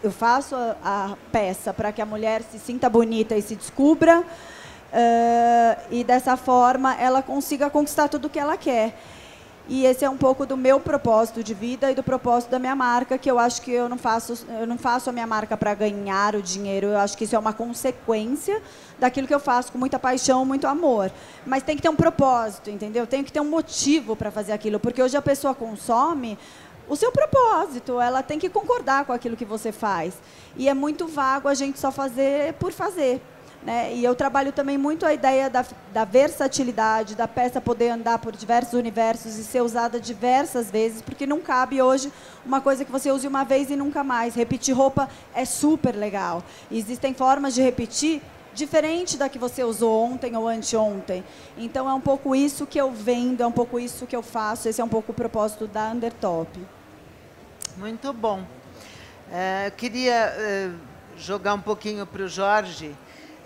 eu 0.04 0.12
faço 0.12 0.56
a, 0.56 0.76
a 0.84 1.16
peça 1.32 1.74
para 1.74 1.94
que 1.94 2.02
a 2.02 2.06
mulher 2.06 2.42
se 2.44 2.60
sinta 2.60 2.90
bonita 2.90 3.34
e 3.34 3.42
se 3.42 3.56
descubra, 3.56 4.20
uh, 4.20 5.82
e 5.90 6.04
dessa 6.04 6.36
forma 6.36 6.94
ela 6.96 7.22
consiga 7.22 7.70
conquistar 7.70 8.10
tudo 8.10 8.26
o 8.26 8.30
que 8.30 8.40
ela 8.40 8.58
quer. 8.58 8.94
E 9.70 9.86
esse 9.86 10.06
é 10.06 10.10
um 10.10 10.16
pouco 10.16 10.46
do 10.46 10.56
meu 10.56 10.80
propósito 10.80 11.44
de 11.44 11.54
vida 11.54 11.92
e 11.92 11.96
do 11.96 12.02
propósito 12.02 12.50
da 12.50 12.58
minha 12.58 12.76
marca, 12.76 13.18
que 13.18 13.30
eu 13.30 13.38
acho 13.38 13.62
que 13.62 13.72
eu 13.72 13.90
não 13.90 13.98
faço, 13.98 14.46
eu 14.60 14.66
não 14.66 14.78
faço 14.78 15.10
a 15.10 15.14
minha 15.14 15.28
marca 15.28 15.58
para 15.58 15.74
ganhar 15.74 16.36
o 16.36 16.42
dinheiro. 16.42 16.88
Eu 16.88 16.98
acho 16.98 17.18
que 17.18 17.26
isso 17.26 17.36
é 17.36 17.40
uma 17.40 17.52
consequência 17.52 18.62
daquilo 18.98 19.28
que 19.28 19.36
eu 19.36 19.40
faço 19.42 19.72
com 19.72 19.78
muita 19.78 20.00
paixão, 20.00 20.46
muito 20.46 20.66
amor. 20.68 21.12
Mas 21.46 21.64
tem 21.64 21.76
que 21.76 21.82
ter 21.82 21.90
um 21.90 21.96
propósito, 21.96 22.70
entendeu? 22.70 23.06
Tem 23.06 23.26
que 23.26 23.32
ter 23.32 23.42
um 23.42 23.50
motivo 23.50 24.16
para 24.16 24.32
fazer 24.32 24.54
aquilo, 24.54 24.80
porque 24.80 25.04
hoje 25.04 25.18
a 25.18 25.22
pessoa 25.22 25.54
consome 25.54 26.40
o 26.88 26.96
seu 26.96 27.12
propósito, 27.12 28.00
ela 28.00 28.24
tem 28.24 28.40
que 28.40 28.48
concordar 28.48 29.04
com 29.04 29.12
aquilo 29.12 29.36
que 29.36 29.44
você 29.44 29.74
faz. 29.74 30.14
E 30.56 30.70
é 30.70 30.74
muito 30.74 31.08
vago 31.08 31.50
a 31.50 31.54
gente 31.54 31.78
só 31.78 31.92
fazer 31.92 32.54
por 32.54 32.72
fazer. 32.72 33.22
Né? 33.68 33.94
E 33.96 34.02
eu 34.06 34.16
trabalho 34.16 34.54
também 34.54 34.78
muito 34.78 35.06
a 35.06 35.14
ideia 35.14 35.50
da, 35.50 35.66
da, 35.92 36.06
versatilidade, 36.06 37.16
da 37.16 37.28
peça 37.28 37.60
poder 37.60 37.90
andar 37.90 38.18
por 38.18 38.34
diversos 38.34 38.76
universos 38.76 39.38
e 39.38 39.44
ser 39.44 39.62
usada 39.62 40.00
diversas 40.00 40.72
vezes, 40.72 41.02
porque 41.02 41.28
não 41.28 41.42
cabe 41.42 41.82
hoje 41.82 42.10
uma 42.46 42.62
coisa 42.62 42.86
que 42.86 42.92
você 42.94 43.12
use 43.12 43.28
uma 43.28 43.44
vez 43.44 43.70
e 43.70 43.76
nunca 43.76 44.06
mais. 44.06 44.36
Repetir 44.36 44.74
roupa 44.74 45.10
é 45.36 45.44
super 45.44 45.98
legal. 45.98 46.42
Existem 46.72 47.14
formas 47.14 47.54
de 47.56 47.62
repetir 47.62 48.22
diferente 48.54 49.18
da 49.18 49.28
que 49.28 49.38
você 49.38 49.66
usou 49.66 50.02
ontem 50.02 50.38
ou 50.38 50.48
anteontem. 50.48 51.22
Então 51.58 51.90
é 51.90 51.94
um 51.94 52.00
pouco 52.00 52.34
isso 52.34 52.66
que 52.66 52.80
eu 52.80 52.90
vendo, 52.90 53.44
é 53.44 53.46
um 53.46 53.52
pouco 53.52 53.78
isso 53.78 54.08
que 54.08 54.16
eu 54.16 54.24
faço, 54.24 54.70
esse 54.70 54.80
é 54.80 54.84
um 54.84 54.88
pouco 54.88 55.12
o 55.12 55.14
propósito 55.14 55.68
da 55.68 55.90
Undertop. 55.90 56.58
Muito 57.76 58.14
bom. 58.14 58.46
É, 59.30 59.68
eu 59.68 59.72
queria 59.72 60.34
uh, 60.38 60.74
jogar 61.18 61.54
um 61.54 61.62
pouquinho 61.62 62.08
para 62.08 62.24
o 62.24 62.30
Jorge 62.30 62.96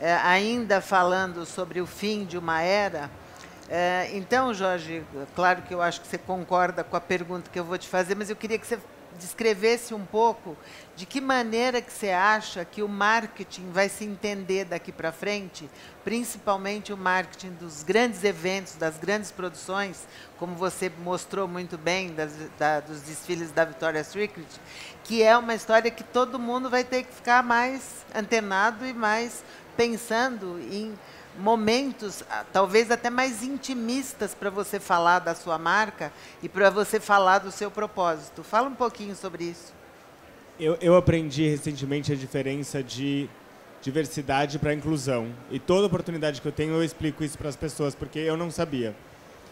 é, 0.01 0.15
ainda 0.15 0.81
falando 0.81 1.45
sobre 1.45 1.79
o 1.79 1.85
fim 1.85 2.25
de 2.25 2.35
uma 2.35 2.59
era. 2.61 3.09
É, 3.69 4.09
então, 4.13 4.51
Jorge, 4.51 5.03
claro 5.35 5.61
que 5.61 5.73
eu 5.73 5.81
acho 5.81 6.01
que 6.01 6.07
você 6.07 6.17
concorda 6.17 6.83
com 6.83 6.97
a 6.97 6.99
pergunta 6.99 7.49
que 7.49 7.59
eu 7.59 7.63
vou 7.63 7.77
te 7.77 7.87
fazer, 7.87 8.15
mas 8.15 8.29
eu 8.29 8.35
queria 8.35 8.57
que 8.57 8.65
você 8.65 8.79
descrevesse 9.17 9.93
um 9.93 10.05
pouco 10.05 10.57
de 10.95 11.05
que 11.05 11.21
maneira 11.21 11.81
que 11.81 11.91
você 11.91 12.09
acha 12.09 12.65
que 12.65 12.81
o 12.81 12.87
marketing 12.87 13.71
vai 13.71 13.89
se 13.89 14.03
entender 14.03 14.65
daqui 14.65 14.91
para 14.91 15.11
frente, 15.11 15.69
principalmente 16.03 16.91
o 16.91 16.97
marketing 16.97 17.51
dos 17.51 17.83
grandes 17.83 18.23
eventos, 18.23 18.75
das 18.75 18.97
grandes 18.97 19.31
produções, 19.31 20.07
como 20.37 20.55
você 20.55 20.91
mostrou 21.03 21.47
muito 21.47 21.77
bem 21.77 22.13
das, 22.13 22.33
da, 22.57 22.79
dos 22.79 23.01
desfiles 23.01 23.51
da 23.51 23.65
Victoria's 23.65 24.07
Secret, 24.07 24.47
que 25.03 25.21
é 25.21 25.37
uma 25.37 25.53
história 25.53 25.91
que 25.91 26.03
todo 26.03 26.39
mundo 26.39 26.69
vai 26.69 26.83
ter 26.83 27.03
que 27.03 27.13
ficar 27.13 27.43
mais 27.43 28.05
antenado 28.15 28.85
e 28.85 28.93
mais 28.93 29.43
pensando 29.75 30.59
em 30.71 30.93
momentos 31.37 32.23
ah, 32.29 32.43
talvez 32.51 32.91
até 32.91 33.09
mais 33.09 33.41
intimistas 33.43 34.33
para 34.33 34.49
você 34.49 34.79
falar 34.79 35.19
da 35.19 35.33
sua 35.33 35.57
marca 35.57 36.11
e 36.43 36.49
para 36.49 36.69
você 36.69 36.99
falar 36.99 37.39
do 37.39 37.51
seu 37.51 37.71
propósito. 37.71 38.43
Fala 38.43 38.67
um 38.67 38.75
pouquinho 38.75 39.15
sobre 39.15 39.45
isso. 39.45 39.73
Eu, 40.59 40.77
eu 40.81 40.95
aprendi 40.95 41.47
recentemente 41.47 42.11
a 42.11 42.15
diferença 42.15 42.83
de 42.83 43.29
diversidade 43.81 44.59
para 44.59 44.73
inclusão. 44.73 45.27
E 45.49 45.59
toda 45.59 45.87
oportunidade 45.87 46.39
que 46.39 46.47
eu 46.47 46.51
tenho, 46.51 46.73
eu 46.73 46.83
explico 46.83 47.23
isso 47.23 47.37
para 47.37 47.49
as 47.49 47.55
pessoas, 47.55 47.95
porque 47.95 48.19
eu 48.19 48.37
não 48.37 48.51
sabia. 48.51 48.95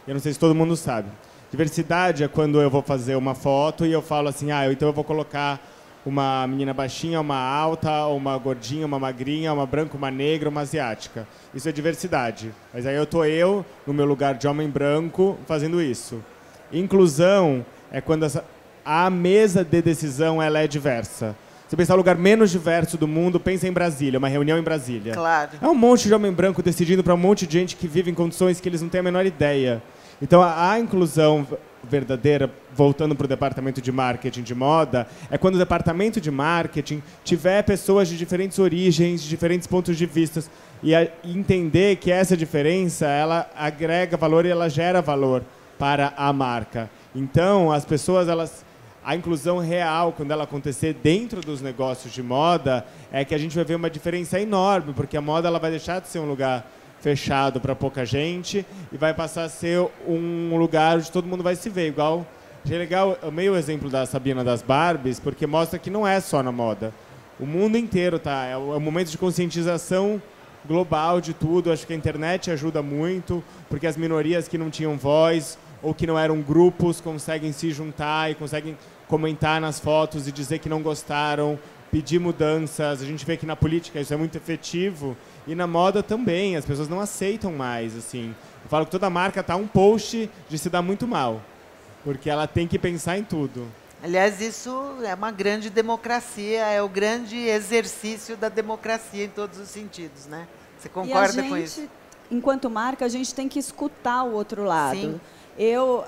Eu 0.08 0.14
não 0.14 0.22
sei 0.22 0.34
se 0.34 0.40
todo 0.40 0.54
mundo 0.54 0.76
sabe. 0.76 1.10
Diversidade 1.50 2.24
é 2.24 2.28
quando 2.28 2.62
eu 2.62 2.70
vou 2.70 2.84
fazer 2.84 3.16
uma 3.16 3.34
foto 3.34 3.86
e 3.86 3.92
eu 3.92 4.02
falo 4.02 4.28
assim, 4.28 4.52
ah, 4.52 4.72
então 4.72 4.90
eu 4.90 4.94
vou 4.94 5.04
colocar 5.04 5.60
uma 6.06 6.48
menina 6.48 6.74
baixinha, 6.74 7.20
uma 7.20 7.38
alta, 7.38 8.06
uma 8.08 8.38
gordinha, 8.38 8.86
uma 8.86 9.00
magrinha, 9.00 9.54
uma 9.54 9.66
branca, 9.66 9.98
uma 9.98 10.10
negra, 10.10 10.50
uma 10.50 10.62
asiática. 10.62 11.28
Isso 11.54 11.68
é 11.68 11.72
diversidade. 11.72 12.52
Mas 12.74 12.86
aí 12.86 12.96
eu 12.96 13.06
tô 13.06 13.26
eu, 13.26 13.66
no 13.86 13.94
meu 13.94 14.06
lugar 14.06 14.36
de 14.36 14.48
homem 14.48 14.70
branco, 14.70 15.38
fazendo 15.46 15.82
isso. 15.82 16.24
Inclusão 16.72 17.66
é 17.92 18.00
quando 18.00 18.24
essa, 18.24 18.44
a 18.86 19.10
mesa 19.10 19.64
de 19.64 19.82
decisão 19.82 20.42
ela 20.42 20.60
é 20.60 20.68
diversa. 20.68 21.36
Você 21.68 21.76
pensar 21.76 21.94
o 21.94 21.98
lugar 21.98 22.16
menos 22.16 22.50
diverso 22.50 22.98
do 22.98 23.08
mundo, 23.08 23.40
pensa 23.40 23.68
em 23.68 23.72
Brasília, 23.72 24.18
uma 24.18 24.28
reunião 24.28 24.58
em 24.58 24.64
Brasília. 24.64 25.14
Claro. 25.14 25.52
É 25.62 25.68
um 25.68 25.76
monte 25.76 26.08
de 26.08 26.14
homem 26.14 26.32
branco 26.32 26.64
decidindo 26.64 27.04
para 27.04 27.14
um 27.14 27.18
monte 27.18 27.46
de 27.46 27.54
gente 27.54 27.76
que 27.76 27.88
vive 27.88 28.10
em 28.10 28.14
condições 28.16 28.60
que 28.60 28.68
eles 28.68 28.82
não 28.82 28.90
têm 28.90 29.02
a 29.02 29.04
menor 29.04 29.24
ideia. 29.24 29.80
Então, 30.20 30.42
a, 30.42 30.72
a 30.72 30.80
inclusão 30.80 31.48
verdadeira, 31.84 32.52
voltando 32.74 33.16
para 33.16 33.26
o 33.26 33.28
departamento 33.28 33.82
de 33.82 33.92
marketing 33.92 34.44
de 34.44 34.56
moda, 34.56 35.08
é 35.30 35.38
quando 35.38 35.56
o 35.56 35.60
departamento 35.60 36.20
de 36.20 36.32
marketing 36.32 37.02
tiver 37.24 37.64
pessoas 37.64 38.08
de 38.08 38.18
diferentes 38.18 38.60
origens, 38.60 39.22
de 39.22 39.30
diferentes 39.30 39.68
pontos 39.68 39.98
de 39.98 40.06
vista, 40.06 40.44
e 40.82 40.96
a, 40.96 41.08
entender 41.24 41.98
que 41.98 42.12
essa 42.12 42.36
diferença 42.36 43.06
ela 43.06 43.50
agrega 43.56 44.18
valor 44.18 44.46
e 44.46 44.50
ela 44.50 44.70
gera 44.70 45.02
valor 45.02 45.44
para 45.78 46.14
a 46.18 46.32
marca. 46.34 46.90
Então, 47.16 47.72
as 47.72 47.86
pessoas, 47.86 48.28
elas, 48.28 48.66
a 49.04 49.16
inclusão 49.16 49.60
real, 49.60 50.12
quando 50.12 50.32
ela 50.32 50.44
acontecer 50.44 50.94
dentro 50.94 51.42
dos 51.42 51.62
negócios 51.62 52.14
de 52.14 52.22
moda, 52.22 52.86
é 53.12 53.24
que 53.24 53.34
a 53.34 53.38
gente 53.38 53.56
vai 53.56 53.64
ver 53.64 53.76
uma 53.76 53.90
diferença 53.90 54.40
enorme, 54.40 54.94
porque 54.94 55.18
a 55.18 55.22
moda 55.22 55.48
ela 55.48 55.60
vai 55.60 55.72
deixar 55.72 56.02
de 56.02 56.08
ser 56.08 56.20
um 56.20 56.28
lugar 56.28 56.70
fechado 57.02 57.60
para 57.60 57.76
pouca 57.76 58.06
gente 58.06 58.66
e 58.92 58.98
vai 58.98 59.14
passar 59.14 59.44
a 59.44 59.50
ser 59.50 59.80
um 60.08 60.56
lugar 60.58 60.98
onde 60.98 61.12
todo 61.12 61.28
mundo 61.28 61.44
vai 61.44 61.56
se 61.56 61.70
ver. 61.70 61.88
Igual, 61.88 62.26
achei 62.64 62.78
legal, 62.78 63.18
o 63.24 63.32
meio 63.32 63.56
exemplo 63.56 63.90
da 63.90 64.06
Sabina 64.06 64.44
das 64.44 64.62
Barbies, 64.62 65.20
porque 65.20 65.48
mostra 65.48 65.80
que 65.80 65.90
não 65.90 66.08
é 66.08 66.20
só 66.20 66.44
na 66.44 66.52
moda. 66.52 66.94
o 67.40 67.46
mundo 67.46 67.78
inteiro 67.78 68.20
tá. 68.20 68.46
É 68.46 68.58
o, 68.58 68.74
é 68.74 68.78
um 68.78 68.82
momento 68.82 69.10
de 69.10 69.18
conscientização 69.18 70.22
global 70.68 71.22
de 71.22 71.34
tudo. 71.34 71.72
Acho 71.72 71.88
que 71.88 71.94
a 71.94 71.96
internet 71.96 72.52
ajuda 72.52 72.82
muito, 72.82 73.44
porque 73.70 73.88
as 73.88 73.96
minorias 73.96 74.48
que 74.48 74.58
não 74.58 74.70
tinham 74.70 74.98
voz 74.98 75.58
ou 75.82 75.94
que 75.94 76.06
não 76.06 76.20
eram 76.20 76.42
grupos 76.42 77.00
conseguem 77.00 77.54
se 77.54 77.72
juntar 77.72 78.30
e 78.30 78.36
conseguem 78.36 78.78
comentar 79.08 79.62
nas 79.62 79.80
fotos 79.80 80.28
e 80.28 80.32
dizer 80.32 80.60
que 80.60 80.68
não 80.68 80.82
gostaram, 80.82 81.58
pedir 81.90 82.20
mudanças. 82.20 83.02
A 83.02 83.06
gente 83.06 83.26
vê 83.26 83.38
que 83.38 83.46
na 83.46 83.56
política 83.56 84.00
isso 84.00 84.14
é 84.14 84.18
muito 84.18 84.36
efetivo 84.38 85.16
e 85.50 85.56
na 85.56 85.66
moda 85.66 86.04
também. 86.04 86.56
As 86.56 86.64
pessoas 86.64 86.88
não 86.88 87.00
aceitam 87.00 87.52
mais, 87.52 87.98
assim. 87.98 88.36
Eu 88.64 88.70
falo 88.70 88.86
que 88.86 88.92
toda 88.92 89.10
marca 89.10 89.44
tá 89.44 89.56
um 89.56 89.68
post 89.68 90.30
de 90.48 90.58
se 90.58 90.70
dar 90.70 90.82
muito 90.82 91.08
mal, 91.08 91.42
porque 92.04 92.30
ela 92.30 92.48
tem 92.48 92.68
que 92.68 92.78
pensar 92.78 93.18
em 93.18 93.24
tudo. 93.24 93.68
Aliás, 94.02 94.40
isso 94.40 94.72
é 95.04 95.14
uma 95.14 95.32
grande 95.32 95.70
democracia, 95.70 96.62
é 96.68 96.82
o 96.82 96.88
grande 96.88 97.36
exercício 97.36 98.38
da 98.38 98.48
democracia 98.48 99.26
em 99.26 99.30
todos 99.30 99.58
os 99.60 99.68
sentidos, 99.68 100.28
né? 100.28 100.48
Você 100.78 100.88
concorda 100.88 101.34
gente, 101.34 101.50
com 101.50 101.58
isso? 101.58 101.90
Enquanto 102.32 102.70
marca, 102.70 103.04
a 103.04 103.10
gente 103.10 103.34
tem 103.34 103.50
que 103.50 103.60
escutar 103.60 104.24
o 104.24 104.34
outro 104.34 104.64
lado. 104.64 104.96
Sim. 104.96 105.22
Eu, 105.58 106.06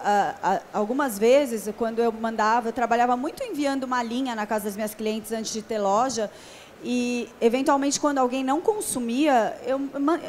algumas 0.71 1.19
vezes, 1.19 1.67
quando 1.77 1.99
eu 1.99 2.09
mandava, 2.09 2.69
eu 2.69 2.73
trabalhava 2.73 3.17
muito 3.17 3.43
enviando 3.43 3.83
uma 3.83 4.01
linha 4.01 4.33
na 4.33 4.45
casa 4.45 4.63
das 4.63 4.75
minhas 4.77 4.95
clientes 4.95 5.33
antes 5.33 5.51
de 5.51 5.61
ter 5.61 5.77
loja. 5.77 6.31
E, 6.83 7.29
eventualmente, 7.39 7.99
quando 7.99 8.17
alguém 8.17 8.43
não 8.43 8.59
consumia, 8.59 9.55
eu, 9.65 9.79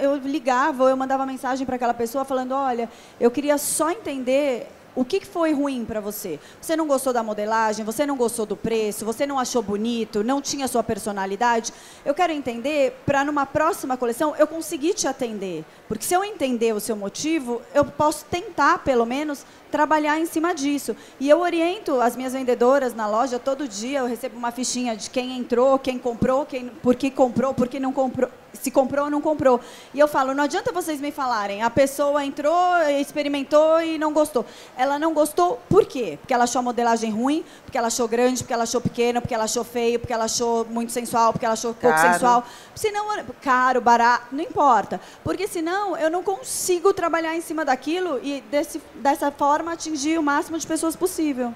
eu 0.00 0.16
ligava 0.16 0.84
eu 0.90 0.96
mandava 0.96 1.24
mensagem 1.24 1.64
para 1.66 1.76
aquela 1.76 1.94
pessoa 1.94 2.24
falando: 2.24 2.52
Olha, 2.52 2.88
eu 3.18 3.30
queria 3.30 3.56
só 3.56 3.90
entender 3.90 4.68
o 4.94 5.04
que 5.04 5.24
foi 5.24 5.52
ruim 5.52 5.84
para 5.84 6.00
você. 6.00 6.38
Você 6.60 6.76
não 6.76 6.86
gostou 6.86 7.12
da 7.12 7.22
modelagem, 7.22 7.84
você 7.84 8.04
não 8.04 8.16
gostou 8.16 8.46
do 8.46 8.56
preço, 8.56 9.04
você 9.04 9.26
não 9.26 9.38
achou 9.38 9.62
bonito, 9.62 10.22
não 10.22 10.40
tinha 10.40 10.68
sua 10.68 10.82
personalidade. 10.82 11.72
Eu 12.04 12.14
quero 12.14 12.32
entender 12.32 13.00
para, 13.06 13.24
numa 13.24 13.46
próxima 13.46 13.96
coleção, 13.96 14.34
eu 14.38 14.46
conseguir 14.46 14.94
te 14.94 15.06
atender. 15.06 15.64
Porque 15.88 16.04
se 16.04 16.14
eu 16.14 16.24
entender 16.24 16.74
o 16.74 16.80
seu 16.80 16.96
motivo, 16.96 17.62
eu 17.74 17.84
posso 17.84 18.24
tentar, 18.26 18.78
pelo 18.78 19.06
menos, 19.06 19.44
trabalhar 19.70 20.20
em 20.20 20.26
cima 20.26 20.54
disso. 20.54 20.94
E 21.18 21.28
eu 21.28 21.40
oriento 21.40 22.00
as 22.00 22.14
minhas 22.14 22.34
vendedoras 22.34 22.94
na 22.94 23.06
loja 23.06 23.38
todo 23.38 23.66
dia, 23.66 24.00
eu 24.00 24.06
recebo 24.06 24.36
uma 24.36 24.52
fichinha 24.52 24.94
de 24.94 25.08
quem 25.08 25.38
entrou, 25.38 25.78
quem 25.78 25.98
comprou, 25.98 26.44
quem, 26.44 26.68
por 26.68 26.94
que 26.94 27.10
comprou, 27.10 27.54
por 27.54 27.68
que 27.68 27.80
não 27.80 27.92
comprou, 27.92 28.30
se 28.52 28.70
comprou 28.70 29.06
ou 29.06 29.10
não 29.10 29.20
comprou. 29.20 29.60
E 29.92 29.98
eu 29.98 30.08
falo, 30.08 30.34
não 30.34 30.44
adianta 30.44 30.72
vocês 30.72 31.00
me 31.00 31.10
falarem, 31.10 31.62
a 31.62 31.70
pessoa 31.70 32.24
entrou, 32.24 32.78
experimentou 33.00 33.80
e 33.80 33.98
não 33.98 34.12
gostou. 34.12 34.44
Ela 34.76 34.98
não 34.98 35.12
gostou 35.12 35.60
por 35.68 35.84
quê? 35.86 36.18
Porque 36.20 36.32
ela 36.34 36.44
achou 36.44 36.60
a 36.60 36.62
modelagem 36.62 37.10
ruim, 37.10 37.44
porque 37.64 37.76
ela 37.76 37.88
achou 37.88 38.06
grande, 38.06 38.42
porque 38.42 38.52
ela 38.52 38.64
achou 38.64 38.80
pequena, 38.80 39.20
porque 39.20 39.34
ela 39.34 39.44
achou 39.44 39.64
feio, 39.64 39.98
porque 39.98 40.12
ela 40.12 40.24
achou 40.24 40.64
muito 40.66 40.92
sensual, 40.92 41.32
porque 41.32 41.44
ela 41.44 41.54
achou 41.54 41.74
pouco 41.74 41.96
Caro. 41.96 42.12
sensual. 42.12 42.44
Senão, 42.74 43.06
caro, 43.40 43.80
barato, 43.80 44.26
não 44.32 44.42
importa. 44.42 45.00
Porque 45.24 45.46
senão 45.46 45.96
eu 45.96 46.10
não 46.10 46.22
consigo 46.22 46.92
trabalhar 46.92 47.36
em 47.36 47.40
cima 47.40 47.64
daquilo 47.64 48.20
e 48.22 48.40
desse, 48.50 48.80
dessa 48.94 49.30
forma 49.30 49.72
atingir 49.72 50.18
o 50.18 50.22
máximo 50.22 50.58
de 50.58 50.66
pessoas 50.66 50.96
possível. 50.96 51.54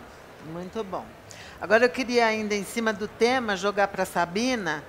Muito 0.52 0.82
bom. 0.84 1.04
Agora 1.60 1.86
eu 1.86 1.88
queria 1.88 2.26
ainda, 2.26 2.54
em 2.54 2.64
cima 2.64 2.92
do 2.92 3.08
tema, 3.08 3.56
jogar 3.56 3.88
para 3.88 4.04
Sabina. 4.04 4.84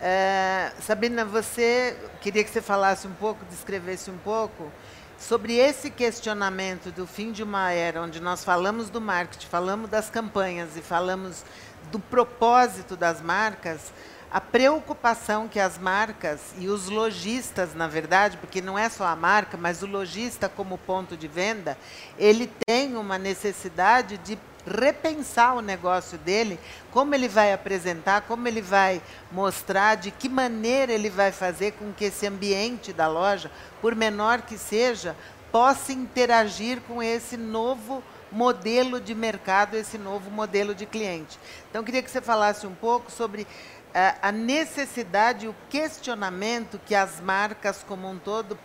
Eh, 0.00 0.70
Sabina, 0.80 1.24
você 1.24 1.96
queria 2.20 2.44
que 2.44 2.50
você 2.50 2.62
falasse 2.62 3.06
um 3.06 3.12
pouco, 3.14 3.44
descrevesse 3.46 4.10
um 4.10 4.18
pouco 4.18 4.70
sobre 5.18 5.56
esse 5.56 5.90
questionamento 5.90 6.92
do 6.92 7.04
fim 7.04 7.32
de 7.32 7.42
uma 7.42 7.72
era, 7.72 8.00
onde 8.00 8.20
nós 8.20 8.44
falamos 8.44 8.88
do 8.90 9.00
marketing, 9.00 9.48
falamos 9.48 9.90
das 9.90 10.08
campanhas 10.08 10.76
e 10.76 10.80
falamos 10.80 11.44
do 11.90 11.98
propósito 11.98 12.96
das 12.96 13.20
marcas, 13.20 13.92
a 14.30 14.40
preocupação 14.40 15.48
que 15.48 15.58
as 15.58 15.78
marcas 15.78 16.52
e 16.58 16.68
os 16.68 16.88
lojistas, 16.88 17.74
na 17.74 17.88
verdade, 17.88 18.36
porque 18.36 18.60
não 18.60 18.78
é 18.78 18.88
só 18.88 19.04
a 19.04 19.16
marca, 19.16 19.56
mas 19.56 19.82
o 19.82 19.86
lojista 19.86 20.48
como 20.48 20.78
ponto 20.78 21.16
de 21.16 21.26
venda, 21.26 21.76
ele 22.16 22.48
tem 22.66 22.96
uma 22.96 23.18
necessidade 23.18 24.16
de 24.18 24.38
repensar 24.68 25.56
o 25.56 25.60
negócio 25.60 26.16
dele, 26.18 26.58
como 26.90 27.14
ele 27.14 27.28
vai 27.28 27.52
apresentar, 27.52 28.22
como 28.22 28.46
ele 28.46 28.60
vai 28.60 29.02
mostrar, 29.32 29.96
de 29.96 30.10
que 30.10 30.28
maneira 30.28 30.92
ele 30.92 31.10
vai 31.10 31.32
fazer 31.32 31.72
com 31.72 31.92
que 31.92 32.04
esse 32.04 32.26
ambiente 32.26 32.92
da 32.92 33.08
loja, 33.08 33.50
por 33.80 33.94
menor 33.94 34.42
que 34.42 34.56
seja, 34.56 35.16
possa 35.50 35.92
interagir 35.92 36.80
com 36.86 37.02
esse 37.02 37.36
novo 37.36 38.02
modelo 38.30 39.00
de 39.00 39.14
mercado, 39.14 39.76
esse 39.76 39.96
novo 39.96 40.30
modelo 40.30 40.74
de 40.74 40.86
cliente. 40.86 41.38
Então, 41.70 41.82
queria 41.82 42.02
que 42.02 42.10
você 42.10 42.20
falasse 42.20 42.66
um 42.66 42.74
pouco 42.74 43.10
sobre 43.10 43.46
eh, 43.94 44.14
a 44.20 44.30
necessidade, 44.30 45.48
o 45.48 45.54
questionamento 45.70 46.78
que 46.84 46.94
as 46.94 47.20
marcas 47.20 47.82
como 47.82 48.08
um 48.08 48.18
todo 48.18 48.58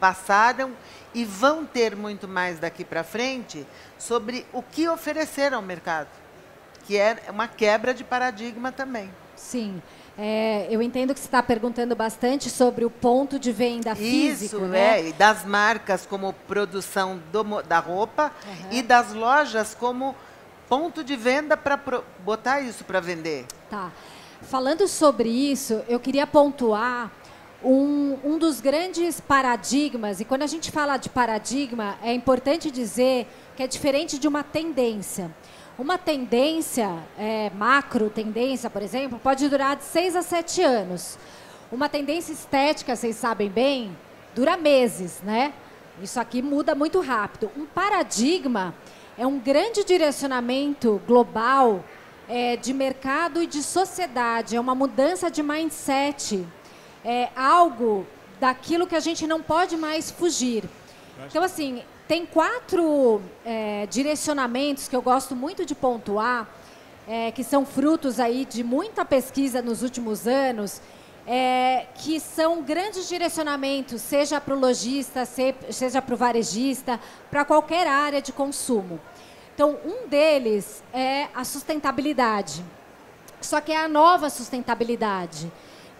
passaram 0.00 0.72
e 1.14 1.24
vão 1.24 1.64
ter 1.64 1.94
muito 1.94 2.26
mais 2.26 2.58
daqui 2.58 2.84
para 2.84 3.04
frente 3.04 3.66
sobre 3.98 4.46
o 4.52 4.62
que 4.62 4.88
oferecer 4.88 5.52
ao 5.52 5.62
mercado, 5.62 6.08
que 6.84 6.96
é 6.96 7.22
uma 7.28 7.46
quebra 7.46 7.94
de 7.94 8.02
paradigma 8.02 8.72
também. 8.72 9.10
Sim. 9.36 9.82
É, 10.16 10.66
eu 10.70 10.82
entendo 10.82 11.14
que 11.14 11.20
você 11.20 11.26
está 11.26 11.42
perguntando 11.42 11.96
bastante 11.96 12.50
sobre 12.50 12.84
o 12.84 12.90
ponto 12.90 13.38
de 13.38 13.50
venda 13.50 13.94
físico, 13.94 14.56
Isso, 14.56 14.64
né? 14.66 15.00
é, 15.00 15.08
e 15.08 15.12
das 15.14 15.44
marcas 15.44 16.04
como 16.04 16.34
produção 16.46 17.18
do 17.32 17.62
da 17.62 17.78
roupa 17.78 18.30
e 18.70 18.82
das 18.82 19.14
lojas 19.14 19.74
como 19.74 20.14
ponto 20.68 21.02
de 21.02 21.16
venda 21.16 21.56
para 21.56 21.78
botar 22.20 22.60
isso 22.60 22.84
para 22.84 23.00
vender. 23.00 23.46
Tá. 23.70 23.90
Falando 24.42 24.86
sobre 24.86 25.28
isso, 25.28 25.82
eu 25.88 25.98
queria 25.98 26.26
pontuar 26.26 27.10
um, 27.64 28.18
um 28.24 28.38
dos 28.38 28.60
grandes 28.60 29.20
paradigmas, 29.20 30.20
e 30.20 30.24
quando 30.24 30.42
a 30.42 30.46
gente 30.46 30.70
fala 30.70 30.96
de 30.96 31.08
paradigma, 31.08 31.96
é 32.02 32.12
importante 32.12 32.70
dizer 32.70 33.26
que 33.56 33.62
é 33.62 33.66
diferente 33.66 34.18
de 34.18 34.28
uma 34.28 34.42
tendência. 34.42 35.30
Uma 35.78 35.96
tendência, 35.96 36.92
é, 37.18 37.50
macro 37.56 38.10
tendência, 38.10 38.68
por 38.68 38.82
exemplo, 38.82 39.18
pode 39.18 39.48
durar 39.48 39.76
de 39.76 39.84
seis 39.84 40.14
a 40.14 40.22
sete 40.22 40.62
anos. 40.62 41.18
Uma 41.70 41.88
tendência 41.88 42.32
estética, 42.32 42.94
vocês 42.94 43.16
sabem 43.16 43.48
bem, 43.48 43.96
dura 44.34 44.56
meses, 44.56 45.20
né? 45.22 45.52
Isso 46.02 46.20
aqui 46.20 46.42
muda 46.42 46.74
muito 46.74 47.00
rápido. 47.00 47.50
Um 47.56 47.64
paradigma 47.64 48.74
é 49.16 49.26
um 49.26 49.38
grande 49.38 49.84
direcionamento 49.84 51.00
global 51.06 51.84
é, 52.28 52.56
de 52.56 52.72
mercado 52.72 53.42
e 53.42 53.46
de 53.46 53.62
sociedade. 53.62 54.56
É 54.56 54.60
uma 54.60 54.74
mudança 54.74 55.30
de 55.30 55.42
mindset. 55.42 56.46
É 57.04 57.28
algo 57.36 58.06
daquilo 58.40 58.86
que 58.86 58.94
a 58.96 59.00
gente 59.00 59.26
não 59.26 59.42
pode 59.42 59.76
mais 59.76 60.10
fugir. 60.10 60.64
Então, 61.26 61.42
assim, 61.42 61.82
tem 62.08 62.26
quatro 62.26 63.20
é, 63.44 63.86
direcionamentos 63.86 64.88
que 64.88 64.96
eu 64.96 65.02
gosto 65.02 65.34
muito 65.36 65.64
de 65.64 65.74
pontuar, 65.74 66.48
é, 67.08 67.30
que 67.32 67.42
são 67.44 67.64
frutos 67.66 68.18
aí 68.20 68.44
de 68.44 68.62
muita 68.62 69.04
pesquisa 69.04 69.60
nos 69.62 69.82
últimos 69.82 70.26
anos, 70.26 70.80
é, 71.26 71.86
que 71.94 72.18
são 72.18 72.62
grandes 72.62 73.08
direcionamentos, 73.08 74.02
seja 74.02 74.40
para 74.40 74.54
o 74.54 74.58
lojista, 74.58 75.24
se- 75.24 75.54
seja 75.70 76.02
para 76.02 76.14
o 76.14 76.16
varejista, 76.16 76.98
para 77.30 77.44
qualquer 77.44 77.86
área 77.86 78.20
de 78.20 78.32
consumo. 78.32 79.00
Então, 79.54 79.76
um 79.84 80.08
deles 80.08 80.82
é 80.92 81.28
a 81.34 81.44
sustentabilidade. 81.44 82.64
Só 83.40 83.60
que 83.60 83.70
é 83.72 83.76
a 83.84 83.88
nova 83.88 84.30
sustentabilidade. 84.30 85.50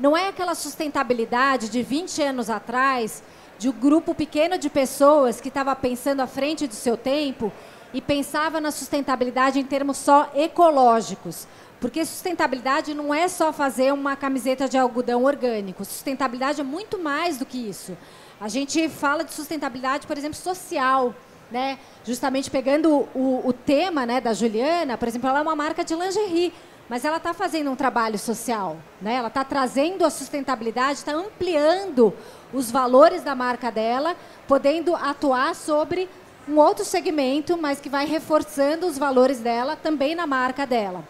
Não 0.02 0.16
é 0.16 0.26
aquela 0.26 0.56
sustentabilidade 0.56 1.68
de 1.68 1.80
20 1.80 2.20
anos 2.24 2.50
atrás, 2.50 3.22
de 3.56 3.68
um 3.68 3.72
grupo 3.72 4.12
pequeno 4.12 4.58
de 4.58 4.68
pessoas 4.68 5.40
que 5.40 5.46
estava 5.46 5.76
pensando 5.76 6.18
à 6.18 6.26
frente 6.26 6.66
do 6.66 6.74
seu 6.74 6.96
tempo 6.96 7.52
e 7.94 8.00
pensava 8.00 8.60
na 8.60 8.72
sustentabilidade 8.72 9.60
em 9.60 9.64
termos 9.64 9.96
só 9.98 10.28
ecológicos. 10.34 11.46
Porque 11.80 12.04
sustentabilidade 12.04 12.94
não 12.94 13.14
é 13.14 13.28
só 13.28 13.52
fazer 13.52 13.92
uma 13.92 14.16
camiseta 14.16 14.68
de 14.68 14.76
algodão 14.76 15.22
orgânico. 15.22 15.84
Sustentabilidade 15.84 16.60
é 16.60 16.64
muito 16.64 16.98
mais 16.98 17.38
do 17.38 17.46
que 17.46 17.58
isso. 17.68 17.96
A 18.40 18.48
gente 18.48 18.88
fala 18.88 19.22
de 19.22 19.32
sustentabilidade, 19.32 20.08
por 20.08 20.18
exemplo, 20.18 20.36
social. 20.36 21.14
Né? 21.48 21.78
Justamente 22.02 22.50
pegando 22.50 23.06
o, 23.14 23.42
o 23.44 23.52
tema 23.52 24.04
né, 24.04 24.20
da 24.20 24.32
Juliana, 24.32 24.98
por 24.98 25.06
exemplo, 25.06 25.28
ela 25.28 25.38
é 25.38 25.42
uma 25.42 25.54
marca 25.54 25.84
de 25.84 25.94
lingerie, 25.94 26.52
mas 26.88 27.04
ela 27.04 27.16
está 27.16 27.32
fazendo 27.32 27.70
um 27.70 27.76
trabalho 27.76 28.18
social. 28.18 28.76
Né? 29.00 29.14
Ela 29.14 29.28
está 29.28 29.44
trazendo 29.44 30.04
a 30.04 30.10
sustentabilidade, 30.10 30.98
está 30.98 31.12
ampliando 31.12 32.12
os 32.52 32.70
valores 32.70 33.22
da 33.22 33.34
marca 33.34 33.70
dela, 33.70 34.14
podendo 34.46 34.94
atuar 34.94 35.54
sobre 35.54 36.08
um 36.48 36.56
outro 36.58 36.84
segmento, 36.84 37.56
mas 37.56 37.80
que 37.80 37.88
vai 37.88 38.04
reforçando 38.04 38.86
os 38.86 38.98
valores 38.98 39.38
dela 39.40 39.76
também 39.76 40.14
na 40.14 40.26
marca 40.26 40.66
dela. 40.66 41.04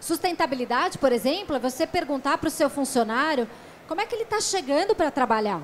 Sustentabilidade, 0.00 0.98
por 0.98 1.10
exemplo, 1.10 1.56
é 1.56 1.58
você 1.58 1.86
perguntar 1.86 2.38
para 2.38 2.48
o 2.48 2.50
seu 2.50 2.68
funcionário 2.70 3.48
como 3.88 4.00
é 4.00 4.06
que 4.06 4.14
ele 4.14 4.22
está 4.24 4.40
chegando 4.40 4.94
para 4.94 5.10
trabalhar. 5.10 5.60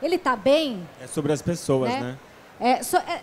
Ele 0.00 0.16
está 0.16 0.34
bem? 0.36 0.88
É 1.00 1.06
sobre 1.06 1.32
as 1.32 1.42
pessoas, 1.42 1.90
Né? 1.90 2.00
né? 2.00 2.18
É, 2.60 2.82
so- 2.82 2.96
é, 2.98 3.22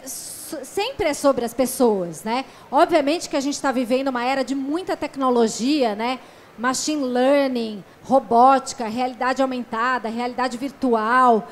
sempre 0.63 1.09
é 1.09 1.13
sobre 1.13 1.45
as 1.45 1.53
pessoas, 1.53 2.23
né? 2.23 2.45
Obviamente 2.71 3.29
que 3.29 3.37
a 3.37 3.41
gente 3.41 3.55
está 3.55 3.71
vivendo 3.71 4.09
uma 4.09 4.23
era 4.23 4.43
de 4.43 4.55
muita 4.55 4.95
tecnologia, 4.97 5.95
né? 5.95 6.19
machine 6.59 7.05
learning, 7.05 7.83
robótica, 8.03 8.87
realidade 8.87 9.41
aumentada, 9.41 10.09
realidade 10.09 10.57
virtual. 10.57 11.47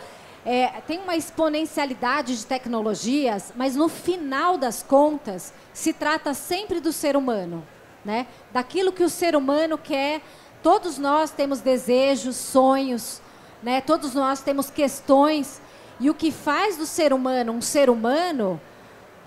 É, 0.46 0.68
tem 0.86 1.00
uma 1.00 1.16
exponencialidade 1.16 2.38
de 2.38 2.46
tecnologias, 2.46 3.54
mas 3.56 3.76
no 3.76 3.88
final 3.88 4.58
das 4.58 4.84
contas 4.84 5.54
se 5.74 5.94
trata 5.94 6.34
sempre 6.34 6.80
do 6.80 6.92
ser 6.92 7.16
humano, 7.16 7.66
né? 8.04 8.28
Daquilo 8.52 8.92
que 8.92 9.04
o 9.04 9.10
ser 9.10 9.36
humano 9.36 9.78
quer. 9.78 10.22
Todos 10.62 10.98
nós 10.98 11.32
temos 11.32 11.62
desejos, 11.62 12.36
sonhos, 12.36 13.22
né? 13.64 13.82
Todos 13.82 14.14
nós 14.14 14.42
temos 14.42 14.70
questões 14.70 15.62
e 16.00 16.10
o 16.10 16.14
que 16.14 16.32
faz 16.32 16.78
do 16.78 16.86
ser 16.86 17.14
humano 17.14 17.54
um 17.54 17.62
ser 17.62 17.90
humano 17.90 18.60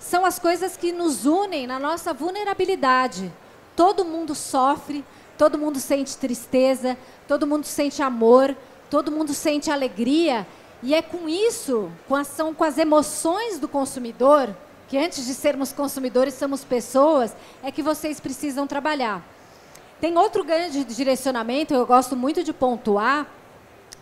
são 0.01 0.25
as 0.25 0.39
coisas 0.39 0.75
que 0.75 0.91
nos 0.91 1.25
unem 1.25 1.67
na 1.67 1.79
nossa 1.79 2.13
vulnerabilidade. 2.13 3.31
Todo 3.75 4.03
mundo 4.03 4.33
sofre, 4.33 5.05
todo 5.37 5.59
mundo 5.59 5.79
sente 5.79 6.17
tristeza, 6.17 6.97
todo 7.27 7.47
mundo 7.47 7.65
sente 7.65 8.01
amor, 8.01 8.57
todo 8.89 9.11
mundo 9.11 9.33
sente 9.33 9.69
alegria. 9.69 10.45
E 10.83 10.95
é 10.95 11.01
com 11.01 11.29
isso, 11.29 11.91
com, 12.07 12.15
a, 12.15 12.23
são 12.23 12.53
com 12.53 12.63
as 12.63 12.79
emoções 12.79 13.59
do 13.59 13.67
consumidor, 13.67 14.53
que 14.89 14.97
antes 14.97 15.25
de 15.25 15.35
sermos 15.35 15.71
consumidores 15.71 16.33
somos 16.33 16.63
pessoas, 16.63 17.35
é 17.63 17.71
que 17.71 17.83
vocês 17.83 18.19
precisam 18.19 18.65
trabalhar. 18.65 19.23
Tem 20.01 20.17
outro 20.17 20.43
ganho 20.43 20.71
de 20.71 20.83
direcionamento, 20.83 21.75
eu 21.75 21.85
gosto 21.85 22.15
muito 22.15 22.43
de 22.43 22.51
pontuar, 22.51 23.27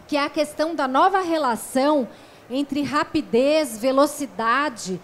que 0.08 0.16
é 0.16 0.24
a 0.24 0.30
questão 0.30 0.74
da 0.74 0.88
nova 0.88 1.20
relação 1.20 2.08
entre 2.50 2.82
rapidez, 2.82 3.78
velocidade, 3.78 5.00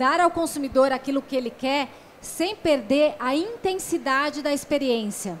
dar 0.00 0.18
ao 0.18 0.30
consumidor 0.30 0.92
aquilo 0.92 1.20
que 1.20 1.36
ele 1.36 1.50
quer, 1.50 1.86
sem 2.22 2.56
perder 2.56 3.14
a 3.20 3.34
intensidade 3.34 4.40
da 4.40 4.50
experiência. 4.50 5.38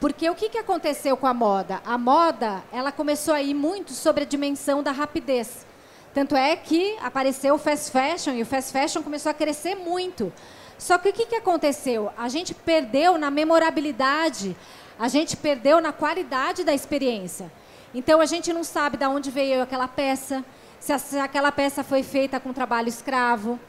Porque 0.00 0.30
o 0.30 0.34
que, 0.34 0.48
que 0.48 0.56
aconteceu 0.56 1.14
com 1.14 1.26
a 1.26 1.34
moda? 1.34 1.82
A 1.84 1.98
moda, 1.98 2.64
ela 2.72 2.90
começou 2.90 3.34
a 3.34 3.42
ir 3.42 3.52
muito 3.52 3.92
sobre 3.92 4.22
a 4.22 4.26
dimensão 4.26 4.82
da 4.82 4.92
rapidez. 4.92 5.66
Tanto 6.14 6.34
é 6.34 6.56
que 6.56 6.96
apareceu 7.02 7.54
o 7.54 7.58
fast 7.58 7.90
fashion 7.90 8.32
e 8.32 8.40
o 8.40 8.46
fast 8.46 8.72
fashion 8.72 9.02
começou 9.02 9.28
a 9.28 9.34
crescer 9.34 9.74
muito. 9.74 10.32
Só 10.78 10.96
que 10.96 11.10
o 11.10 11.12
que, 11.12 11.26
que 11.26 11.36
aconteceu? 11.36 12.10
A 12.16 12.30
gente 12.30 12.54
perdeu 12.54 13.18
na 13.18 13.30
memorabilidade, 13.30 14.56
a 14.98 15.06
gente 15.06 15.36
perdeu 15.36 15.82
na 15.82 15.92
qualidade 15.92 16.64
da 16.64 16.72
experiência. 16.72 17.52
Então 17.94 18.22
a 18.22 18.26
gente 18.26 18.54
não 18.54 18.64
sabe 18.64 18.96
de 18.96 19.04
onde 19.04 19.30
veio 19.30 19.62
aquela 19.62 19.86
peça, 19.86 20.42
se, 20.80 21.18
aquela 21.18 21.52
peça 21.52 21.84
foi 21.84 22.02
feita 22.02 22.40
com 22.40 22.52
trabalho 22.54 22.88
escravo. 22.88 23.60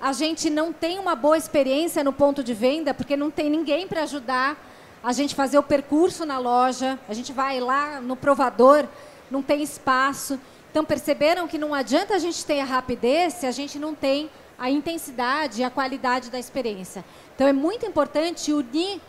A 0.00 0.12
gente 0.12 0.50
não 0.50 0.72
tem 0.72 0.98
uma 0.98 1.14
boa 1.14 1.38
experiência 1.38 2.04
no 2.04 2.12
ponto 2.12 2.44
de 2.44 2.52
venda, 2.52 2.92
porque 2.92 3.16
não 3.16 3.30
tem 3.30 3.48
ninguém 3.48 3.88
para 3.88 4.02
ajudar 4.02 4.56
a 5.02 5.12
gente 5.12 5.34
fazer 5.34 5.58
o 5.58 5.62
percurso 5.62 6.26
na 6.26 6.38
loja. 6.38 6.98
A 7.08 7.14
gente 7.14 7.32
vai 7.32 7.60
lá 7.60 8.00
no 8.00 8.14
provador, 8.14 8.86
não 9.30 9.42
tem 9.42 9.62
espaço. 9.62 10.38
Então 10.70 10.84
perceberam 10.84 11.48
que 11.48 11.56
não 11.56 11.72
adianta 11.72 12.14
a 12.14 12.18
gente 12.18 12.44
ter 12.44 12.60
a 12.60 12.64
rapidez 12.64 13.34
se 13.34 13.46
a 13.46 13.50
gente 13.50 13.78
não 13.78 13.94
tem 13.94 14.30
a 14.58 14.70
intensidade 14.70 15.60
e 15.60 15.64
a 15.64 15.70
qualidade 15.70 16.30
da 16.30 16.38
experiência. 16.38 17.04
Então 17.34 17.46
é 17.46 17.52
muito 17.52 17.86
importante 17.86 18.52
unir 18.52 19.00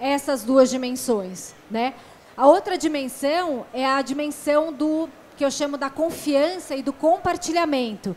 essas 0.00 0.44
duas 0.44 0.70
dimensões, 0.70 1.54
né? 1.70 1.94
A 2.36 2.46
outra 2.46 2.76
dimensão 2.76 3.66
é 3.72 3.84
a 3.84 4.00
dimensão 4.02 4.72
do 4.72 5.08
que 5.36 5.44
eu 5.44 5.50
chamo 5.50 5.76
da 5.76 5.90
confiança 5.90 6.76
e 6.76 6.82
do 6.82 6.92
compartilhamento. 6.92 8.14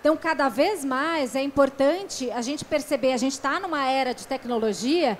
Então, 0.00 0.16
cada 0.16 0.48
vez 0.48 0.84
mais 0.84 1.34
é 1.34 1.42
importante 1.42 2.30
a 2.30 2.40
gente 2.40 2.64
perceber, 2.64 3.12
a 3.12 3.16
gente 3.16 3.32
está 3.32 3.58
numa 3.58 3.84
era 3.84 4.14
de 4.14 4.26
tecnologia, 4.26 5.18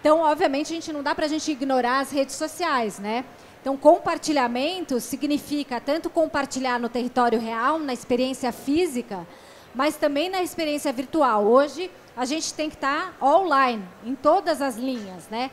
então, 0.00 0.20
obviamente, 0.20 0.72
a 0.72 0.74
gente 0.74 0.92
não 0.92 1.02
dá 1.02 1.14
para 1.14 1.26
a 1.26 1.28
gente 1.28 1.50
ignorar 1.50 2.00
as 2.00 2.10
redes 2.10 2.34
sociais, 2.34 2.98
né? 2.98 3.24
Então, 3.60 3.76
compartilhamento 3.76 4.98
significa 4.98 5.78
tanto 5.78 6.08
compartilhar 6.08 6.80
no 6.80 6.88
território 6.88 7.38
real, 7.38 7.78
na 7.78 7.92
experiência 7.92 8.50
física, 8.50 9.26
mas 9.74 9.96
também 9.96 10.30
na 10.30 10.42
experiência 10.42 10.90
virtual. 10.90 11.44
Hoje, 11.44 11.90
a 12.16 12.24
gente 12.24 12.54
tem 12.54 12.70
que 12.70 12.76
estar 12.76 13.14
tá 13.18 13.26
online, 13.26 13.84
em 14.04 14.14
todas 14.14 14.62
as 14.62 14.76
linhas, 14.76 15.28
né? 15.30 15.50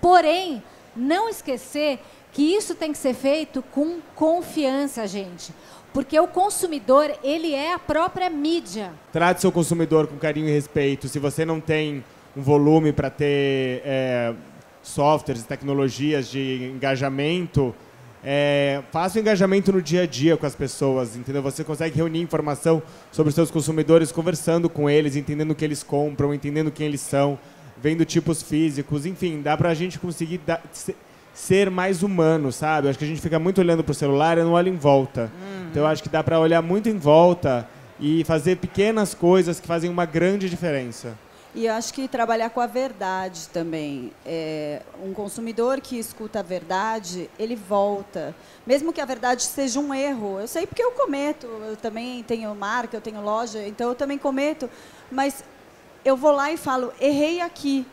Porém, 0.00 0.62
não 0.96 1.28
esquecer 1.28 2.00
que 2.32 2.54
isso 2.54 2.74
tem 2.74 2.92
que 2.92 2.98
ser 2.98 3.12
feito 3.12 3.62
com 3.70 4.00
confiança, 4.14 5.06
gente. 5.06 5.52
Porque 5.92 6.18
o 6.18 6.28
consumidor, 6.28 7.10
ele 7.22 7.52
é 7.52 7.74
a 7.74 7.78
própria 7.78 8.30
mídia. 8.30 8.92
Trate 9.12 9.40
seu 9.40 9.50
consumidor 9.50 10.06
com 10.06 10.16
carinho 10.16 10.48
e 10.48 10.52
respeito. 10.52 11.08
Se 11.08 11.18
você 11.18 11.44
não 11.44 11.60
tem 11.60 12.04
um 12.36 12.42
volume 12.42 12.92
para 12.92 13.10
ter 13.10 13.82
é, 13.84 14.32
softwares, 14.82 15.42
tecnologias 15.42 16.28
de 16.28 16.70
engajamento, 16.74 17.74
é, 18.22 18.82
faça 18.92 19.18
o 19.18 19.20
engajamento 19.20 19.72
no 19.72 19.80
dia 19.80 20.02
a 20.02 20.06
dia 20.06 20.36
com 20.36 20.46
as 20.46 20.54
pessoas, 20.54 21.16
entendeu? 21.16 21.42
Você 21.42 21.64
consegue 21.64 21.96
reunir 21.96 22.20
informação 22.20 22.82
sobre 23.10 23.30
os 23.30 23.34
seus 23.34 23.50
consumidores, 23.50 24.12
conversando 24.12 24.68
com 24.68 24.88
eles, 24.88 25.16
entendendo 25.16 25.52
o 25.52 25.54
que 25.54 25.64
eles 25.64 25.82
compram, 25.82 26.34
entendendo 26.34 26.70
quem 26.70 26.86
eles 26.86 27.00
são, 27.00 27.38
vendo 27.82 28.04
tipos 28.04 28.42
físicos, 28.42 29.06
enfim, 29.06 29.40
dá 29.40 29.56
para 29.56 29.70
a 29.70 29.74
gente 29.74 29.98
conseguir 29.98 30.38
dar, 30.46 30.62
ser 31.32 31.70
mais 31.70 32.02
humano, 32.02 32.52
sabe? 32.52 32.86
Eu 32.86 32.90
acho 32.90 32.98
que 32.98 33.04
a 33.04 33.08
gente 33.08 33.20
fica 33.20 33.38
muito 33.38 33.60
olhando 33.60 33.82
para 33.84 33.92
o 33.92 33.94
celular 33.94 34.38
e 34.38 34.42
não 34.42 34.52
olha 34.52 34.68
em 34.68 34.76
volta. 34.76 35.22
Uhum. 35.22 35.68
Então 35.70 35.82
eu 35.82 35.86
acho 35.86 36.02
que 36.02 36.08
dá 36.08 36.22
para 36.22 36.38
olhar 36.38 36.62
muito 36.62 36.88
em 36.88 36.98
volta 36.98 37.68
e 37.98 38.24
fazer 38.24 38.56
pequenas 38.56 39.14
coisas 39.14 39.60
que 39.60 39.66
fazem 39.66 39.90
uma 39.90 40.04
grande 40.04 40.48
diferença. 40.48 41.16
E 41.52 41.66
acho 41.66 41.92
que 41.92 42.06
trabalhar 42.06 42.50
com 42.50 42.60
a 42.60 42.66
verdade 42.66 43.48
também. 43.48 44.12
É, 44.24 44.82
um 45.04 45.12
consumidor 45.12 45.80
que 45.80 45.98
escuta 45.98 46.38
a 46.38 46.42
verdade, 46.42 47.28
ele 47.36 47.56
volta. 47.56 48.34
Mesmo 48.64 48.92
que 48.92 49.00
a 49.00 49.04
verdade 49.04 49.42
seja 49.42 49.80
um 49.80 49.92
erro. 49.92 50.38
Eu 50.38 50.46
sei 50.46 50.64
porque 50.64 50.82
eu 50.82 50.92
cometo. 50.92 51.46
Eu 51.46 51.76
também 51.76 52.22
tenho 52.22 52.54
marca, 52.54 52.96
eu 52.96 53.00
tenho 53.00 53.20
loja, 53.20 53.66
então 53.66 53.88
eu 53.88 53.94
também 53.96 54.16
cometo. 54.16 54.70
Mas 55.10 55.42
eu 56.04 56.16
vou 56.16 56.30
lá 56.30 56.52
e 56.52 56.56
falo, 56.56 56.92
errei 57.00 57.40
aqui. 57.40 57.84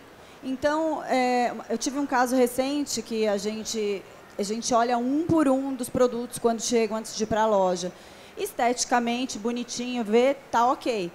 Então, 0.48 1.04
é, 1.04 1.52
eu 1.70 1.78
tive 1.78 2.00
um 2.00 2.06
caso 2.06 2.34
recente 2.34 3.02
que 3.02 3.28
a 3.28 3.36
gente, 3.36 4.02
a 4.40 4.44
gente 4.44 4.74
olha 4.74 4.98
um 4.98 5.26
por 5.26 5.46
um 5.50 5.74
dos 5.74 5.90
produtos 5.90 6.40
quando 6.40 6.62
chegam 6.62 6.96
antes 6.96 7.18
de 7.18 7.24
ir 7.26 7.28
para 7.28 7.42
a 7.42 7.46
loja. 7.46 7.92
Esteticamente, 8.38 9.38
bonitinho, 9.38 10.06
vê, 10.06 10.38
tá 10.50 10.66
ok. 10.72 11.12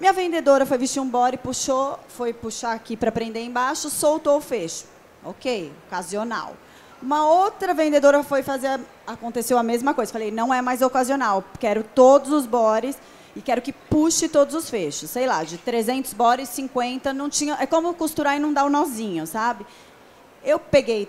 Minha 0.00 0.14
vendedora 0.14 0.64
foi 0.64 0.78
vestir 0.78 0.98
um 0.98 1.06
body, 1.06 1.36
puxou, 1.36 1.98
foi 2.08 2.32
puxar 2.32 2.72
aqui 2.72 2.96
para 2.96 3.12
prender 3.12 3.44
embaixo, 3.44 3.90
soltou 3.90 4.38
o 4.38 4.40
fecho. 4.40 4.86
Ok, 5.22 5.70
ocasional. 5.86 6.56
Uma 7.02 7.28
outra 7.28 7.74
vendedora 7.74 8.22
foi 8.22 8.42
fazer, 8.42 8.80
aconteceu 9.06 9.58
a 9.58 9.62
mesma 9.62 9.92
coisa. 9.92 10.10
Falei, 10.10 10.30
não 10.30 10.54
é 10.54 10.62
mais 10.62 10.80
ocasional, 10.80 11.44
quero 11.60 11.82
todos 11.82 12.32
os 12.32 12.46
bores 12.46 12.96
e 13.36 13.42
quero 13.42 13.60
que 13.62 13.72
puxe 13.72 14.28
todos 14.28 14.54
os 14.54 14.70
fechos. 14.70 15.10
Sei 15.10 15.26
lá, 15.26 15.44
de 15.44 15.58
300 15.58 16.12
bores, 16.12 16.48
50, 16.50 17.12
não 17.12 17.28
tinha... 17.28 17.56
É 17.60 17.66
como 17.66 17.94
costurar 17.94 18.36
e 18.36 18.40
não 18.40 18.52
dar 18.52 18.64
o 18.64 18.66
um 18.66 18.70
nozinho, 18.70 19.26
sabe? 19.26 19.66
Eu 20.44 20.58
peguei 20.58 21.08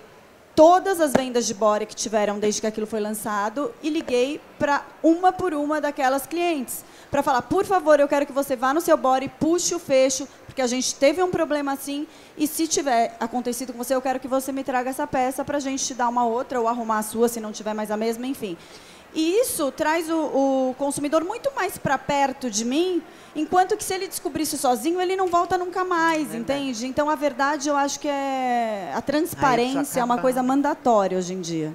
todas 0.55 1.01
as 1.01 1.11
vendas 1.11 1.45
de 1.45 1.53
body 1.53 1.85
que 1.85 1.95
tiveram 1.95 2.39
desde 2.39 2.61
que 2.61 2.67
aquilo 2.67 2.87
foi 2.87 3.01
lançado 3.01 3.73
e 3.83 3.89
liguei 3.89 4.39
para 4.57 4.85
uma 5.03 5.33
por 5.33 5.53
uma 5.53 5.81
daquelas 5.81 6.25
clientes 6.25 6.85
para 7.15 7.23
falar, 7.23 7.43
por 7.43 7.65
favor, 7.65 7.97
eu 7.97 8.09
quero 8.09 8.25
que 8.25 8.33
você 8.33 8.57
vá 8.57 8.73
no 8.73 8.81
seu 8.81 8.97
body, 8.97 9.29
puxe 9.39 9.73
o 9.73 9.79
fecho, 9.79 10.27
porque 10.45 10.61
a 10.61 10.67
gente 10.67 10.95
teve 10.95 11.23
um 11.23 11.31
problema 11.31 11.71
assim, 11.71 12.05
e 12.37 12.45
se 12.45 12.67
tiver 12.67 13.15
acontecido 13.21 13.71
com 13.71 13.77
você, 13.77 13.95
eu 13.95 14.01
quero 14.01 14.19
que 14.19 14.27
você 14.27 14.51
me 14.51 14.65
traga 14.65 14.89
essa 14.89 15.07
peça 15.07 15.45
para 15.45 15.55
a 15.55 15.59
gente 15.61 15.85
te 15.85 15.93
dar 15.93 16.09
uma 16.09 16.25
outra 16.25 16.59
ou 16.59 16.67
arrumar 16.67 16.99
a 16.99 17.03
sua, 17.03 17.29
se 17.29 17.39
não 17.39 17.53
tiver 17.53 17.73
mais 17.73 17.89
a 17.89 17.95
mesma, 17.95 18.27
enfim. 18.27 18.57
E 19.15 19.39
isso 19.39 19.71
traz 19.71 20.09
o, 20.09 20.17
o 20.69 20.75
consumidor 20.77 21.23
muito 21.23 21.49
mais 21.55 21.77
para 21.77 21.97
perto 21.97 22.51
de 22.51 22.65
mim, 22.65 23.01
enquanto 23.33 23.77
que 23.77 23.83
se 23.83 23.93
ele 23.93 24.09
descobrisse 24.09 24.57
sozinho, 24.57 24.99
ele 24.99 25.15
não 25.15 25.27
volta 25.27 25.57
nunca 25.57 25.85
mais, 25.85 26.27
verdade. 26.27 26.37
entende? 26.37 26.85
Então, 26.85 27.09
a 27.09 27.15
verdade, 27.15 27.69
eu 27.69 27.77
acho 27.77 27.97
que 27.97 28.09
é 28.09 28.91
a 28.93 29.01
transparência 29.01 30.01
é 30.01 30.03
uma 30.03 30.17
coisa 30.17 30.43
mandatória 30.43 31.17
hoje 31.17 31.33
em 31.33 31.39
dia. 31.39 31.73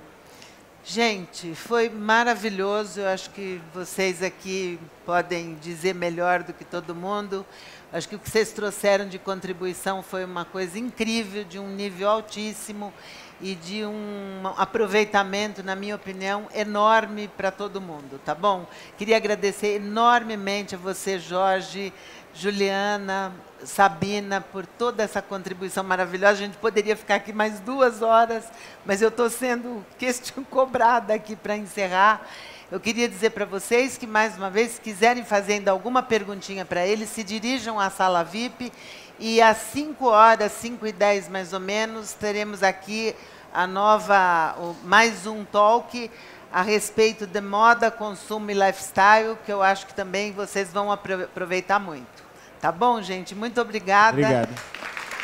Gente, 0.84 1.54
foi 1.54 1.88
maravilhoso. 1.88 3.00
Eu 3.00 3.08
acho 3.08 3.30
que 3.30 3.60
vocês 3.72 4.22
aqui 4.22 4.78
podem 5.06 5.54
dizer 5.62 5.94
melhor 5.94 6.42
do 6.42 6.52
que 6.52 6.64
todo 6.64 6.94
mundo. 6.94 7.44
Acho 7.92 8.08
que 8.08 8.16
o 8.16 8.18
que 8.18 8.30
vocês 8.30 8.52
trouxeram 8.52 9.08
de 9.08 9.18
contribuição 9.18 10.02
foi 10.02 10.24
uma 10.24 10.44
coisa 10.44 10.78
incrível, 10.78 11.44
de 11.44 11.58
um 11.58 11.68
nível 11.68 12.08
altíssimo 12.08 12.92
e 13.40 13.54
de 13.54 13.84
um 13.84 14.42
aproveitamento, 14.56 15.62
na 15.62 15.74
minha 15.74 15.96
opinião, 15.96 16.46
enorme 16.54 17.28
para 17.36 17.50
todo 17.50 17.80
mundo, 17.80 18.20
tá 18.24 18.34
bom? 18.34 18.66
Queria 18.98 19.16
agradecer 19.16 19.76
enormemente 19.76 20.74
a 20.74 20.78
você, 20.78 21.18
Jorge, 21.18 21.92
Juliana, 22.34 23.32
Sabina, 23.64 24.40
por 24.40 24.66
toda 24.66 25.02
essa 25.02 25.20
contribuição 25.20 25.82
maravilhosa. 25.82 26.32
A 26.32 26.46
gente 26.46 26.56
poderia 26.58 26.96
ficar 26.96 27.16
aqui 27.16 27.32
mais 27.32 27.60
duas 27.60 28.02
horas, 28.02 28.44
mas 28.84 29.02
eu 29.02 29.08
estou 29.08 29.28
sendo 29.30 29.84
cobrada 30.50 31.14
aqui 31.14 31.34
para 31.34 31.56
encerrar. 31.56 32.26
Eu 32.70 32.78
queria 32.78 33.08
dizer 33.08 33.30
para 33.30 33.44
vocês 33.44 33.98
que, 33.98 34.06
mais 34.06 34.36
uma 34.36 34.48
vez, 34.48 34.72
se 34.72 34.80
quiserem 34.80 35.24
fazer 35.24 35.54
ainda 35.54 35.72
alguma 35.72 36.04
perguntinha 36.04 36.64
para 36.64 36.86
eles, 36.86 37.08
se 37.08 37.24
dirijam 37.24 37.80
à 37.80 37.90
sala 37.90 38.22
VIP 38.22 38.72
e 39.20 39.40
às 39.40 39.58
5 39.58 40.06
horas, 40.08 40.50
5 40.52 40.86
e 40.86 40.92
10 40.92 41.28
mais 41.28 41.52
ou 41.52 41.60
menos, 41.60 42.14
teremos 42.14 42.62
aqui 42.62 43.14
a 43.52 43.66
nova, 43.66 44.56
mais 44.82 45.26
um 45.26 45.44
talk 45.44 46.10
a 46.50 46.62
respeito 46.62 47.26
de 47.26 47.40
moda, 47.40 47.90
consumo 47.90 48.50
e 48.50 48.54
lifestyle, 48.54 49.36
que 49.44 49.52
eu 49.52 49.62
acho 49.62 49.86
que 49.86 49.94
também 49.94 50.32
vocês 50.32 50.72
vão 50.72 50.90
aproveitar 50.90 51.78
muito. 51.78 52.24
Tá 52.60 52.72
bom, 52.72 53.00
gente? 53.02 53.34
Muito 53.34 53.60
obrigada. 53.60 54.18
Obrigado. 54.18 54.62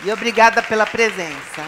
E 0.04 0.12
obrigada 0.12 0.62
pela 0.62 0.86
presença. 0.86 1.64